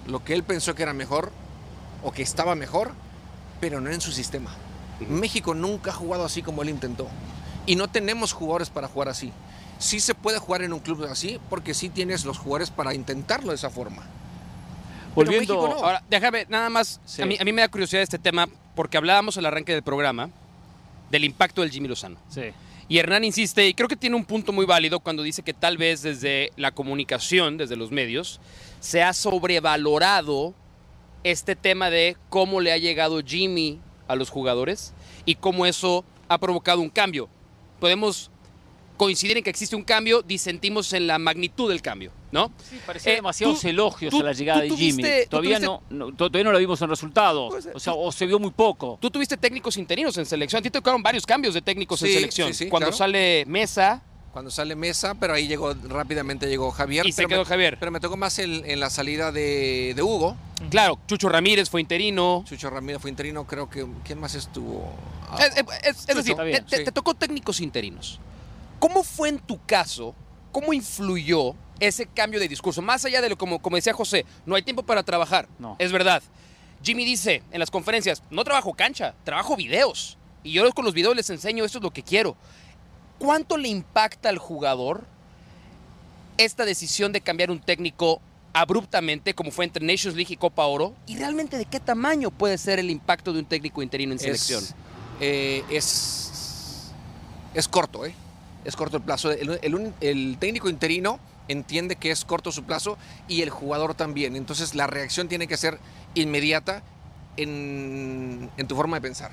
[0.08, 1.32] lo que él pensó que era mejor
[2.04, 2.92] o que estaba mejor,
[3.60, 4.52] pero no en su sistema.
[5.08, 7.08] México nunca ha jugado así como él intentó.
[7.66, 9.32] Y no tenemos jugadores para jugar así.
[9.78, 13.50] Sí se puede jugar en un club así porque sí tienes los jugadores para intentarlo
[13.50, 14.04] de esa forma.
[15.16, 15.86] Pero Volviendo, México no.
[15.86, 17.22] Ahora, déjame, nada más, Sí.
[17.22, 20.30] a, mí, a mí me da curiosidad este tema porque hablábamos al arranque del programa
[21.12, 22.18] del impacto del Jimmy Lozano.
[22.30, 22.52] Sí.
[22.88, 25.78] Y Hernán insiste, y creo que tiene un punto muy válido cuando dice que tal
[25.78, 28.42] vez desde la comunicación, desde los medios,
[28.80, 30.56] se ha sobrevalorado
[31.24, 34.94] este tema de cómo le ha llegado Jimmy a los jugadores
[35.26, 37.30] y cómo eso ha provocado un cambio.
[37.80, 38.32] Podemos
[38.98, 42.52] coincidir en que existe un cambio, disentimos en la magnitud del cambio, ¿no?
[42.70, 45.04] Sí, parecía Eh, demasiados tú- elogios tú- a la llegada tú de Jimmy.
[45.04, 47.50] tuviste- todavía, tuviste- no, no- to- todavía no lo vimos en resultados.
[47.54, 48.98] Pues, o sea, o se vio muy poco.
[49.02, 52.14] Tú tuviste técnicos interinos en selección, a ti te tocaron varios cambios de técnicos en
[52.14, 52.48] selección.
[52.54, 52.98] sí, sí, Cuando claro.
[52.98, 57.04] sale Mesa, Cuando sale Mesa, pero ahí llegó rápidamente llegó Javier.
[57.08, 57.78] Y se pero quedó me- Javier.
[57.80, 60.38] Pero me tocó más en, en la salida de, de Hugo.
[60.70, 62.44] claro, Chucho Ramírez fue interino.
[62.48, 63.88] Chucho Ramírez fue interino, creo que.
[64.06, 64.94] ¿Quién más estuvo?
[65.32, 66.84] Ah, Es, es- es- decir, está bien, te, te- sí.
[66.86, 68.20] te tocó técnicos interinos.
[68.78, 70.14] ¿Cómo fue en tu caso?
[70.52, 72.82] ¿Cómo influyó ese cambio de discurso?
[72.82, 75.48] Más allá de lo como, como decía José, no hay tiempo para trabajar.
[75.60, 75.76] No.
[75.80, 76.22] Es verdad.
[76.84, 80.18] Jimmy dice en las conferencias, no trabajo cancha, trabajo videos.
[80.44, 82.36] Y yo con los videos les enseño, esto es lo que quiero.
[83.18, 85.06] ¿Cuánto le impacta al jugador
[86.38, 88.22] esta decisión de cambiar un técnico
[88.54, 90.96] abruptamente, como fue entre Nations League y Copa Oro?
[91.06, 94.64] ¿Y realmente de qué tamaño puede ser el impacto de un técnico interino en selección?
[94.64, 94.76] Es,
[95.20, 96.92] eh, es,
[97.54, 98.14] es corto, ¿eh?
[98.64, 99.32] Es corto el plazo.
[99.32, 101.20] El, el el técnico interino
[101.50, 102.98] entiende que es corto su plazo
[103.28, 104.38] y el jugador también.
[104.38, 105.78] Entonces la reacción tiene que ser
[106.14, 106.82] inmediata
[107.38, 109.32] en, en tu forma de pensar.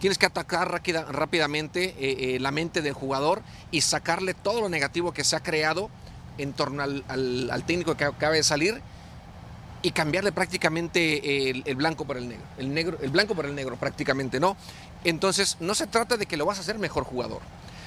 [0.00, 3.40] Tienes que atacar rápida- rápidamente eh, eh, la mente del jugador
[3.70, 5.88] y sacarle todo lo negativo que se ha creado
[6.36, 8.82] en torno al, al- al técnico que acaba de salir
[9.82, 12.44] y cambiarle prácticamente el, el blanco por el negro.
[12.58, 12.98] El, negro.
[13.02, 14.56] el blanco por el negro prácticamente, ¿no?
[15.04, 17.40] Entonces, no se trata de que lo vas a hacer mejor jugador.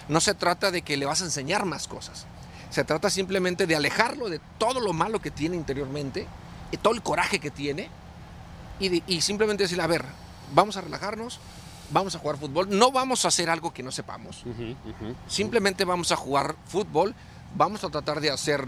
[0.07, 2.25] No se trata de que le vas a enseñar más cosas.
[2.69, 6.27] Se trata simplemente de alejarlo de todo lo malo que tiene interiormente,
[6.71, 7.89] y todo el coraje que tiene,
[8.79, 10.03] y, de- y simplemente decirle, a ver,
[10.53, 11.39] vamos a relajarnos,
[11.91, 14.43] vamos a jugar fútbol, no vamos a hacer algo que no sepamos.
[15.27, 17.15] Simplemente vamos a jugar fútbol,
[17.55, 18.65] vamos a tratar de hacer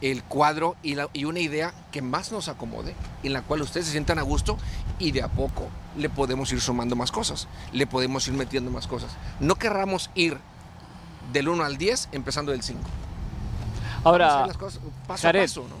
[0.00, 3.86] el cuadro y, la- y una idea que más nos acomode, en la cual ustedes
[3.86, 4.56] se sientan a gusto
[4.98, 8.86] y de a poco le podemos ir sumando más cosas, le podemos ir metiendo más
[8.86, 9.10] cosas.
[9.40, 10.38] No querramos ir
[11.32, 12.80] del 1 al 10 empezando del 5.
[14.04, 15.76] Ahora, las cosas paso Jared, a paso, ¿no?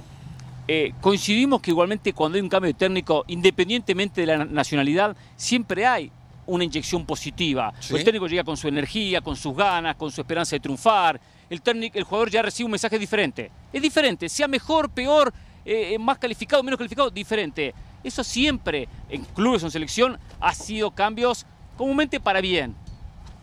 [0.66, 5.16] eh, coincidimos que igualmente cuando hay un cambio de técnico, independientemente de la na- nacionalidad,
[5.36, 6.10] siempre hay
[6.46, 7.72] una inyección positiva.
[7.80, 7.94] Sí.
[7.96, 11.20] El técnico llega con su energía, con sus ganas, con su esperanza de triunfar.
[11.48, 13.50] El, técnico, el jugador ya recibe un mensaje diferente.
[13.72, 15.32] Es diferente, sea mejor, peor,
[15.64, 17.74] eh, más calificado, menos calificado, diferente.
[18.02, 21.46] Eso siempre, en clubes o en selección, ha sido cambios
[21.76, 22.74] comúnmente para bien.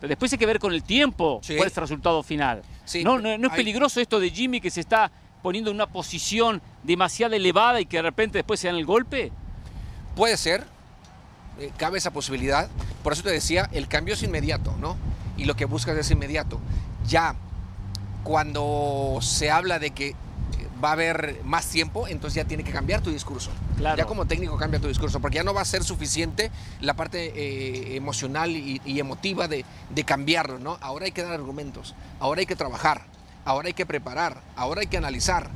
[0.01, 1.55] Después hay que ver con el tiempo Sí.
[1.55, 2.63] cuál es el resultado final.
[2.85, 5.11] Sí, no, no, no es hay- peligroso esto de Jimmy que se está
[5.43, 9.31] poniendo en una posición demasiado elevada y que de repente después se dan el golpe.
[10.15, 10.65] Puede ser,
[11.59, 12.69] eh, cabe esa posibilidad.
[13.03, 14.97] Por eso te decía, el cambio es inmediato, ¿no?
[15.37, 16.59] Y lo que buscas es inmediato.
[17.07, 17.35] Ya
[18.23, 20.15] cuando se habla de que
[20.83, 23.51] va a haber más tiempo, entonces ya tiene que cambiar tu discurso.
[23.77, 23.97] Claro.
[23.97, 27.31] Ya como técnico cambia tu discurso, porque ya no va a ser suficiente la parte
[27.35, 30.77] eh, emocional y, y emotiva de, de cambiarlo, ¿no?
[30.81, 33.03] Ahora hay que dar argumentos, ahora hay que trabajar,
[33.45, 35.49] ahora hay que preparar, ahora hay que analizar,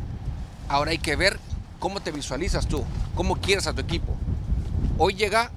[0.70, 1.40] ahora hay que ver
[1.80, 2.84] cómo te visualizas tú,
[3.16, 4.16] cómo quieres a tu equipo.
[4.98, 5.52] Hoy llega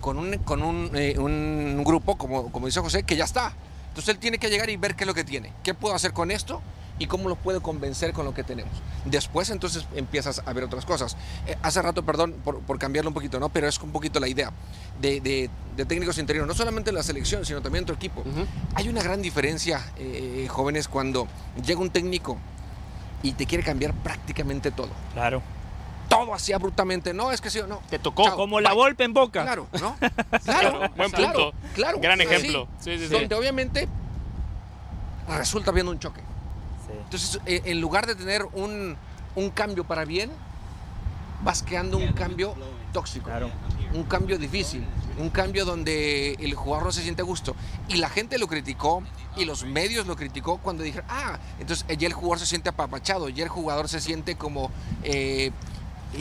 [0.00, 3.52] con un, con un, eh, un grupo, como, como dice José, que ya está.
[3.88, 6.12] Entonces él tiene que llegar y ver qué es lo que tiene, qué puedo hacer
[6.12, 6.60] con esto
[6.98, 8.72] y cómo lo puedo convencer con lo que tenemos.
[9.04, 11.16] Después entonces empiezas a ver otras cosas.
[11.46, 13.48] Eh, hace rato, perdón por, por cambiarlo un poquito, ¿no?
[13.48, 14.52] pero es un poquito la idea
[15.00, 18.22] de, de- de técnicos interiores, no solamente en la selección, sino también en tu equipo.
[18.76, 21.26] Hay una gran diferencia, eh, jóvenes, cuando
[21.66, 22.38] llega un técnico
[23.24, 24.90] y te quiere cambiar prácticamente todo.
[25.14, 25.42] Claro.
[26.08, 27.12] Todo así abruptamente.
[27.12, 27.80] No, es que sí o no.
[27.90, 29.42] Te tocó Chao, como la golpe en boca.
[29.42, 29.96] Claro, ¿no?
[30.44, 31.52] Claro, Buen claro, punto.
[31.74, 31.98] Claro.
[32.00, 32.24] Gran Sí.
[32.24, 32.68] ejemplo.
[32.78, 33.12] Sí, sí, sí.
[33.12, 33.88] Donde obviamente
[35.28, 36.20] resulta viendo un choque.
[37.04, 38.96] Entonces, eh, en lugar de tener un,
[39.34, 40.30] un cambio para bien,
[41.42, 42.54] vas creando un cambio
[42.92, 43.30] tóxico,
[43.92, 44.84] un cambio difícil,
[45.18, 47.54] un cambio donde el jugador no se siente a gusto.
[47.88, 49.02] Y la gente lo criticó
[49.36, 53.28] y los medios lo criticó cuando dijeron, ah, entonces ya el jugador se siente apapachado,
[53.28, 54.70] ya el jugador se siente como...
[55.02, 55.50] eh,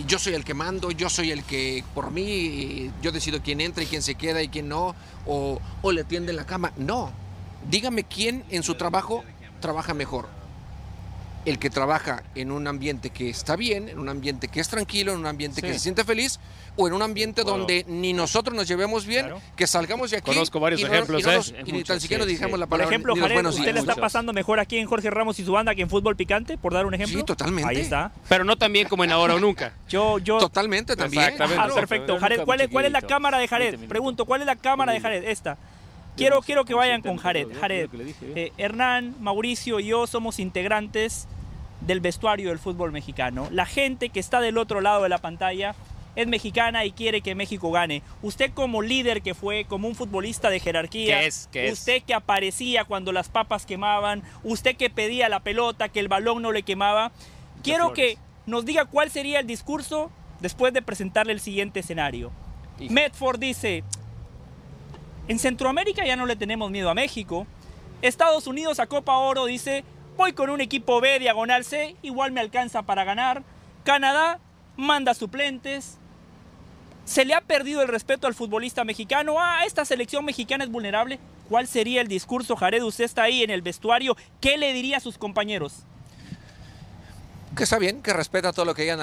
[0.07, 3.83] yo soy el que mando, yo soy el que por mí, yo decido quién entra
[3.83, 4.95] y quién se queda y quién no,
[5.27, 6.73] o, o le tienden la cama.
[6.77, 7.11] No,
[7.69, 9.23] dígame quién en su trabajo
[9.61, 10.27] trabaja mejor.
[11.45, 15.11] El que trabaja en un ambiente que está bien, en un ambiente que es tranquilo,
[15.11, 16.39] en un ambiente que se siente feliz,
[16.77, 17.57] o en un ambiente Bueno.
[17.59, 19.41] donde ni nosotros nos llevemos bien, Claro.
[19.57, 20.31] que salgamos de aquí.
[20.31, 21.35] Conozco varios y no- ejemplos, y no ¿eh?
[21.35, 22.59] nos- y ni tan siquiera sí, nos dijamos sí.
[22.61, 22.95] la Por palabra.
[22.95, 25.43] ejemplo, ni los Jared, buenos ¿usted le está pasando mejor aquí en Jorge Ramos y
[25.45, 27.19] su banda que en fútbol picante, por dar un ejemplo?
[27.19, 27.69] Sí, totalmente.
[27.69, 28.11] Ahí está.
[28.29, 29.73] Pero no también como en ahora o nunca.
[29.89, 31.23] Yo, yo, Totalmente también.
[31.23, 31.61] Exactamente.
[31.61, 32.17] Ah, perfecto.
[32.19, 33.87] Jared, ¿cuál es, cuál es la cámara de 20 Jared?
[33.89, 35.23] Pregunto, ¿cuál es la cámara de Jared?
[35.25, 35.57] Esta.
[36.15, 37.47] Quiero, quiero que vayan con Jared.
[37.59, 37.89] Jared,
[38.35, 41.27] eh, Hernán, Mauricio y yo somos integrantes
[41.81, 43.47] del vestuario del fútbol mexicano.
[43.51, 45.75] La gente que está del otro lado de la pantalla
[46.15, 48.03] es mexicana y quiere que México gane.
[48.21, 51.49] Usted como líder que fue, como un futbolista de jerarquía, ¿Qué es?
[51.51, 51.73] ¿Qué es?
[51.73, 56.41] usted que aparecía cuando las papas quemaban, usted que pedía la pelota, que el balón
[56.41, 57.11] no le quemaba,
[57.63, 62.31] quiero que nos diga cuál sería el discurso después de presentarle el siguiente escenario.
[62.79, 62.93] Hijo.
[62.93, 63.83] Medford dice,
[65.27, 67.47] en Centroamérica ya no le tenemos miedo a México.
[68.01, 69.83] Estados Unidos a Copa Oro dice,
[70.17, 73.43] voy con un equipo B diagonal C, igual me alcanza para ganar.
[73.83, 74.39] Canadá
[74.75, 75.97] manda suplentes.
[77.05, 79.35] Se le ha perdido el respeto al futbolista mexicano.
[79.39, 81.19] Ah, esta selección mexicana es vulnerable.
[81.49, 82.81] ¿Cuál sería el discurso, Jared?
[82.81, 84.15] Usted está ahí en el vestuario.
[84.39, 85.83] ¿Qué le diría a sus compañeros?
[87.55, 88.99] que está bien, que respeta todo lo que digan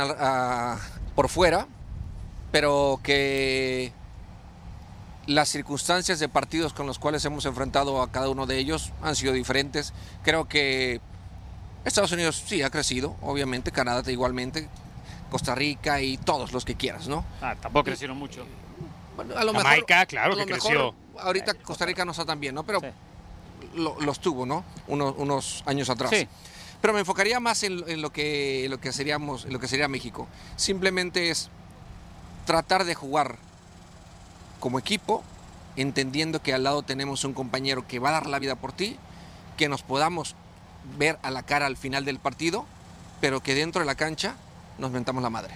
[1.15, 1.67] por fuera,
[2.51, 3.93] pero que
[5.27, 9.15] las circunstancias de partidos con los cuales hemos enfrentado a cada uno de ellos han
[9.17, 9.93] sido diferentes.
[10.23, 11.01] Creo que
[11.85, 14.69] Estados Unidos sí ha crecido, obviamente, Canadá igualmente,
[15.31, 17.25] Costa Rica y todos los que quieras, ¿no?
[17.41, 18.45] Ah, tampoco crecieron mucho.
[19.17, 20.95] Bueno, a lo Jamaica, mejor, claro a lo que mejor creció.
[21.21, 22.65] Ahorita Costa Rica no está tan bien, ¿no?
[22.65, 22.87] Pero Sí.
[23.75, 24.65] lo- los tuvo, ¿no?
[24.89, 26.11] Unos, unos años atrás.
[26.11, 26.27] Sí.
[26.81, 29.69] Pero me enfocaría más en, en lo que en lo que seríamos, en lo que
[29.69, 30.27] sería México.
[30.57, 31.51] Simplemente es
[32.47, 33.37] tratar de jugar
[34.61, 35.25] como equipo,
[35.77, 38.97] entendiendo que al lado tenemos un compañero que va a dar la vida por ti,
[39.57, 40.37] que nos podamos
[40.99, 42.67] ver a la cara al final del partido,
[43.21, 44.37] pero que dentro de la cancha
[44.79, 45.55] nos mentamos la madre.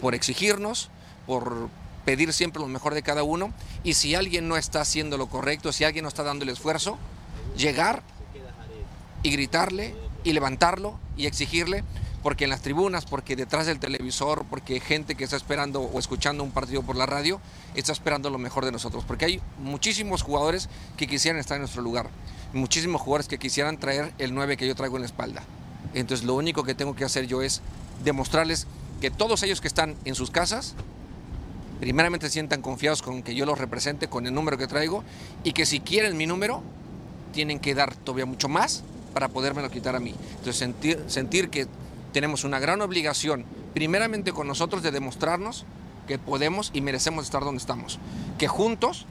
[0.00, 0.90] Por exigirnos,
[1.26, 1.68] por
[2.04, 3.52] pedir siempre lo mejor de cada uno,
[3.84, 6.98] y si alguien no está haciendo lo correcto, si alguien no está dando el esfuerzo,
[7.56, 8.02] llegar
[9.22, 9.94] y gritarle
[10.24, 11.84] y levantarlo y exigirle,
[12.22, 16.44] porque en las tribunas, porque detrás del televisor, porque gente que está esperando o escuchando
[16.44, 17.40] un partido por la radio,
[17.74, 21.82] está esperando lo mejor de nosotros, porque hay muchísimos jugadores que quisieran estar en nuestro
[21.82, 22.10] lugar,
[22.52, 25.42] muchísimos jugadores que quisieran traer el 9 que yo traigo en la espalda.
[25.94, 27.60] Entonces lo único que tengo que hacer yo es
[28.04, 28.66] demostrarles
[29.00, 30.74] que todos ellos que están en sus casas,
[31.80, 35.02] primeramente sientan confiados con que yo los represente con el número que traigo
[35.42, 36.62] y que si quieren mi número,
[37.32, 40.14] tienen que dar todavía mucho más para podérmelo quitar a mí.
[40.30, 41.66] Entonces sentir, sentir que
[42.12, 43.44] tenemos una gran obligación,
[43.74, 45.64] primeramente con nosotros, de demostrarnos
[46.06, 47.98] que podemos y merecemos estar donde estamos.
[48.38, 49.06] Que juntos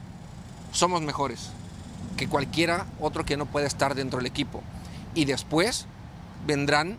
[0.72, 1.50] somos mejores
[2.16, 4.62] que cualquiera otro que no pueda estar dentro del equipo.
[5.14, 5.86] Y después
[6.46, 6.98] vendrán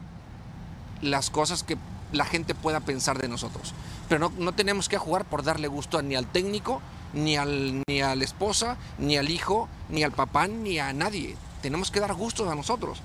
[1.02, 1.78] las cosas que
[2.12, 3.74] la gente pueda pensar de nosotros.
[4.10, 6.82] Pero no, no tenemos que jugar por darle gusto ni al técnico,
[7.14, 11.36] ni, al, ni a la esposa, ni al hijo, ni al papá, ni a nadie.
[11.62, 13.02] Tenemos que dar gustos a nosotros.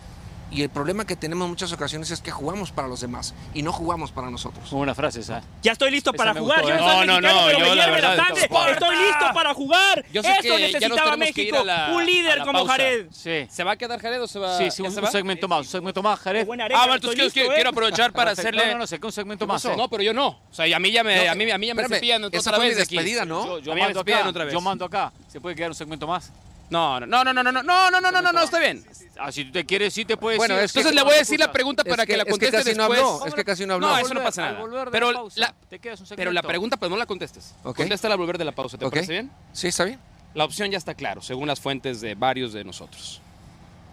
[0.50, 3.60] Y el problema que tenemos en muchas ocasiones es que jugamos para los demás y
[3.62, 4.64] no jugamos para nosotros.
[4.72, 5.42] Muy buena frase esa.
[5.62, 6.62] Ya estoy listo Esa para jugar.
[6.62, 6.78] gustó, Yo ¿eh?
[6.86, 8.42] no soy No, no, mexicano, no, pero yo me la hierve la verdad, sangre.
[8.44, 8.72] Esparta.
[8.72, 10.04] Estoy listo para jugar.
[10.10, 11.64] Yo sé Esto que ya nos necesitaba México.
[11.64, 12.72] la- un líder la como pausa.
[12.72, 13.06] Jared.
[13.10, 13.46] Sí.
[13.50, 15.10] ¿Se va a quedar Jared o se va, Sí, sí, un, se un va?
[15.10, 16.46] segmento más, un segmento más, Jared.
[16.46, 17.54] Buena Ah, estoy entonces quiero, listo, quiero- ¿eh?
[17.56, 18.66] quiero aprovechar para hacerle...
[18.68, 19.62] No, no, no, sé que un segmento más.
[19.66, 19.88] No, ¿eh?
[19.90, 20.28] pero yo no.
[20.28, 22.40] O sea, y a mí ya me, a mí, a mí ya me cepillan otra
[22.40, 23.58] esa vez fue mi despedida, ¿no?
[23.58, 24.50] Yo, mando acá.
[24.50, 25.12] Yo mando acá.
[25.28, 26.32] ¿Se puede quedar un segmento más?
[26.70, 28.84] No, no, no, no, no, no, no, no, no, no, no, no, está bien.
[29.18, 30.60] Ah, si tú te quieres, sí te puedes Bueno, ir.
[30.62, 32.30] es que- Entonces le voy a decir la pregunta para Es que, la es que
[32.30, 33.00] conteste casi no después.
[33.00, 33.86] habló, es que casi no habló.
[33.88, 34.86] No, eso no pasa nada.
[34.92, 37.54] Pero la pausa, te quedas un pero la pregunta, pues no la contestes.
[37.64, 37.76] Ok.
[37.78, 38.92] Contéstala al volver de la pausa, ¿te Ok.
[38.94, 39.30] parece bien?
[39.52, 39.98] Sí, está bien.
[40.34, 43.20] La opción ya está claro, según las fuentes de varios de nosotros.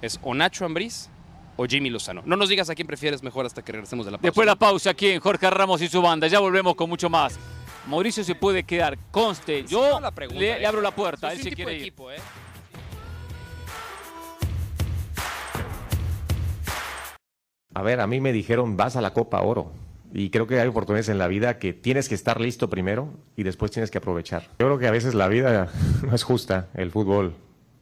[0.01, 1.07] Es o Nacho Ambriz
[1.55, 2.21] o Jimmy Lozano.
[2.25, 4.27] No nos digas a quién prefieres mejor hasta que regresemos de la pausa.
[4.27, 6.27] Después la pausa aquí en Jorge Ramos y su banda.
[6.27, 7.39] Ya volvemos con mucho más.
[7.87, 9.63] Mauricio se puede quedar, conste.
[9.65, 11.31] Yo No la pregunta, le, le abro la puerta.
[11.31, 11.81] Él se quiere ir.
[11.81, 12.17] equipo, ¿eh?
[17.75, 19.71] A ver, a mí me dijeron vas a la Copa Oro.
[20.13, 23.43] Y creo que hay oportunidades en la vida que tienes que estar listo primero y
[23.43, 24.43] después tienes que aprovechar.
[24.59, 25.67] Yo creo que a veces la vida
[26.07, 27.33] no es justa, el fútbol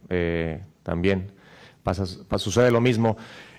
[0.08, 1.30] eh, también
[1.84, 3.16] pasa, pa- sucede lo mismo.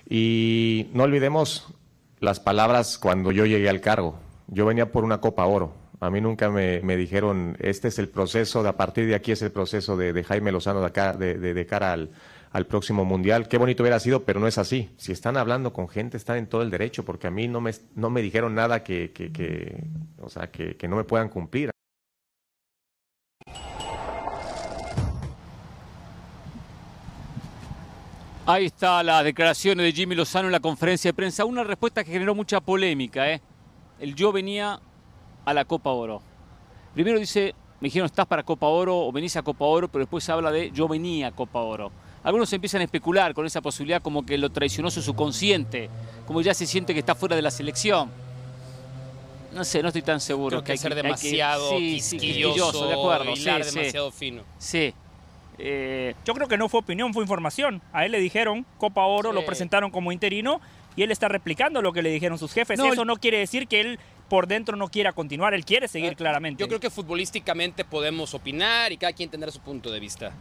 [0.08, 1.72] Y no olvidemos
[2.20, 4.16] las palabras cuando yo llegué al cargo.
[4.48, 5.72] Yo venía por una Copa Oro.
[6.00, 9.32] A mí nunca me, me dijeron, este es el proceso, de a partir de aquí
[9.32, 12.10] es el proceso de, Jaime Lozano de, acá, de cara al,
[12.56, 13.48] al próximo Mundial.
[13.48, 14.88] Qué bonito hubiera sido, pero no es así.
[14.96, 17.72] Si están hablando con gente, están en todo el derecho, porque a mí no me,
[17.94, 19.12] no me dijeron nada que,
[20.18, 21.70] o sea, que no me puedan cumplir.
[28.46, 31.44] Ahí está las declaraciones de Jimmy Lozano en la conferencia de prensa.
[31.44, 33.30] Una respuesta que generó mucha polémica.
[33.30, 33.42] ¿eh?
[33.98, 34.80] El yo venía
[35.44, 36.22] a la Copa Oro.
[36.94, 40.26] Primero dice, me dijeron, estás para Copa Oro o venís a Copa Oro, pero después
[40.30, 41.92] habla de yo venía a Copa Oro.
[42.26, 45.88] Algunos empiezan a especular con esa posibilidad como que lo traicionó su subconsciente,
[46.26, 48.10] como ya se siente que está fuera de la selección.
[49.54, 50.48] No sé, no estoy tan seguro.
[50.48, 53.30] Creo que, hay que ser demasiado sí, sí, quisquilloso, quisquilloso, de acuerdo.
[53.32, 53.78] hilar sí, sí.
[53.78, 54.42] demasiado fino.
[54.58, 54.92] Sí.
[55.58, 57.80] Eh, Yo creo que no fue opinión, fue información.
[57.92, 59.34] A él le dijeron Copa Oro, Sí.
[59.36, 60.60] lo presentaron como interino
[60.96, 62.76] y él está replicando lo que le dijeron sus jefes.
[62.76, 66.16] No, Eso no quiere decir que él por dentro no quiera continuar, él quiere seguir
[66.16, 66.60] claramente.
[66.60, 70.32] Yo creo que futbolísticamente podemos opinar y cada quien tendrá su punto de vista.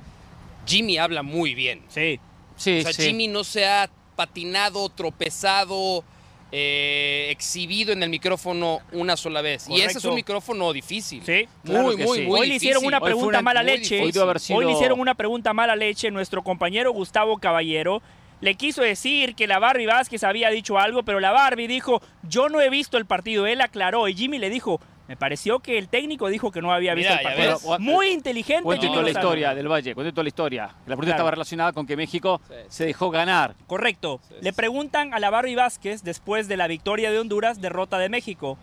[0.65, 1.81] Jimmy habla muy bien.
[1.89, 2.19] Sí.
[2.55, 3.03] sí, o sea, sí.
[3.03, 6.03] Jimmy no se ha patinado, tropezado,
[6.51, 9.67] eh, exhibido en el micrófono una sola vez.
[9.69, 11.21] Y ese es un micrófono difícil.
[11.25, 11.47] Sí.
[11.63, 12.23] Muy, Claro que muy, sí.
[12.25, 14.01] muy Hoy le hicieron una pregunta una- mala muy leche.
[14.01, 16.11] Hoy sido- Hoy le hicieron una pregunta mala leche.
[16.11, 18.01] Nuestro compañero Gustavo Caballero
[18.41, 22.49] le quiso decir que la Barbie Vázquez había dicho algo, pero la Barbie dijo, yo
[22.49, 23.47] no he visto el partido.
[23.47, 26.95] Él aclaró y Jimmy le dijo, me pareció que el técnico dijo que no había
[26.95, 27.59] visto el partido.
[27.79, 28.63] Muy inteligente.
[28.63, 30.63] Cuente toda la historia del Valle, cuente toda la historia.
[30.63, 31.11] La pregunta Claro.
[31.17, 32.53] estaba relacionada con que México Sí.
[32.69, 33.53] se dejó ganar.
[33.67, 34.19] Correcto.
[34.27, 38.09] Sí, Le preguntan a la Barbie Vázquez después de la victoria de Honduras, derrota de
[38.09, 38.57] México.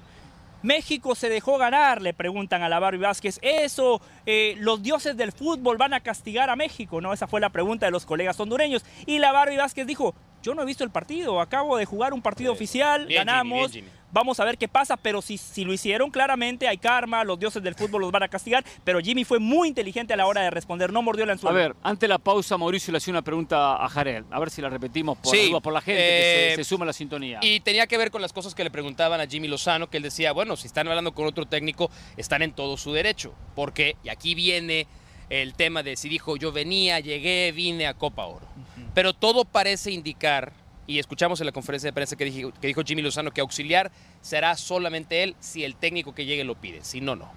[0.62, 3.38] México se dejó ganar, le preguntan a la Barbie Vázquez.
[3.42, 7.12] Eso, eh, los dioses del fútbol van a castigar a México, ¿no?
[7.12, 8.84] Esa fue la pregunta de los colegas hondureños.
[9.06, 12.22] Y la Barbie Vázquez dijo, yo no he visto el partido, acabo de jugar un
[12.22, 14.01] partido oficial, Bien, Jimmy, ganamos, bien, Jimmy.
[14.12, 17.62] Vamos a ver qué pasa, pero si, si lo hicieron claramente hay karma, los dioses
[17.62, 20.50] del fútbol los van a castigar, pero Jimmy fue muy inteligente a la hora de
[20.50, 21.56] responder, no mordió la A anzuelo.
[21.56, 24.24] ver, antes de la pausa, Mauricio le hacía una pregunta a Jarel.
[24.30, 26.64] A ver si la repetimos por, Sí, la por la gente que eh, se, se
[26.64, 27.38] suma a la sintonía.
[27.42, 30.02] Y tenía que ver con las cosas que le preguntaban a Jimmy Lozano, que él
[30.02, 33.34] decía, bueno, si están hablando con otro técnico, están en todo su derecho.
[33.54, 34.86] Porque, y aquí viene
[35.30, 38.46] el tema de si dijo, yo venía, llegué, vine a Copa Oro.
[38.94, 40.52] Pero todo parece indicar,
[40.86, 43.90] y escuchamos en la conferencia de prensa que dijo, que dijo Jimmy Lozano, que auxiliar
[44.20, 47.30] será solamente él si el técnico que llegue lo pide, si no, no.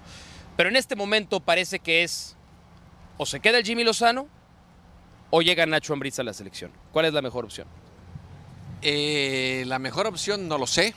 [0.58, 2.36] Pero en este momento parece que es,
[3.18, 4.28] o se queda el Jimmy Lozano,
[5.30, 6.72] o llega Nacho Ambriz a la selección.
[6.92, 7.68] ¿Cuál es la mejor opción?
[8.82, 10.94] Eh, la mejor opción no lo sé.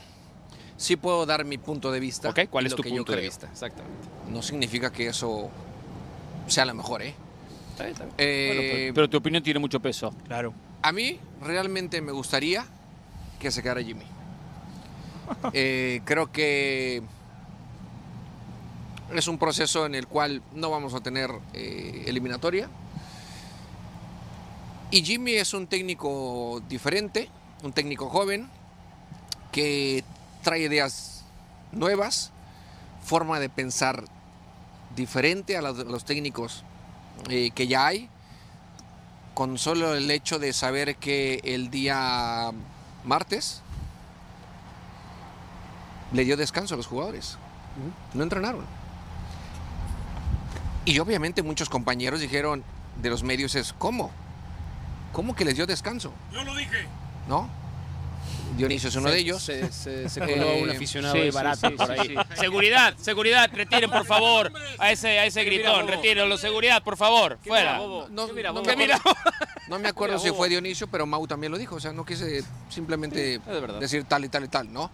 [0.77, 2.33] Sí puedo dar mi punto de vista.
[2.49, 3.49] ¿Cuál es tu punto de vista?
[3.51, 4.07] Exactamente.
[4.29, 5.49] No significa que eso
[6.47, 7.13] sea la mejor, ¿eh?
[7.71, 8.15] Está bien, está bien.
[8.17, 10.13] Eh, Bueno, pero, pero tu opinión tiene mucho peso.
[10.25, 10.53] Claro.
[10.81, 12.65] A mí realmente me gustaría
[13.39, 14.05] que se quedara Jimmy.
[15.53, 17.03] Eh, creo que
[19.13, 22.67] es un proceso en el cual no vamos a tener eh, eliminatoria.
[24.89, 27.29] Y Jimmy es un técnico diferente,
[27.61, 28.49] un técnico joven,
[29.51, 30.03] que
[30.41, 31.23] trae ideas
[31.71, 32.31] nuevas,
[33.03, 34.05] forma de pensar
[34.95, 36.63] diferente a los, a los técnicos
[37.29, 38.09] eh, que ya hay
[39.39, 42.51] con solo el hecho de saber que el día
[43.05, 43.61] martes
[46.11, 47.37] le dio descanso a los jugadores.
[48.13, 48.65] No entrenaron.
[50.83, 52.65] Y obviamente muchos compañeros dijeron
[53.01, 54.11] de los medios es, ¿cómo?
[55.13, 56.11] ¿Cómo que les dio descanso?
[56.33, 56.85] Yo lo dije.
[57.29, 57.47] ¿No?
[58.57, 59.41] Dionisio es uno Se- de ellos.
[59.41, 62.07] Se, se, se Eh, coló un aficionado sí, barato sí, por sí, ahí.
[62.09, 62.15] sí.
[62.39, 66.97] Seguridad, seguridad, retiren por favor a ese, a ese ¿Qué mira, gritón, retírenlo, seguridad, por
[66.97, 67.73] favor, ¿Qué fuera.
[67.73, 68.07] mira, Bobo?
[68.09, 68.65] No, ¿Qué mira, no Bobo?
[68.69, 68.99] ¿Qué mira?
[69.69, 71.75] No me acuerdo Mira, si fue Dionisio, pero Mau también lo dijo.
[71.75, 73.39] O sea, no quise simplemente
[73.79, 74.89] decir tal y tal y tal, ¿no?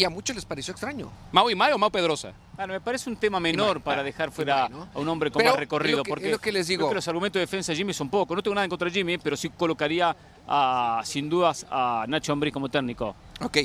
[0.00, 1.10] Y a muchos les pareció extraño.
[1.30, 2.32] Mau y Mayo o Mau Pedrosa.
[2.56, 5.60] Bueno, me parece un tema menor para dejar fuera a un hombre con Pero más
[5.60, 5.96] recorrido.
[5.96, 6.88] es lo que- porque es lo que les creo digo.
[6.88, 8.34] que los argumentos de defensa de Jimmy son pocos.
[8.34, 10.16] No tengo nada en contra de Jimmy, pero sí colocaría
[10.48, 13.14] a, sin dudas a Nacho Ambriz como técnico.
[13.42, 13.58] Ok,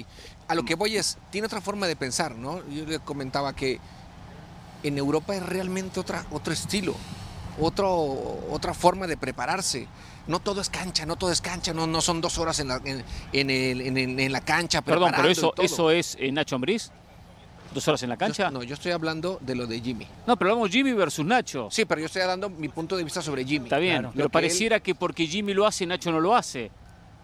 [0.50, 2.58] a lo que voy es, tiene otra forma de pensar, ¿no?
[2.68, 3.80] Yo le comentaba que
[4.84, 6.96] en Europa es realmente otra, otro estilo,
[7.62, 7.90] otro,
[8.52, 9.88] otra forma de prepararse.
[10.28, 12.82] No todo es cancha, no todo es cancha, no, no son dos horas en la,
[12.84, 14.82] en, en el- en- en- en la cancha.
[14.82, 16.92] Perdón, pero eso, eso es eh, Nacho Ambriz.
[17.74, 18.46] ¿Dos horas en la cancha?
[18.46, 20.08] Yo- no, yo estoy hablando de lo de Jimmy.
[20.26, 21.68] No, pero hablamos Jimmy versus Nacho.
[21.70, 23.66] Sí, pero yo estoy dando mi punto de vista sobre Jimmy.
[23.66, 26.72] Está bien, Lo pero que pareciera que porque Jimmy lo hace, Nacho no lo hace.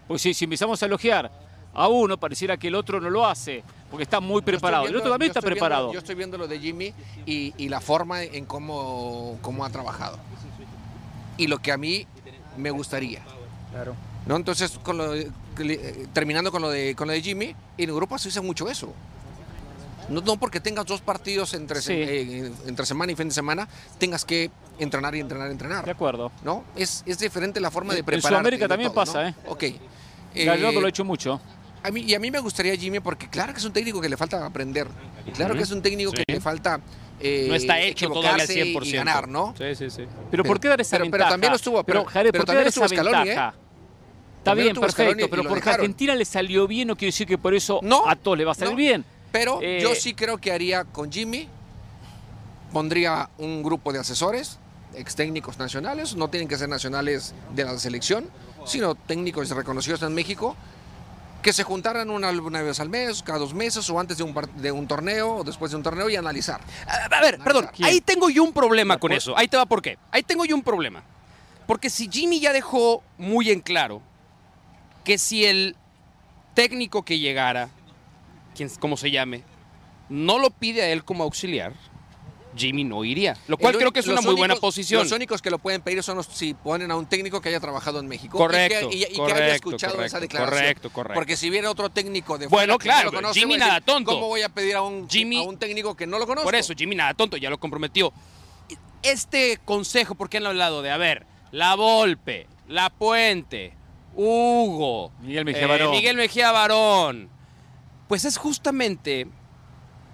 [0.06, 1.30] Porque si, si empezamos a elogiar
[1.74, 4.86] a uno, pareciera que el otro no lo hace, porque está muy preparado.
[4.86, 5.92] el otro también está viendo- preparado.
[5.92, 6.92] yo estoy viendo lo de Jimmy
[7.24, 10.18] y, y la forma en cómo, cómo ha trabajado.
[11.38, 12.06] Y lo que a mí
[12.56, 13.20] me gustaría.
[13.70, 13.94] Claro.
[14.26, 14.36] ¿no?
[14.36, 18.18] Entonces, con lo de- eh, terminando con lo, de, con lo de Jimmy, en Europa
[18.18, 18.92] se usa mucho eso.
[20.08, 21.92] No, no porque tengas dos partidos entre, Sí.
[21.94, 23.68] eh, entre semana y fin de semana,
[23.98, 25.84] tengas que entrenar y entrenar y entrenar.
[25.84, 26.30] De acuerdo.
[26.44, 26.64] ¿No?
[26.76, 28.30] Es, es diferente la forma de En preparar.
[28.30, 29.34] Sudamérica también pasa, ¿eh?
[29.46, 29.64] Ok.
[30.34, 31.40] Gallardo Eh, lo ha hecho mucho.
[31.82, 34.08] a mí, y a mí me gustaría Jimmy porque claro que es un técnico que
[34.08, 34.88] le falta aprender.
[35.34, 36.80] Claro que es un técnico que le falta
[37.22, 38.86] eh, No está hecho todavía al equivocarse 100%.
[38.86, 39.54] y ganar, ¿no?
[39.56, 40.02] Sí, sí, sí.
[40.30, 41.30] Pero, ¿por qué dar esa pero- pero ventaja?
[41.30, 43.32] también lo estuvo- Pero, pero- Jared, pero ¿por qué dar también esa estuvo Scaloni, ¿eh?
[43.32, 43.54] ventaja?
[44.38, 45.80] Está bien, perfecto, pero porque a dejaron.
[45.80, 48.50] Argentina le salió bien no quiere decir que por eso No, a todos le va
[48.52, 48.76] a salir no.
[48.76, 49.04] bien.
[49.30, 51.48] Pero Eh, yo sí creo que haría con Jimmy,
[52.72, 54.58] pondría un grupo de asesores,
[54.94, 58.28] ex técnicos nacionales, no tienen que ser nacionales de la selección,
[58.66, 60.56] sino técnicos reconocidos en México,
[61.42, 64.34] que se juntaran una, una vez al mes, cada dos meses o antes de un,
[64.56, 66.60] de un torneo o después de un torneo y analizar.
[66.86, 69.36] A, a ver, perdón, ahí tengo yo un problema con eso.
[69.36, 69.98] Ahí te va por qué.
[70.12, 71.02] Ahí tengo yo un problema.
[71.66, 74.02] Porque si Jimmy ya dejó muy en claro
[75.04, 75.76] que si el
[76.54, 77.68] técnico que llegara,
[78.54, 79.42] quien, como se llame,
[80.08, 81.72] no lo pide a él como auxiliar,
[82.56, 83.36] Jimmy no iría.
[83.48, 85.02] Lo cual El creo que es una muy buena posición.
[85.02, 87.60] Los únicos que lo pueden pedir son los si ponen a un técnico que haya
[87.60, 90.58] trabajado en México Correcto, y que, y- y que correcto, haya escuchado correcto, esa declaración.
[90.60, 91.14] correcto, correcto.
[91.14, 93.66] Porque si viene otro técnico de Bueno, fuera que no claro, lo conoce, Jimmy decir,
[93.68, 94.12] nada tonto.
[94.12, 96.44] ¿Cómo voy a pedir a un, Jimmy- a un técnico que no lo conozco?
[96.46, 98.12] Por eso, Jimmy nada tonto, ya lo comprometió.
[99.02, 103.72] Este consejo, porque han hablado de, a ver, La Volpe, La Puente,
[104.14, 105.90] Hugo, Miguel Mejía eh, Barón.
[105.90, 107.28] Miguel Mejía Barón,
[108.08, 109.26] pues es justamente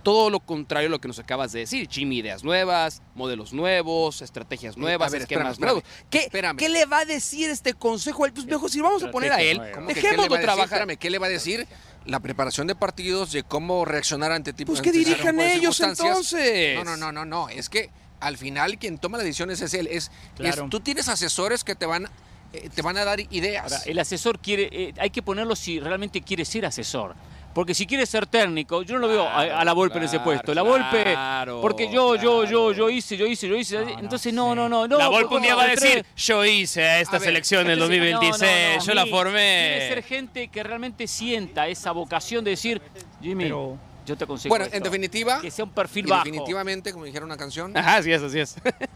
[0.08, 1.86] todo lo contrario a lo que nos acabas de decir.
[1.90, 5.90] Jimmy, ideas nuevas, modelos nuevos, estrategias Sí, nuevas, a ver, esquemas espérame, nuevos.
[6.08, 6.56] ¿Qué, espérame.
[6.56, 8.24] ¿Qué le va a decir este consejo?
[8.24, 8.32] a él?
[8.32, 10.34] Pues mejor, si vamos a poner a él, Estrategia ¿Cómo que qué le va dejémoslo
[10.34, 10.44] a decir?
[10.46, 10.78] trabajar.
[10.78, 11.66] Espérame, ¿qué le va a decir?
[12.06, 15.52] La preparación de partidos, de cómo reaccionar ante tipos Pues que ante ese dirijan de
[15.54, 16.74] ellos entonces.
[16.76, 17.48] No, no, no, no, no.
[17.50, 17.90] Es que
[18.20, 19.86] al final quien toma las decisiones es él.
[19.88, 20.68] Es, es- Claro.
[20.70, 22.08] tú tienes asesores que te van,
[22.54, 23.64] eh, te van a dar ideas.
[23.70, 27.14] Ahora, el asesor quiere, eh, hay que ponerlo si realmente quiere ser asesor.
[27.54, 30.20] Porque si quiere ser técnico, yo no lo veo a, a la Volpe en ese
[30.20, 30.54] puesto.
[30.54, 33.78] La Volpe, claro, porque yo, yo, yo, yo hice, yo hice, yo hice.
[33.98, 34.96] entonces, no, no, no, no.
[34.98, 37.80] la Volpe un día va a decir, yo hice a esta A ver, selección del
[37.82, 39.32] Entonces, 2026, no, no, no, yo la formé.
[39.70, 42.80] Tiene que ser gente que realmente sienta esa vocación de decir,
[43.20, 43.76] Jimmy, Pero-
[44.06, 44.76] yo te aconsejo bueno, esto".
[44.76, 46.24] en definitiva, que sea un perfil bajo.
[46.24, 48.54] definitivamente, como dijera una canción, Ajá, así es, así es.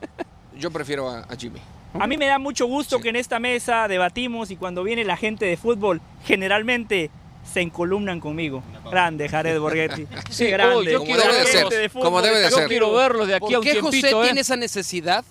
[0.57, 1.59] yo prefiero a, a Jimmy.
[1.99, 3.03] A mí me da mucho gusto Sí.
[3.03, 7.11] que en esta mesa debatimos y cuando viene la gente de fútbol, generalmente
[7.45, 8.63] se encolumnan conmigo.
[8.91, 10.07] Grande, Jared Borghetti.
[10.31, 10.75] Sí, grande.
[10.77, 11.51] oh, yo Como quiero debe de verlos.
[11.53, 12.69] ser, Gente de fútbol, como debe de Yo ser.
[12.69, 14.27] quiero verlos de aquí a ¿Por un qué José tiempito, ¿eh?
[14.27, 15.25] tiene esa necesidad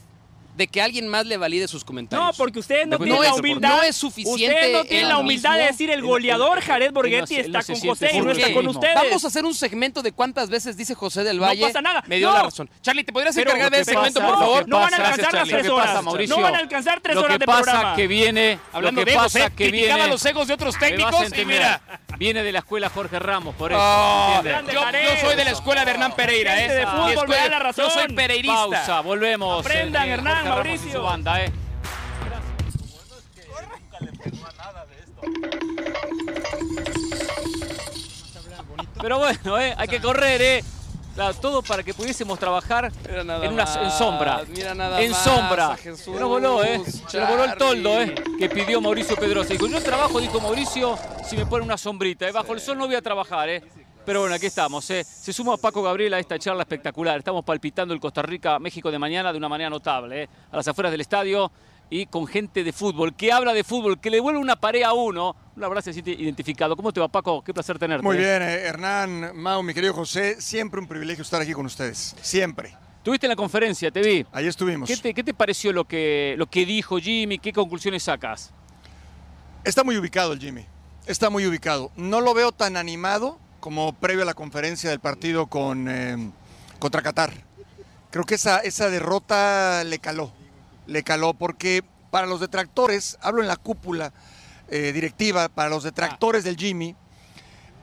[0.61, 2.25] de que alguien más le valide sus comentarios?
[2.27, 3.69] No, porque ustedes no No tienen la es- humildad.
[3.69, 6.99] no es suficiente Ustedes no tienen la humildad de decir el goleador Jared él no
[6.99, 8.95] Borghetti él no está con José y no ¿Por está con ustedes.
[8.95, 11.65] Vamos a hacer un segmento de cuántas veces dice José del No Valle.
[11.67, 12.03] pasa nada.
[12.07, 12.35] Me dio No.
[12.35, 12.69] la razón.
[12.81, 14.67] Charlie, ¿te podrías encargar lo de que ese segmento, pasa- por no, favor?
[14.69, 16.03] no van a Gracias, alcanzar las tres Lo que pasa, horas.
[16.03, 17.95] Mauricio, No van a alcanzar tres Lo horas que de pasa programa.
[17.95, 20.77] que viene, Hablando lo que de pasa José, que criticaba viene, los egos de otros
[20.77, 21.81] técnicos y mira.
[22.17, 23.81] viene de la escuela Jorge Ramos, por eso.
[23.81, 24.73] Oh, ¿entiendes?
[24.73, 26.77] yo, yo soy de la escuela de Hernán Pereira, Gente ¿eh?
[26.77, 27.85] de fútbol me da la razón.
[27.85, 28.55] Yo soy pereirista.
[28.55, 29.65] Pausa, volvemos.
[29.65, 30.91] Aprendan, Hernán, Y Mauricio.
[30.91, 31.51] su banda, ¿eh?
[39.01, 39.73] Pero bueno, ¿eh?
[39.77, 40.63] hay que correr, ¿eh?
[41.15, 44.41] Claro, todo para que pudiésemos trabajar Mira nada en, una, en sombra.
[44.47, 45.77] mira nada en más sombra.
[45.77, 46.81] Se nos voló, ¿eh?
[47.07, 48.15] Se nos voló el toldo, ¿eh?
[48.39, 49.49] Que pidió Mauricio Pedrosa.
[49.49, 50.97] Dijo, yo trabajo, dijo Mauricio,
[51.27, 52.27] si me pone una sombrita.
[52.27, 52.31] ¿eh?
[52.31, 53.61] Bajo el sol no voy a trabajar, ¿eh?
[54.05, 54.89] Pero bueno, aquí estamos.
[54.89, 55.03] ¿eh?
[55.03, 57.19] Se suma Paco Gabriel a esta charla espectacular.
[57.19, 60.23] Estamos palpitando el Costa Rica-México de mañana de una manera notable.
[60.23, 60.29] ¿eh?
[60.51, 61.51] A las afueras del estadio
[61.91, 64.93] y con gente de fútbol, que habla de fútbol, que le vuelve una pared a
[64.93, 65.35] uno.
[65.55, 66.75] Verdad se siente identificado.
[66.75, 67.43] ¿Cómo te va, Paco?
[67.43, 68.01] Qué placer tenerte.
[68.01, 68.19] Muy ¿eh?
[68.19, 72.75] bien, eh, Hernán, Mau, mi querido José, siempre un privilegio estar aquí con ustedes, siempre.
[73.03, 74.25] Tuviste en la conferencia, te vi.
[74.31, 74.87] Ahí estuvimos.
[74.87, 77.39] ¿Qué te, qué te pareció lo que, lo que dijo Jimmy?
[77.39, 78.53] ¿Qué conclusiones sacas?
[79.63, 80.65] Está muy ubicado el Jimmy,
[81.05, 81.91] está muy ubicado.
[81.95, 86.31] No lo veo tan animado como previo a la conferencia del partido con, eh,
[86.79, 87.31] contra Qatar.
[88.09, 90.33] Creo que esa, esa derrota le caló,
[90.87, 94.11] le caló, porque para los detractores, hablo en la cúpula
[94.67, 96.95] eh, directiva, para los detractores del Jimmy,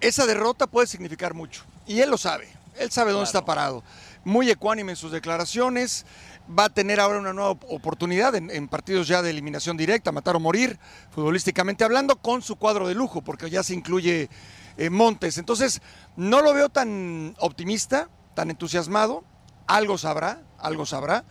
[0.01, 1.63] esa derrota puede significar mucho.
[1.87, 2.49] Y él lo sabe,
[2.79, 3.83] él sabe dónde está parado.
[4.25, 6.05] Muy ecuánime en sus declaraciones,
[6.51, 10.13] va a tener ahora una nueva op- oportunidad en, en partidos ya de eliminación directa,
[10.13, 10.79] matar o morir,
[11.15, 14.29] futbolísticamente hablando, con su cuadro de lujo, porque ya se incluye
[14.79, 15.37] eh, Montes.
[15.39, 15.83] Entonces,
[16.17, 19.25] no lo veo tan optimista, tan entusiasmado,
[19.67, 21.25] algo sabrá, algo sabrá.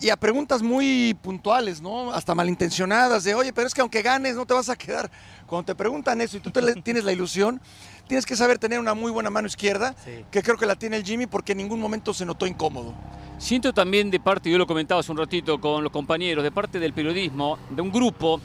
[0.00, 2.12] Y a preguntas muy puntuales, ¿no?
[2.12, 5.10] Hasta malintencionadas, de, oye, pero es que aunque ganes no te vas a quedar.
[5.46, 7.60] Cuando te preguntan eso y tú te tienes la ilusión,
[8.08, 9.94] tienes que saber tener una muy buena mano izquierda,
[10.30, 12.94] que creo que la tiene el Jimmy porque en ningún momento se notó incómodo.
[13.38, 16.80] Siento también de parte, yo lo comentaba hace un ratito con los compañeros, de parte
[16.80, 18.40] del periodismo, de un grupo,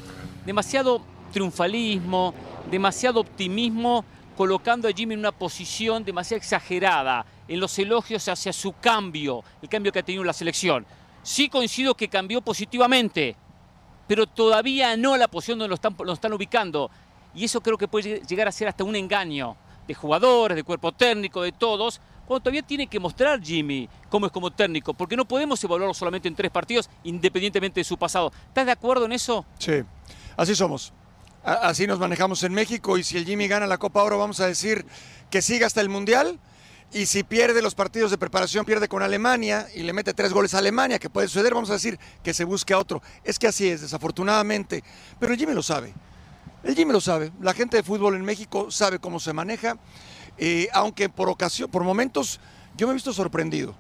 [0.46, 1.02] demasiado
[1.32, 2.34] triunfalismo,
[2.70, 4.06] demasiado optimismo,
[4.36, 7.26] colocando a Jimmy en una posición demasiado exagerada.
[7.48, 10.84] en los elogios hacia su cambio, el cambio que ha tenido la selección.
[11.22, 13.36] Sí coincido que cambió positivamente,
[14.08, 16.90] pero todavía no la posición donde lo están, lo están ubicando.
[17.36, 19.56] Y eso creo que puede llegar a ser hasta un engaño
[19.88, 24.32] de jugadores, de cuerpo técnico, de todos, cuando todavía tiene que mostrar Jimmy cómo es
[24.32, 28.32] como técnico, porque no podemos evaluarlo solamente en tres partidos, independientemente de su pasado.
[28.48, 29.46] ¿Estás de acuerdo en eso?
[29.60, 29.84] Sí,
[30.36, 30.92] así somos.
[31.46, 34.48] Así nos manejamos en México y si el Jimmy gana la Copa Oro vamos a
[34.48, 34.84] decir
[35.30, 36.40] que siga hasta el Mundial
[36.92, 40.56] y si pierde los partidos de preparación, pierde con Alemania y le mete tres goles
[40.56, 43.00] a Alemania, que puede suceder, vamos a decir que se busque a otro.
[43.24, 44.84] Es que así es, desafortunadamente.
[45.20, 45.94] Pero el Jimmy lo sabe.
[46.64, 47.32] El Jimmy lo sabe.
[47.40, 49.78] La gente de fútbol en México sabe cómo se maneja,
[50.40, 52.40] eh, aunque por ocasión, por momentos,
[52.76, 53.76] yo me he visto sorprendido.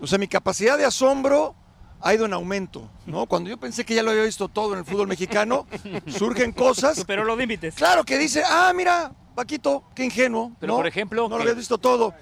[0.00, 1.54] O sea, mi capacidad de asombro
[2.02, 3.26] ha ido en aumento, ¿no?
[3.26, 5.66] Cuando yo pensé que ya lo había visto todo en el fútbol mexicano,
[6.06, 6.96] surgen cosas.
[6.96, 7.74] Superó los límites.
[7.74, 10.52] Claro que dice, ah, mira, Paquito, qué ingenuo.
[10.60, 10.76] Pero, ¿no?
[10.78, 12.14] por ejemplo, no lo habías visto todo.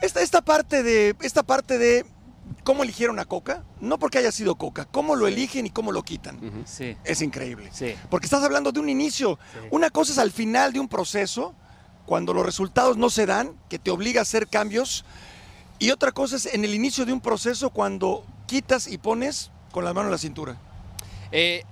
[0.00, 2.04] Esta, esta parte de, esta parte de
[2.64, 6.02] cómo eligieron a Coca, no porque haya sido Coca, cómo lo eligen y cómo lo
[6.02, 6.64] quitan.
[6.66, 7.70] Sí, Es increíble.
[7.72, 7.94] sí.
[8.10, 9.38] Porque estás hablando de un inicio.
[9.70, 11.54] Una cosa es al final de un proceso,
[12.06, 15.04] cuando los resultados no se dan, que te obliga a hacer cambios.
[15.78, 19.84] Y otra cosa es en el inicio de un proceso, cuando quitas y pones con
[19.84, 20.56] la mano en la cintura.
[21.32, 21.64] Eh,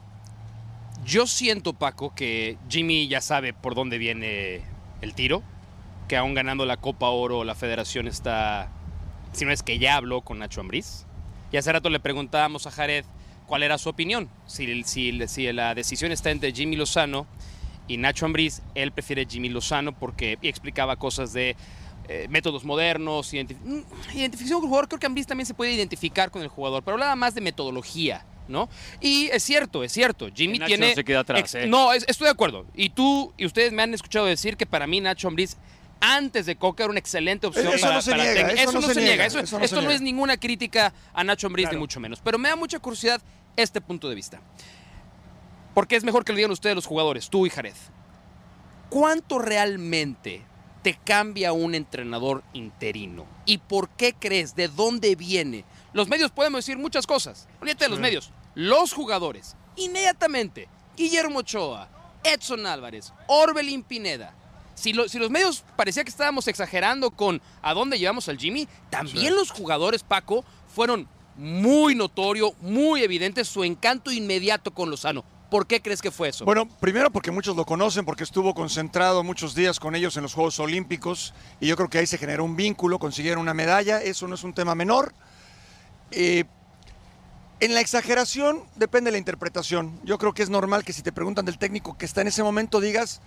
[1.05, 4.62] yo siento, Paco, que Jimmy ya sabe por dónde viene
[5.01, 5.42] el tiro,
[6.09, 8.70] que aún ganando la Copa Oro, la federación está,
[9.32, 11.06] si no es que ya habló con Nacho Ambriz.
[11.52, 13.05] Y hace rato le preguntábamos a Jared
[13.46, 14.66] cuál era su opinión, si,
[15.52, 17.26] la decisión está entre Jimmy Lozano
[17.86, 21.55] y Nacho Ambriz, él prefiere Jimmy Lozano porque explicaba cosas de
[22.09, 24.89] eh, métodos modernos, identif- mm, identificación con el jugador.
[24.89, 28.24] Creo que Ambriz también se puede identificar con el jugador, pero hablaba más de metodología,
[28.48, 28.68] ¿no?
[29.01, 30.28] Y es cierto, es cierto.
[30.35, 30.89] Jimmy Nacho tiene.
[30.90, 31.66] no se queda atrás, ¿eh?
[31.66, 32.66] No, es- estoy de acuerdo.
[32.74, 35.56] Y tú y ustedes me han escuchado decir que para mí Nacho Ambriz.
[36.01, 38.82] Antes de Coca era una excelente opción Eso para, no se para niega, eso no
[38.82, 39.94] se niega, Eso- eso no se esto no niega.
[39.94, 41.76] es ninguna crítica a Nacho Ambriz, Claro.
[41.78, 42.20] ni mucho menos.
[42.22, 43.22] Pero me da mucha curiosidad
[43.56, 44.40] este punto de vista.
[45.72, 47.72] Porque es mejor que lo digan ustedes los jugadores, tú y Jared.
[48.90, 50.43] ¿Cuánto realmente
[50.85, 53.27] te cambia un entrenador interino?
[53.44, 54.55] ¿Y por qué crees?
[54.55, 55.65] ¿De dónde viene?
[55.93, 57.48] Los medios podemos decir muchas cosas.
[57.61, 58.31] Olvídate de los medios.
[58.55, 60.69] Los jugadores, inmediatamente.
[60.97, 61.89] Guillermo Ochoa,
[62.23, 64.35] Edson Álvarez, Orbelín Pineda.
[64.77, 68.69] Si, lo- si los medios parecía que estábamos exagerando con a dónde llevamos al Jimmy,
[68.90, 75.24] también los jugadores, Paco, fueron muy notorio, muy evidente su encanto inmediato con Lozano.
[75.55, 76.44] ¿Por qué crees que fue eso?
[76.44, 80.35] Bueno, primero porque muchos lo conocen, porque estuvo concentrado muchos días con ellos en los
[80.35, 84.26] Juegos Olímpicos y yo creo que ahí se generó un vínculo, consiguieron una medalla, eso
[84.26, 85.14] no es un tema menor.
[86.10, 86.43] Eh,
[87.60, 90.01] en la exageración depende de la interpretación.
[90.02, 92.43] Yo creo que es normal que si te preguntan del técnico que está en ese
[92.43, 93.20] momento digas,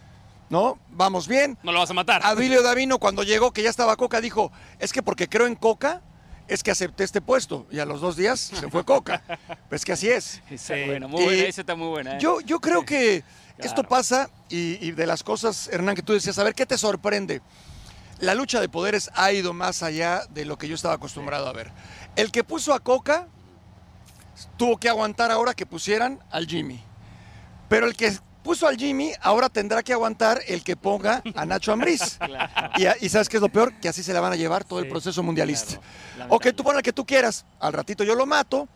[0.49, 1.57] no, vamos bien.
[1.63, 2.23] no lo vas a matar.
[2.25, 6.01] Adilio Davino cuando llegó, que ya estaba Coca, dijo, es que porque creo en Coca,
[6.47, 7.65] es que acepté este puesto.
[7.71, 9.21] Y a los dos días se fue Coca.
[9.69, 10.41] Pues que así es.
[10.55, 10.73] Sí.
[10.73, 12.15] es buena, muy buena, esa está muy buena.
[12.15, 12.19] ¿eh?
[12.21, 13.23] Yo, yo creo que
[13.57, 13.69] Claro.
[13.69, 16.77] esto pasa y, y de las cosas, Hernán, que tú decías, a ver, ¿qué te
[16.77, 17.41] sorprende?
[18.19, 21.53] La lucha de poderes ha ido más allá de lo que yo estaba acostumbrado a
[21.53, 21.71] ver.
[22.15, 23.27] El que puso a Coca
[24.57, 26.83] tuvo que aguantar ahora que pusieran al Jimmy.
[27.67, 28.17] Pero el que
[28.47, 32.17] puso al Jimmy ahora tendrá que aguantar el que ponga a Nacho Ambriz.
[32.77, 33.73] Y, a- y ¿sabes qué es lo peor?
[33.81, 35.79] Que así se la van a llevar todo el proceso mundialista.
[36.15, 37.45] Claro, Ok, tú pon al que tú quieras.
[37.59, 38.69] Al ratito yo lo mato.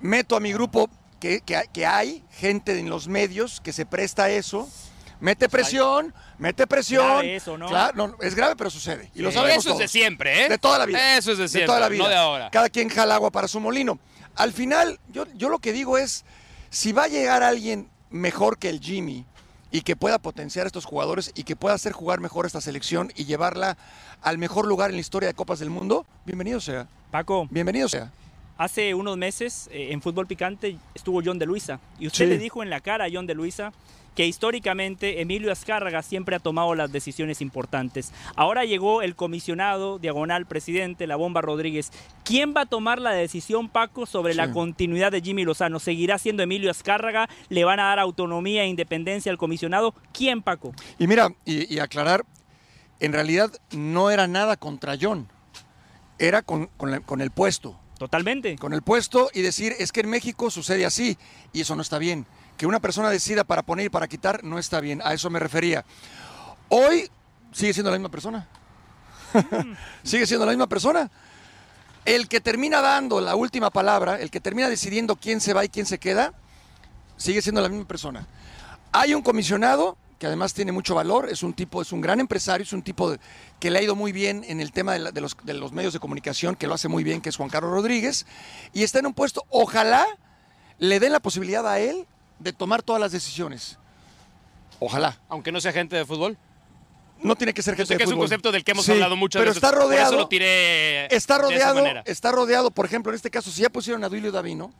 [0.00, 0.88] Meto a mi grupo
[1.20, 4.68] que, que- que hay gente en los medios que se presta a eso.
[5.20, 7.06] Mete presión, mete presión.
[7.06, 7.68] Grave eso, ¿no?
[7.68, 9.08] Claro, no, es grave, pero sucede.
[9.14, 9.90] Y lo sabemos Eso es de todos.
[9.92, 10.48] siempre, ¿eh?
[10.48, 11.16] De toda la vida.
[11.16, 12.02] Eso es de siempre, toda la vida.
[12.02, 12.50] no de ahora.
[12.50, 14.00] Cada quien jala agua para su molino.
[14.34, 16.24] Al final, yo, yo lo que digo es,
[16.70, 19.24] si va a llegar alguien mejor que el Jimmy
[19.70, 23.10] y que pueda potenciar a estos jugadores y que pueda hacer jugar mejor esta selección
[23.16, 23.76] y llevarla
[24.20, 26.86] al mejor lugar en la historia de Copas del Mundo, bienvenido sea.
[27.10, 28.10] Paco, Bienvenido sea.
[28.58, 32.30] hace unos meses eh, en Fútbol Picante estuvo John de Luisa y usted Sí.
[32.30, 33.72] le dijo en la cara a John de Luisa
[34.14, 38.12] que históricamente Emilio Azcárraga siempre ha tomado las decisiones importantes.
[38.36, 41.90] Ahora llegó el comisionado, diagonal presidente, la bomba Rodríguez.
[42.24, 45.78] ¿Quién va a tomar la decisión, Paco, sobre la continuidad de Jimmy Lozano?
[45.80, 47.28] ¿Seguirá siendo Emilio Azcárraga?
[47.48, 49.94] ¿Le van a dar autonomía e independencia al comisionado?
[50.12, 50.72] ¿Quién, Paco?
[50.98, 52.24] Y mira, y, y aclarar,
[53.00, 55.28] en realidad no era nada contra John,
[56.18, 57.78] era con, con la- con el puesto.
[57.98, 58.56] Totalmente.
[58.56, 61.16] con el puesto y decir, es que en México sucede así
[61.52, 62.26] y eso no está bien.
[62.56, 65.38] Que una persona decida para poner y para quitar no está bien, a eso me
[65.38, 65.84] refería.
[66.68, 67.10] Hoy
[67.52, 68.48] sigue siendo la misma persona.
[70.02, 71.10] sigue siendo la misma persona.
[72.04, 75.68] El que termina dando la última palabra, el que termina decidiendo quién se va y
[75.68, 76.34] quién se queda,
[77.16, 78.26] sigue siendo la misma persona.
[78.92, 82.62] Hay un comisionado que además tiene mucho valor, es un tipo, es un gran empresario,
[82.64, 83.14] es un tipo
[83.58, 85.98] que le ha ido muy bien en el tema de, la- de los medios de
[85.98, 88.24] comunicación, que lo hace muy bien, que es Juan Carlos Rodríguez,
[88.72, 90.06] y está en un puesto, ojalá
[90.78, 92.06] le den la posibilidad a él
[92.42, 93.78] de tomar todas las decisiones.
[94.80, 95.18] Ojalá.
[95.28, 96.36] Aunque no sea gente de fútbol.
[97.22, 98.24] No tiene que ser Yo gente sé de que es un fútbol.
[98.24, 99.62] concepto del que hemos Sí, hablado muchas pero veces.
[99.62, 102.02] está rodeado, Por eso lo tiré está de esa rodeado, manera.
[102.04, 104.72] está rodeado, por ejemplo, en este caso, si ya pusieron a Duilio Davino,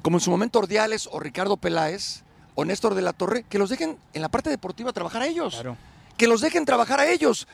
[0.00, 2.22] como en su momento Ordiales o Ricardo Peláez
[2.54, 5.52] o Néstor de la Torre, que los dejen en la parte deportiva trabajar a ellos.
[5.54, 5.76] Claro.
[6.16, 7.46] Que los dejen trabajar a ellos.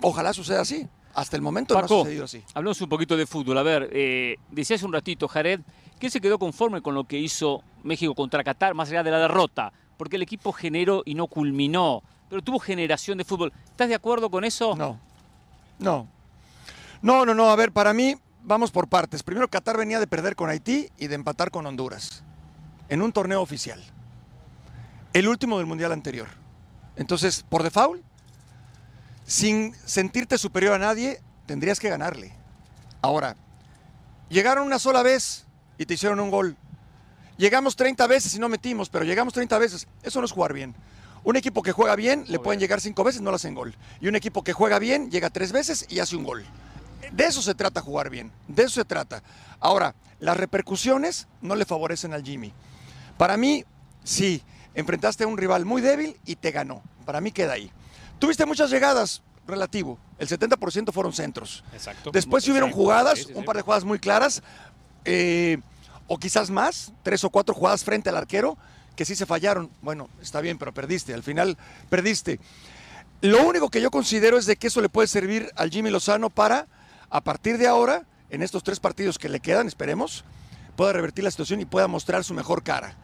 [0.00, 0.86] Ojalá suceda así.
[1.14, 2.42] Hasta el momento no ha sucedido así.
[2.54, 3.56] hablamos un poquito de fútbol.
[3.58, 5.60] A ver, eh, decía hace un ratito, Jared,
[6.04, 9.10] que él se quedó conforme con lo que hizo México contra Qatar, más allá de
[9.10, 13.54] la derrota, porque el equipo generó y no culminó, pero tuvo generación de fútbol.
[13.70, 14.76] ¿Estás de acuerdo con eso?
[14.76, 15.00] No.
[15.78, 16.06] No.
[17.00, 17.48] No, no, no.
[17.48, 19.22] A ver, para mí, vamos por partes.
[19.22, 22.22] Primero, Qatar venía de perder con Haití y de empatar con Honduras.
[22.90, 23.82] En un torneo oficial.
[25.14, 26.28] El último del mundial anterior.
[26.96, 28.02] Entonces, por default,
[29.24, 32.34] sin sentirte superior a nadie, tendrías que ganarle.
[33.00, 33.36] Ahora,
[34.28, 35.46] llegaron una sola vez
[35.78, 36.56] y te hicieron un gol.
[37.36, 39.88] Llegamos 30 veces y no metimos, pero llegamos 30 veces.
[40.02, 40.74] Eso no es jugar bien.
[41.24, 43.74] Un equipo que juega bien, le pueden llegar cinco veces, no le hacen gol.
[44.00, 46.44] Y un equipo que juega bien, llega tres veces y hace un gol.
[47.12, 49.22] De eso se trata jugar bien, de eso se trata.
[49.58, 52.52] Ahora, las repercusiones no le favorecen al Jimmy.
[53.16, 53.64] Para mí,
[54.04, 54.42] sí,
[54.74, 56.82] enfrentaste a un rival muy débil y te ganó.
[57.04, 57.70] Para mí queda ahí.
[58.18, 59.98] Tuviste muchas llegadas, relativo.
[60.18, 61.64] El 70% fueron centros.
[61.72, 62.10] Exacto.
[62.10, 64.42] Después sí hubieron jugadas, Sí, sí, un par de jugadas muy claras,
[65.04, 65.58] eh,
[66.06, 68.56] o quizás más, tres o cuatro jugadas frente al arquero,
[68.96, 69.70] que sí se fallaron.
[69.82, 71.56] Bueno, está bien, pero perdiste, al final
[71.90, 72.38] perdiste.
[73.20, 76.30] Lo único que yo considero es de que eso le puede servir al Jimmy Lozano
[76.30, 76.66] para,
[77.10, 80.24] a partir de ahora, en estos tres partidos que le quedan, esperemos,
[80.76, 82.94] pueda revertir la situación y pueda mostrar su mejor cara.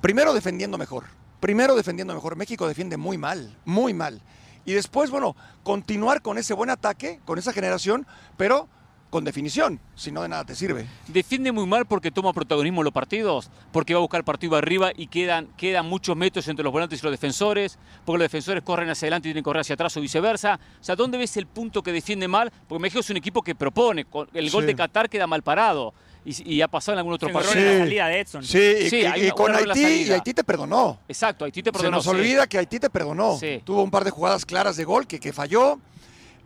[0.00, 1.04] Primero defendiendo mejor,
[1.40, 2.36] primero defendiendo mejor.
[2.36, 4.22] México defiende muy mal, muy mal.
[4.64, 8.06] Y después, bueno, continuar con ese buen ataque, con esa generación,
[8.36, 8.68] pero
[9.10, 10.86] con definición, si no de nada te sirve.
[11.06, 14.90] Defiende muy mal porque toma protagonismo en los partidos, porque va a buscar partido arriba
[14.94, 18.90] y quedan, quedan muchos metros entre los volantes y los defensores, porque los defensores corren
[18.90, 20.58] hacia adelante y tienen que correr hacia atrás o viceversa.
[20.80, 22.52] O sea, ¿dónde ves el punto que defiende mal?
[22.68, 24.06] Porque México es un equipo que propone.
[24.34, 24.66] El gol Sí.
[24.66, 27.54] de Qatar queda mal parado y, y ha pasado en algún otro partido.
[27.64, 28.44] en la salida de Edson.
[28.44, 30.10] Sí, y, Sí, y- y con Haití, y.
[30.12, 30.98] Haití te perdonó.
[31.08, 31.98] Exacto, Haití te Se perdonó.
[31.98, 32.10] nos sí.
[32.10, 33.38] olvida que Haití te perdonó.
[33.38, 33.62] Sí.
[33.64, 35.78] Tuvo un par de jugadas claras de gol que, que falló.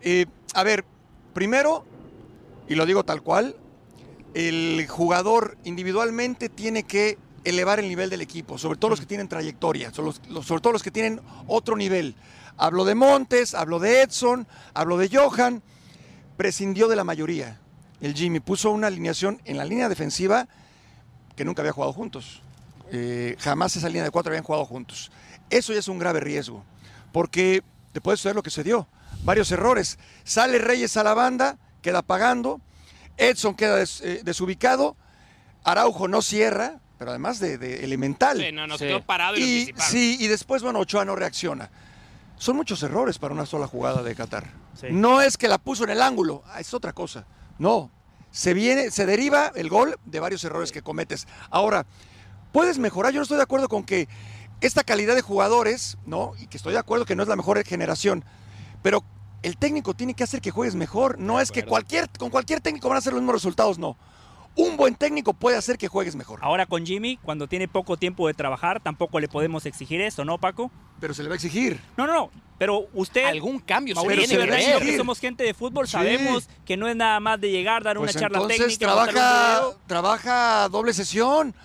[0.03, 0.85] Eh, a ver,
[1.33, 1.85] primero,
[2.71, 3.57] y lo digo tal cual,
[4.33, 9.27] el jugador individualmente tiene que elevar el nivel del equipo, sobre todo los que tienen
[9.27, 10.13] trayectoria, sobre,
[10.61, 12.15] todo los que tienen otro nivel.
[12.55, 15.61] Hablo de Montes, hablo de Edson, hablo de Johan,
[16.37, 17.59] prescindió de la mayoría.
[17.99, 20.47] El Jimmy puso una alineación en la línea defensiva
[21.35, 22.41] que nunca había jugado juntos.
[22.89, 25.11] Eh, jamás esa línea de cuatro habían jugado juntos.
[25.49, 26.63] Eso ya es un grave riesgo,
[27.11, 28.87] porque te puede suceder lo que se dio.
[29.25, 29.99] Varios errores.
[30.23, 32.61] Sale Reyes a la banda, queda pagando.
[33.17, 34.95] Edson queda des- eh, desubicado.
[35.63, 38.37] Araujo no cierra, pero además de, de elemental.
[38.39, 38.85] Sí, no, nos Sí.
[38.87, 41.69] quedó parado y, y, sí, y después, bueno, Ochoa no reacciona.
[42.37, 44.49] Son muchos errores para una sola jugada de Qatar.
[44.79, 44.87] Sí.
[44.89, 47.25] No es que la puso en el ángulo, ah, es otra cosa.
[47.59, 47.91] No,
[48.31, 51.27] se viene, se deriva el gol de varios errores que cometes.
[51.51, 51.85] Ahora,
[52.51, 53.11] puedes mejorar.
[53.13, 54.07] Yo no estoy de acuerdo con que
[54.61, 56.33] esta calidad de jugadores, ¿no?
[56.39, 58.25] Y que estoy de acuerdo que no es la mejor generación,
[58.81, 59.03] pero
[59.43, 61.19] el técnico tiene que hacer que juegues mejor.
[61.19, 63.97] No es que cualquier, con cualquier técnico van a ser los mismos resultados, no.
[64.55, 68.27] Un buen técnico puede hacer que juegues mejor, Ahora con Jimmy, cuando tiene poco tiempo
[68.27, 70.69] de trabajar, tampoco le podemos exigir eso, ¿no, Paco?
[70.99, 71.81] pero se le va a exigir.
[71.97, 72.31] No, no, no.
[72.59, 75.93] Pero usted, Algún cambio se Mauricio que se que somos gente de fútbol, Sí.
[75.93, 79.75] sabemos que no es nada más de llegar, dar Pues una charla entonces técnica, un
[79.87, 81.55] trabaja, doble sesión,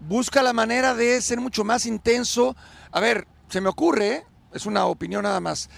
[0.00, 2.56] busca la manera de ser mucho más intenso.
[2.90, 5.70] A ver, se me ocurre, es una opinión nada más.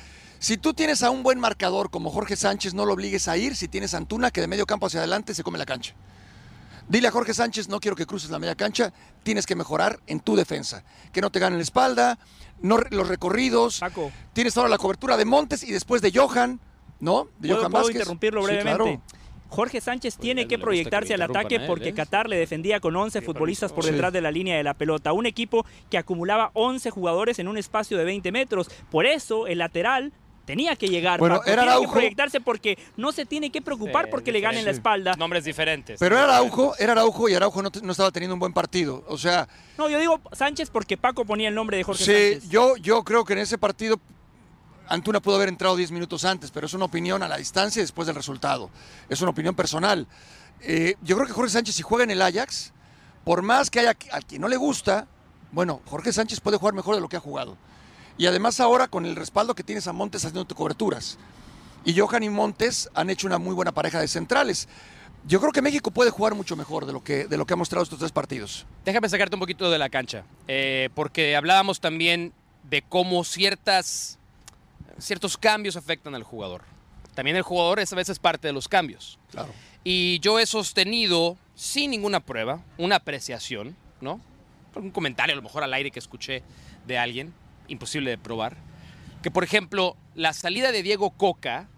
[0.42, 3.54] Si tú tienes a un buen marcador como Jorge Sánchez, no lo obligues a ir.
[3.54, 5.94] Si tienes a Antuna, que de medio campo hacia adelante se come la cancha.
[6.88, 8.92] Dile a Jorge Sánchez, no quiero que cruces la media cancha,
[9.22, 10.82] tienes que mejorar en tu defensa.
[11.12, 12.18] Que no te ganen la espalda,
[12.60, 13.78] no re- los recorridos.
[13.78, 14.10] Paco.
[14.32, 16.58] Tienes ahora la cobertura de Montes y después de Johan,
[16.98, 17.28] ¿no?
[17.38, 18.82] De ¿Puedo, Johan puedo interrumpirlo Sí, brevemente?
[18.82, 19.02] claro.
[19.48, 21.94] Jorge Sánchez tiene a él que proyectarse que al ataque él, porque ¿eh?
[21.94, 23.90] Qatar le defendía con 11 futbolistas por Sí.
[23.92, 25.12] detrás de la línea de la pelota.
[25.12, 28.68] Un equipo que acumulaba 11 jugadores en un espacio de 20 metros.
[28.90, 30.12] Por eso el lateral
[30.44, 31.18] tenía que llegar.
[31.20, 31.48] Bueno, Paco.
[31.50, 31.92] era tiene que Araujo.
[31.92, 35.14] proyectarse porque no se tiene que preocupar Sí, porque le ganen la espalda.
[35.16, 35.98] Nombres diferentes.
[36.00, 39.04] Pero era Araujo, era Araujo y Araujo no, te- no estaba teniendo un buen partido.
[39.08, 39.48] O sea,
[39.78, 42.48] No, yo digo Sánchez porque Paco ponía el nombre de Jorge sí, Sánchez.
[42.50, 44.00] yo, yo creo que en ese partido
[44.88, 47.84] Antuna pudo haber entrado 10 minutos antes, pero es una opinión a la distancia y
[47.84, 48.68] después del resultado.
[49.08, 50.06] Es una opinión personal.
[50.60, 52.72] Eh, yo creo que Jorge Sánchez, si juega en el Ajax,
[53.24, 55.06] por más que haya a quien no le gusta,
[55.52, 57.56] Bueno, Jorge Sánchez puede jugar mejor de lo que ha jugado.
[58.18, 61.18] Y además ahora con el respaldo que tienes a Montes haciendo coberturas.
[61.84, 64.68] Y Johan y Montes han hecho una muy buena pareja de centrales.
[65.26, 67.56] Yo creo que México puede jugar mucho mejor de lo que, de lo que ha
[67.56, 68.66] mostrado estos tres partidos.
[68.84, 72.32] Déjame sacarte un poquito de la cancha, eh, porque hablábamos también
[72.64, 74.18] de cómo ciertas,
[74.98, 76.62] ciertos cambios afectan al jugador.
[77.14, 79.18] También el jugador es a veces parte de los cambios.
[79.30, 79.52] Claro.
[79.84, 84.20] Y yo he sostenido, sin ninguna prueba, una apreciación, ¿no?
[84.74, 86.42] Un comentario a lo mejor al aire que escuché
[86.86, 87.32] de alguien,
[87.72, 88.56] imposible de probar,
[89.22, 91.68] que por ejemplo, la salida de Diego Coca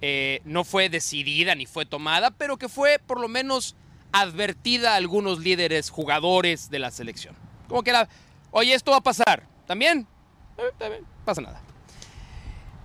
[0.00, 3.74] eh, no fue decidida ni fue tomada, pero que fue por lo menos
[4.12, 7.34] advertida a algunos líderes, jugadores de la selección.
[7.68, 8.08] Como que era,
[8.50, 9.46] oye, esto va a pasar.
[9.66, 10.06] ¿También?
[10.56, 11.60] Eh, también, pasa nada.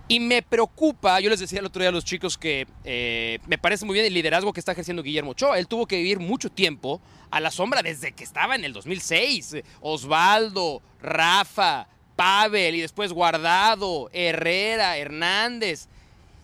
[0.06, 3.56] Y me preocupa, yo les decía el otro día a los chicos que eh, me
[3.56, 5.58] parece muy bien el liderazgo que está ejerciendo Guillermo Ochoa.
[5.58, 9.56] Él tuvo que vivir mucho tiempo a la sombra desde que estaba en el 2006.
[9.80, 15.88] Osvaldo, Rafa, Pavel y después Guardado, Herrera, Hernández.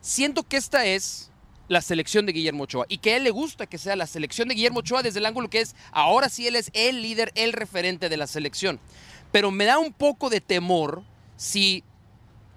[0.01, 1.31] Siento que esta es
[1.69, 4.49] la selección de Guillermo Ochoa y que a él le gusta que sea la selección
[4.49, 7.53] de Guillermo Ochoa desde el ángulo que es ahora sí él es el líder, el
[7.53, 8.81] referente de la selección.
[9.31, 11.05] Pero me da un poco de temor
[11.37, 11.85] si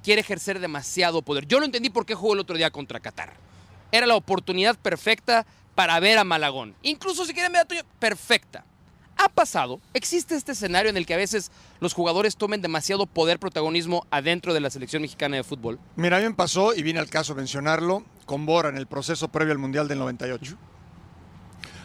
[0.04, 1.48] quiere ejercer demasiado poder.
[1.48, 3.34] Yo lo entendí por qué jugó el otro día contra Qatar.
[3.92, 5.46] Era la oportunidad perfecta
[5.76, 6.76] para ver a Malagón.
[6.82, 8.66] Incluso si quieren ver a Toño, perfecta.
[9.18, 13.40] Ha pasado, existe este escenario en el que a veces los jugadores tomen demasiado poder,
[13.40, 15.80] protagonismo adentro de la selección mexicana de fútbol.
[15.96, 19.28] Mira, a mí me pasó, y viene al caso mencionarlo, con Bora en el proceso
[19.28, 20.58] previo al Mundial del 98.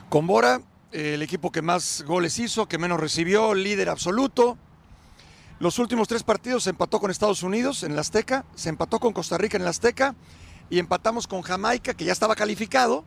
[0.09, 4.57] Con Bora, el equipo que más goles hizo, que menos recibió, líder absoluto.
[5.61, 9.13] Los últimos tres partidos se empató con Estados Unidos en el Azteca, se empató con
[9.13, 10.15] Costa Rica en el Azteca
[10.71, 13.05] y empatamos con Jamaica, que ya estaba calificado,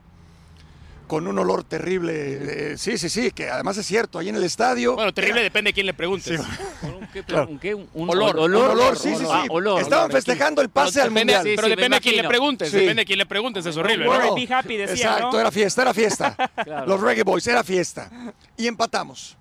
[1.11, 2.71] con un olor terrible.
[2.71, 4.95] eh, sí, sí, sí, que además es cierto, ahí en el estadio.
[4.95, 6.39] Bueno, terrible depende de quién le preguntes.
[6.39, 7.21] ¿Un qué?
[7.27, 7.49] Claro.
[7.49, 7.75] ¿Un qué?
[7.75, 9.25] Un, un Olor, Un olor, sí, sí, sí.
[9.29, 9.81] Ah, olor.
[9.81, 10.15] Estaban Olor.
[10.15, 11.55] festejando el pase Pero al depende, Mundial.
[11.57, 12.77] pero Sí, sí, depende a quién le preguntes, Sí.
[12.77, 14.05] depende a quién le preguntes, es horrible.
[14.05, 14.11] ¿no?
[14.11, 15.39] Bueno, Be happy, decía, Exacto, ¿no?
[15.41, 16.35] era fiesta, era fiesta.
[16.63, 16.85] Claro.
[16.87, 18.09] Los Reggae Boys, era fiesta.
[18.55, 19.35] Y empatamos.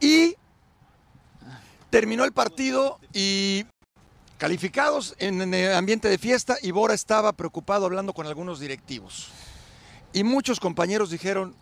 [0.00, 0.34] Y
[1.90, 3.64] terminó el partido y
[4.36, 9.28] calificados en, en el ambiente de fiesta y Bora estaba preocupado hablando con algunos directivos.
[10.12, 11.54] Y muchos compañeros dijeron,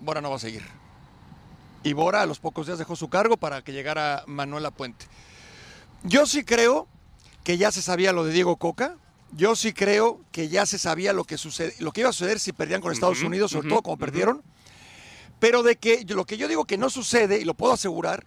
[0.00, 0.62] Bora no va a seguir.
[1.82, 5.06] Y Bora a los pocos días dejó su cargo para que llegara Manuela Puente.
[6.04, 6.86] Yo sí creo
[7.42, 8.96] que ya se sabía lo de Diego Coca.
[9.32, 12.38] Yo sí creo que ya se sabía lo que, sucede, lo que iba a suceder
[12.38, 14.42] si perdían con Estados Unidos, sobre todo como perdieron.
[15.40, 18.24] Pero de que lo que yo digo que no sucede, y lo puedo asegurar,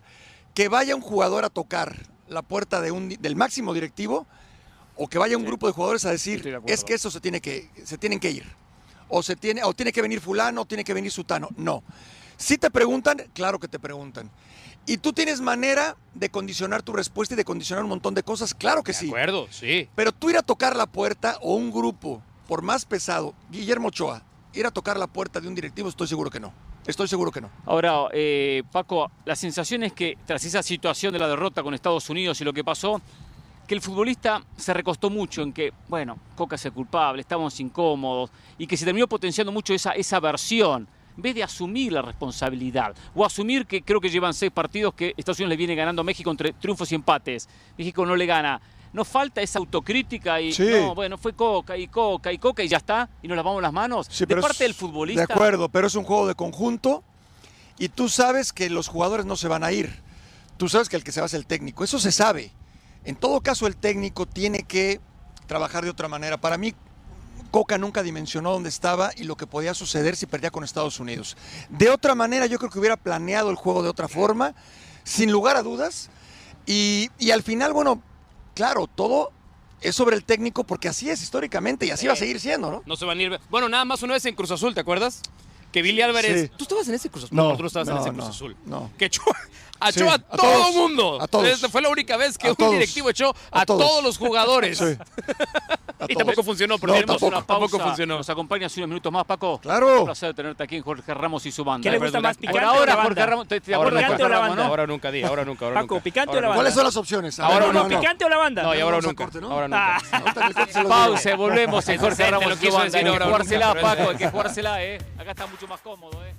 [0.54, 1.96] que vaya un jugador a tocar
[2.28, 4.28] la puerta de un, del máximo directivo
[4.96, 7.40] o que vaya un grupo de jugadores a decir, de es que eso se, tiene
[7.40, 8.46] que, se tienen que ir.
[9.10, 11.50] O, se tiene, o tiene que venir fulano, o tiene que venir sutano.
[11.58, 11.84] No.
[12.36, 14.30] Si te preguntan, claro que te preguntan.
[14.86, 18.54] Y tú tienes manera de condicionar tu respuesta y de condicionar un montón de cosas,
[18.54, 19.08] claro que De sí.
[19.08, 19.90] acuerdo, sí.
[19.96, 24.24] Pero tú ir a tocar la puerta o un grupo, por más pesado, Guillermo Ochoa,
[24.54, 26.54] ir a tocar la puerta de un directivo, estoy seguro que no.
[26.86, 27.50] Estoy seguro que no.
[27.66, 32.10] Ahora, eh, Paco, la sensación es que tras esa situación de la derrota con Estados
[32.10, 33.02] Unidos y lo que pasó,
[33.68, 38.32] que el futbolista se recostó mucho en que, bueno, Coca es el culpable, estamos incómodos,
[38.58, 40.88] y que se terminó potenciando mucho esa, esa versión,
[41.18, 45.14] en vez de asumir la responsabilidad, o asumir que creo que llevan seis partidos que
[45.18, 47.50] Estados Unidos le viene ganando a México entre triunfos y empates.
[47.78, 48.62] México no le gana.
[48.94, 50.66] Nos falta esa autocrítica y, Sí.
[50.72, 53.74] no, bueno, fue Coca y Coca y Coca y ya está, y nos lavamos las
[53.74, 54.08] manos.
[54.10, 55.26] Sí, de pero parte es- del futbolista.
[55.28, 57.04] De acuerdo, pero es un juego de conjunto
[57.78, 60.02] y tú sabes que los jugadores no se van a ir.
[60.56, 61.84] Tú sabes que el que se va es el técnico.
[61.84, 62.52] Eso se sabe.
[63.04, 65.00] En todo caso, el técnico tiene que
[65.48, 66.38] trabajar de otra manera.
[66.38, 66.74] Para mí,
[67.52, 71.38] Coca nunca dimensionó dónde estaba y lo que podía suceder si perdía con Estados Unidos.
[71.70, 74.54] De otra manera, yo creo que hubiera planeado el juego de otra forma,
[75.04, 76.10] sin lugar a dudas.
[76.66, 78.02] Y, y al final, bueno,
[78.54, 79.32] claro, todo
[79.80, 82.84] es sobre el técnico porque así es históricamente y así va a seguir siendo, ¿no?
[82.86, 83.40] No se van a ir.
[83.50, 85.22] Bueno, nada más una vez en Cruz Azul, ¿te acuerdas?
[85.72, 86.50] Que Billy Álvarez.
[86.50, 86.52] Sí.
[86.58, 87.36] ¿Tú estabas en ese Cruz Azul?
[87.38, 88.58] No, tú no estabas en ese Cruz Azul.
[88.66, 88.92] no.
[88.98, 89.22] Que echó,
[89.82, 91.22] echó Sí, a, a todo todos, mundo.
[91.22, 91.48] a todos.
[91.48, 93.82] Esta fue la única vez que A un todos, directivo echó a, a todos.
[93.86, 94.78] todos los jugadores.
[94.88, 94.96] Sí.
[96.10, 97.38] y tampoco funcionó, porque No, tenemos tampoco.
[97.38, 97.72] una pausa.
[97.78, 97.88] Pausa.
[97.88, 98.18] funcionó.
[98.18, 99.58] Nos acompañas unos minutos más, Paco.
[99.60, 100.00] Claro.
[100.02, 101.84] Un placer tenerte aquí en Jorge Ramos y su banda.
[101.84, 103.26] ¿Qué le gusta más, picante Por o ahora, la Jorge?
[103.26, 103.48] Ramos.
[103.48, 104.08] ¿Te, te Ahora.
[104.08, 104.56] Jorge o la banda?
[104.56, 104.64] no?
[104.70, 106.04] Ahora nunca di, ahora nunca, ahora Paco, nunca.
[106.04, 106.58] ¿picante Ahora o la banda?
[106.60, 107.40] ¿Cuáles son las opciones?
[107.40, 108.00] Ahora no, no, no.
[108.00, 108.62] ¿Picante o la banda?
[108.64, 109.24] No, y ahora nunca.
[109.24, 109.52] corte, ¿no?
[109.52, 109.98] Ahora nunca.
[110.76, 112.98] El los Pausa, volvemos en Jorge Ramos y su banda.
[113.00, 115.00] Hay que jugársela, Paco, hay que jugársela, ¿eh?
[115.18, 116.34] Acá está mucho más cómodo, ¿eh?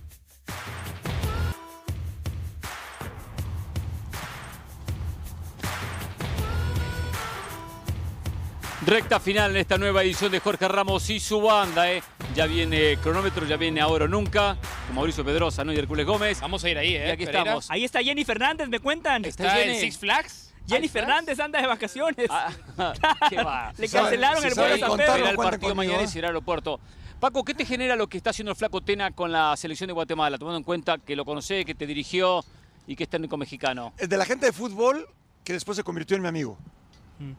[8.89, 12.02] Recta final en esta nueva edición de Jorge Ramos y su banda, ¿eh?
[12.35, 14.56] Ya viene cronómetro, ya viene ahora o nunca.
[14.86, 15.74] con Mauricio Pedrosa ¿no?
[15.74, 16.40] y Hércules Gómez.
[16.40, 17.09] Vamos a ir ahí, ¿eh?
[17.09, 17.40] Y aquí Pereira.
[17.40, 17.70] estamos.
[17.70, 19.27] Ahí está Jenny Fernández, me cuentan.
[19.27, 19.81] Está en Jenny.
[19.81, 20.55] Six Flags.
[20.66, 20.89] Jenny.
[20.89, 22.28] Fernández anda de vacaciones.
[22.31, 22.51] Ah,
[23.28, 23.74] ¿Qué va?
[23.77, 25.12] Le cancelaron si el vuelo a San Pedro.
[25.12, 26.81] Será el partido conmigo, mañana y será el aeropuerto.
[27.20, 29.93] Paco, ¿qué te genera lo que está haciendo el Flaco Tena con la selección de
[29.93, 30.39] Guatemala?
[30.39, 32.43] Tomando en cuenta que lo conocés, que te dirigió
[32.86, 33.93] y que es técnico mexicano.
[33.98, 35.06] de la gente de fútbol
[35.44, 36.56] que después se convirtió en mi amigo,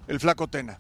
[0.08, 0.80] el flaco Tena.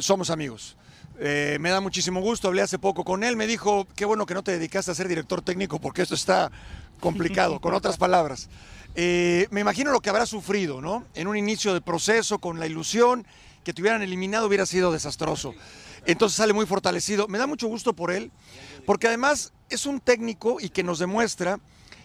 [0.00, 0.76] Somos amigos.
[1.20, 4.34] Eh, me da muchísimo gusto, hablé hace poco con él, me dijo, qué bueno que
[4.34, 6.50] no te dedicaste a ser director técnico porque esto está
[6.98, 8.48] complicado, con otras palabras.
[8.96, 11.04] Eh, me imagino lo que habrá sufrido, ¿no?
[11.14, 13.26] En un inicio de proceso, con la ilusión,
[13.62, 15.54] que te hubieran eliminado hubiera sido desastroso.
[16.06, 17.28] Entonces sale muy fortalecido.
[17.28, 18.30] Me da mucho gusto por él,
[18.84, 21.60] porque además es un técnico y que nos demuestra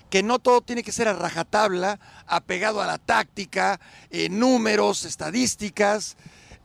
[0.10, 3.80] que no todo tiene que ser a rajatabla, apegado a la táctica,
[4.10, 6.18] eh, números, estadísticas.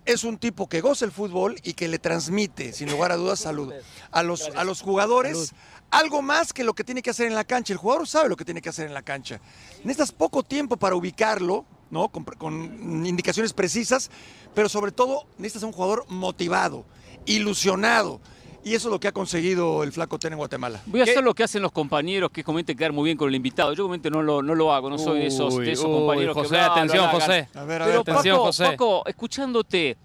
[0.05, 3.41] Es un tipo que goza el fútbol y que le transmite, sin lugar a dudas,
[3.41, 3.73] salud
[4.11, 5.55] a los, a los jugadores.
[5.91, 7.73] Algo más que lo que tiene que hacer en la cancha.
[7.73, 9.41] El jugador sabe lo que tiene que hacer en la cancha.
[9.79, 12.09] Necesitas poco tiempo para ubicarlo, ¿no?
[12.09, 14.11] Con, con indicaciones precisas,
[14.55, 16.85] pero sobre todo necesitas un jugador motivado,
[17.25, 18.21] ilusionado.
[18.65, 20.81] Y eso es lo que ha conseguido el Flaco Ten en Guatemala.
[20.87, 23.29] Voy a hacer lo que hacen los compañeros, que es comenten quedar muy bien con
[23.29, 23.75] el invitado.
[23.75, 26.35] Yo comenten no lo, no lo hago, no soy de esos, de esos Uy, compañeros
[26.35, 27.21] José, que bla, atención, bla.
[27.21, 27.49] José.
[27.55, 28.65] A ver, a Pero ver, atención, Paco, José.
[28.65, 29.97] Paco, escuchándote,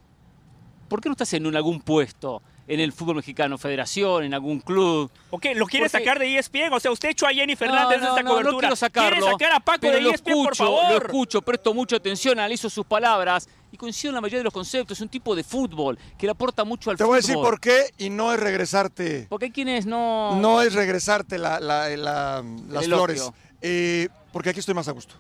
[0.89, 5.11] ¿por qué no estás en algún puesto en el fútbol mexicano, federación, en algún club?
[5.31, 6.71] Ok, ¿lo quiere Porque- sacar de E ESPN?
[6.71, 8.51] O sea, usted echó a Jenny Fernández no, de esta no, cobertura.
[8.53, 9.09] No quiero sacarlo.
[9.19, 10.91] ¿Quiere sacar a Paco pero de E lo ESPN, por escucho, favor?
[10.91, 14.53] Lo escucho, presto mucha atención, analizo sus palabras y coincido en la mayoría de los
[14.53, 14.97] conceptos.
[14.97, 17.09] Es un tipo de fútbol que le aporta mucho al Te fútbol.
[17.09, 19.25] voy a decir por qué y no es regresarte.
[19.29, 20.35] Porque hay quienes no...
[20.39, 23.29] No es regresarte la- la- la- las flores.
[23.61, 25.15] Eh, porque aquí estoy más a gusto.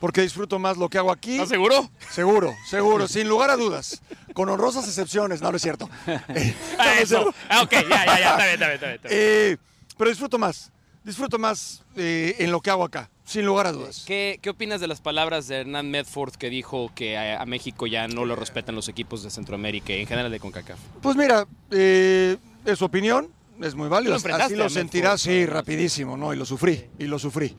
[0.00, 1.32] Porque disfruto más lo que hago aquí.
[1.34, 1.90] ¿Estás seguro?
[2.10, 4.02] Seguro, seguro, sin lugar a dudas.
[4.32, 5.88] Con honrosas excepciones, no, no es cierto.
[6.06, 7.16] Eh, no, no Ah, es eso.
[7.22, 7.34] cierto.
[7.48, 8.30] Ah, ok, ya, ya, ya.
[8.30, 8.96] Está bien, está bien, está bien.
[8.96, 9.20] está bien.
[9.20, 9.56] Eh,
[9.98, 10.72] pero disfruto más.
[11.04, 14.04] Disfruto más eh, en lo que hago acá, sin lugar a dudas.
[14.06, 17.86] ¿Qué, ¿Qué opinas de las palabras de Hernán Medford que dijo que a, a México
[17.86, 20.78] ya no lo respetan los equipos de Centroamérica y en general de CONCACAF?
[21.00, 22.36] Pues mira, eh,
[22.66, 23.28] es su opinión,
[23.62, 24.14] es muy válido.
[24.14, 26.34] Así lo sentirás, sí, rapidísimo, ¿no?
[26.34, 27.56] Y lo sufrí, y lo sufrí.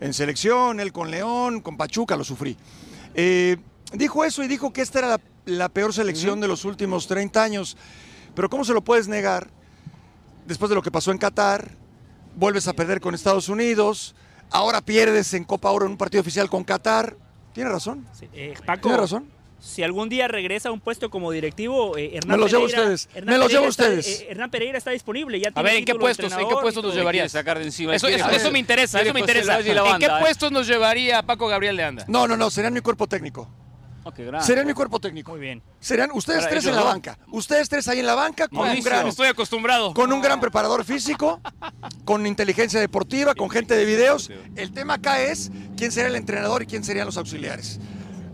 [0.00, 2.56] En selección, él con León, con Pachuca, lo sufrí.
[3.14, 3.56] Eh,
[3.92, 7.42] dijo eso y dijo que esta era la, la peor selección de los últimos 30
[7.42, 7.76] años.
[8.34, 9.48] Pero ¿cómo se lo puedes negar
[10.46, 11.70] después de lo que pasó en Qatar?
[12.36, 14.14] Vuelves a perder con Estados Unidos,
[14.50, 17.16] ahora pierdes en Copa Oro en un partido oficial con Qatar.
[17.52, 19.28] Tiene razón, Sí, eh, Paco, tiene razón.
[19.60, 22.68] Si algún día regresa a un puesto como directivo, eh, Hernán Me los llevo a
[22.68, 24.20] Pereira- ustedes, Hernán me los llevo a Pereira está- ustedes.
[24.22, 25.38] eh, Hernán Pereira está disponible.
[25.40, 26.94] Ya A ver, ¿en qué puestos, en qué puestos nos todo.
[26.94, 27.30] llevarías?
[27.32, 27.94] sacar de encima.
[27.94, 28.12] Eso, me
[28.58, 30.20] interesa, eso me ¿En qué banda.
[30.20, 32.04] puestos nos llevaría Paco Gabriel de Anda?
[32.08, 33.48] No, no, no, serían mi cuerpo técnico.
[34.16, 34.44] Grande.
[34.44, 35.30] Serían mi cuerpo técnico.
[35.32, 35.62] Muy bien.
[35.78, 37.18] Serían ustedes Para tres en la banca.
[37.30, 39.94] Ustedes tres ahí en la banca con un, gran, Estoy acostumbrado.
[39.94, 41.40] con un gran preparador físico,
[42.04, 44.30] con inteligencia deportiva, con gente de videos.
[44.56, 47.78] El tema acá es quién será el entrenador y quién serían los auxiliares.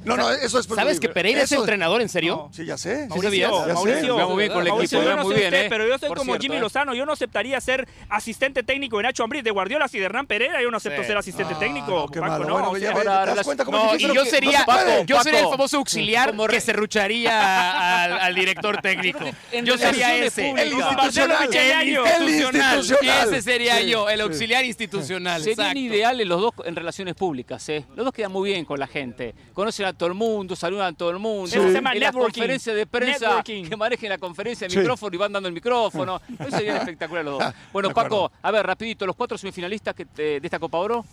[0.07, 2.49] No, no, eso es ¿Sabes que Pereira es entrenador, en serio?
[2.53, 3.07] Sí, ya sé.
[3.09, 3.73] Mauricio, Ya sé.
[3.75, 5.69] Mauricio, muy bien con el Mauricio, equipo, yo vea no muy bien, usted, ¿eh?
[5.69, 6.61] pero yo soy Por como cierto, Jimmy ¿eh?
[6.61, 6.95] Lozano.
[6.95, 10.63] Yo no aceptaría ser asistente técnico de Nacho Ambriz, de Guardiolas y de Hernán Pereira.
[10.63, 11.09] Yo no acepto Sí.
[11.09, 11.91] ser asistente Ah, técnico.
[11.91, 12.45] no, qué Paco, malo.
[12.47, 12.53] no.
[12.55, 14.15] Bueno, o ya sea, ves, ahora ¿te das las- cuenta cómo No, es y yo
[14.15, 14.65] No se sería,
[15.07, 19.21] yo sería el famoso auxiliar que se rucharía al, al director técnico.
[19.65, 20.51] Yo sería ese.
[20.51, 21.49] El institucional.
[21.53, 23.29] El institucional.
[23.29, 25.43] Ese sería yo, el auxiliar institucional.
[25.43, 27.85] Serían ideales los dos en relaciones públicas, ¿eh?
[27.95, 29.35] Los dos quedan muy bien con la gente.
[29.53, 31.47] Conocen a todo el mundo, saludan a todo el mundo.
[31.47, 32.33] Eso se llama En la networking.
[32.41, 33.65] conferencia de prensa, Networking.
[33.69, 34.79] que manejen la conferencia de Sí.
[34.79, 36.21] micrófono y van dando el micrófono.
[36.39, 37.55] Eso sería espectacular los dos.
[37.73, 38.11] Bueno, De acuerdo.
[38.29, 41.05] Paco, a ver, rapidito, los cuatro semifinalistas que te- de esta Copa Oro.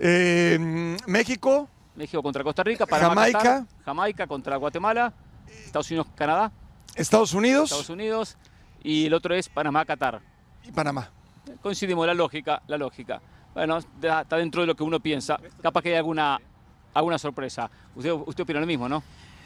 [0.00, 3.38] Eh, México, México contra Costa Rica, Panamá, Jamaica.
[3.38, 5.12] Qatar, Jamaica contra Guatemala,
[5.64, 6.52] Estados Unidos, Canadá,
[6.94, 8.36] Estados Unidos Estados Unidos
[8.82, 10.20] y el otro es Panamá, Qatar.
[10.64, 11.10] y Panamá.
[11.62, 13.20] Coincidimos, la lógica, la lógica.
[13.54, 15.40] Bueno, está dentro de lo que uno piensa.
[15.62, 16.38] Capaz que hay alguna,
[16.94, 17.70] alguna sorpresa.
[17.94, 19.02] Usted, usted opina lo mismo, ¿no?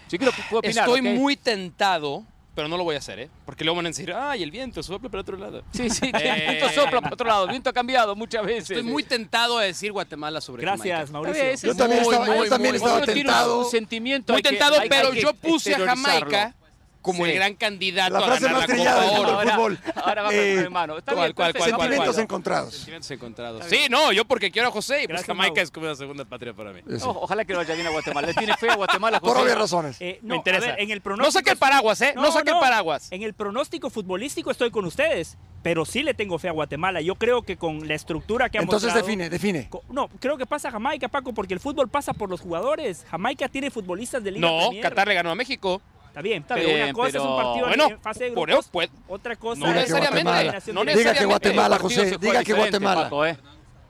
[0.09, 0.89] Si quiero, puedo opinar.
[0.89, 1.17] Estoy ¿ok?
[1.19, 2.25] muy tentado,
[2.55, 3.31] pero no lo voy a hacer, ¿eh?
[3.47, 5.63] Porque luego van a decir, ay, el viento sopla para otro lado.
[5.73, 6.35] Sí, sí, que Eh.
[6.45, 7.45] el viento sopla para otro lado.
[7.45, 8.71] El viento ha cambiado muchas veces.
[8.73, 11.33] Estoy muy tentado a decir Guatemala sobre Gracias, Jamaica.
[11.39, 11.69] Mauricio.
[11.73, 13.59] Yo también Muy, estaba, muy, yo también muy, estaba tentado.
[13.65, 14.33] Un sentimiento.
[14.35, 15.79] Muy que- tentado, hay- pero hay que yo puse a.
[15.79, 16.55] Jamaica
[17.03, 17.31] como Sí.
[17.33, 19.33] el gran candidato La a ganar más la Copa Oro.
[19.33, 19.51] mundo.
[19.51, 19.79] fútbol.
[19.97, 20.99] Ahora va Eh, con hermano.
[20.99, 22.75] Está ¿cuál, bien, cuál, perfecto, cuál, Sentimientos encontrados.
[22.75, 23.65] Sentimientos encontrados.
[23.69, 25.63] Sí, no, yo porque quiero a José y pues Gracias, Jamaica Mau.
[25.65, 26.81] es como la segunda patria para mí.
[26.89, 27.05] Sí.
[27.05, 28.27] O- ojalá que lo vaya bien a Guatemala.
[28.29, 29.97] ¿Le tiene fe a Guatemala, Por obvias razones.
[30.01, 30.67] Eh, no, Me interesa.
[30.67, 32.13] a ver, en el No saque el paraguas, ¿eh?
[32.17, 33.11] No, saque el paraguas.
[33.11, 37.01] En el pronóstico futbolístico estoy con ustedes, pero sí le tengo fe a Guatemala.
[37.01, 39.69] Yo creo que con la estructura que ha Entonces mostrado- define, define.
[39.91, 43.05] No, creo que pasa Jamaica, Paco, porque el fútbol pasa por los jugadores.
[43.11, 44.83] Jamaica tiene futbolistas de Liga No, Premier.
[44.83, 45.83] Qatar le ganó a México.
[46.13, 48.91] Está bien, Está bien, una cosa es un partido Bueno, en fase de grupos, pues,
[49.09, 50.71] otra cosa no es necesariamente, no directa.
[50.75, 51.25] Diga que necesariamente.
[51.25, 52.05] Guatemala, José.
[52.05, 53.03] Diga que diferente, Guatemala.
[53.05, 53.39] Paco, ¿eh?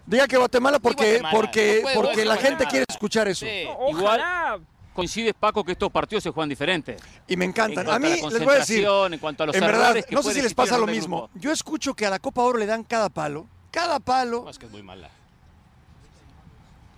[0.07, 3.45] Diga que Guatemala porque, Guatemala, porque, no puede porque la gente quiere escuchar eso.
[3.45, 3.65] Sí.
[3.77, 4.61] Ojalá.
[4.95, 7.03] Coincides, Paco, que estos partidos se juegan diferentes.
[7.27, 7.89] Y me encantan.
[7.89, 10.23] En A mí a les voy a decir, en cuanto a los en verdad, no
[10.23, 11.23] sé si les pasa lo mismo.
[11.23, 11.41] grupo.
[11.41, 14.43] Yo escucho que a la Copa Oro le dan cada palo, cada palo.
[14.45, 15.11] No, es que es muy mala.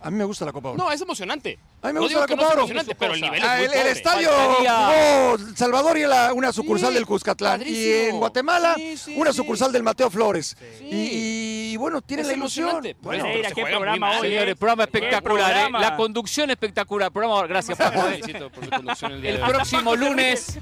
[0.05, 0.77] A mí me gusta la Copa Oro.
[0.79, 1.59] No, es emocionante.
[1.83, 2.59] A mí me no gusta la Copa no es Oro.
[2.61, 6.91] emocionante, pero el nivel es Ah, muy el, el estadio jugó Salvador y una sucursal
[6.91, 7.63] Sí, del Cuscatlán.
[7.67, 9.37] Y en Guatemala, Sí, sí, una sí.
[9.39, 10.57] sucursal del Mateo Flores.
[10.79, 10.85] Sí.
[10.91, 12.87] Y, y, bueno, tienen Es la ilusión.
[13.01, 14.57] Bueno, se qué muy programa hoy, Señores, ¿eh?
[14.57, 15.71] programa espectacular, ¿eh?
[15.73, 17.11] La conducción espectacular.
[17.11, 18.07] Programa, gracias, Paco.
[18.11, 18.21] ¿eh?
[18.55, 19.49] Por su conducción el día El de hoy.
[19.51, 20.59] próximo lunes,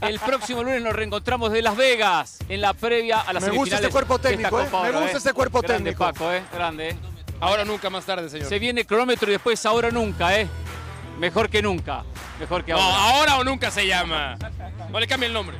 [0.00, 3.76] el próximo lunes nos reencontramos de Las Vegas en la previa a las Me gusta
[3.76, 4.90] este semifinales cuerpo técnico, ¿eh?
[4.92, 6.04] Me gusta este cuerpo Grande, técnico.
[6.04, 6.42] Paco, ¿eh?
[6.52, 6.96] Grande.
[7.40, 8.48] Ahora nunca más tarde, señor.
[8.48, 10.48] Se viene cronómetro y después ahora nunca, ¿eh?
[11.18, 12.04] Mejor que nunca.
[12.40, 13.16] Mejor que No, ahora.
[13.16, 14.36] ahora o nunca se llama.
[14.90, 15.56] No le cambie el nombre.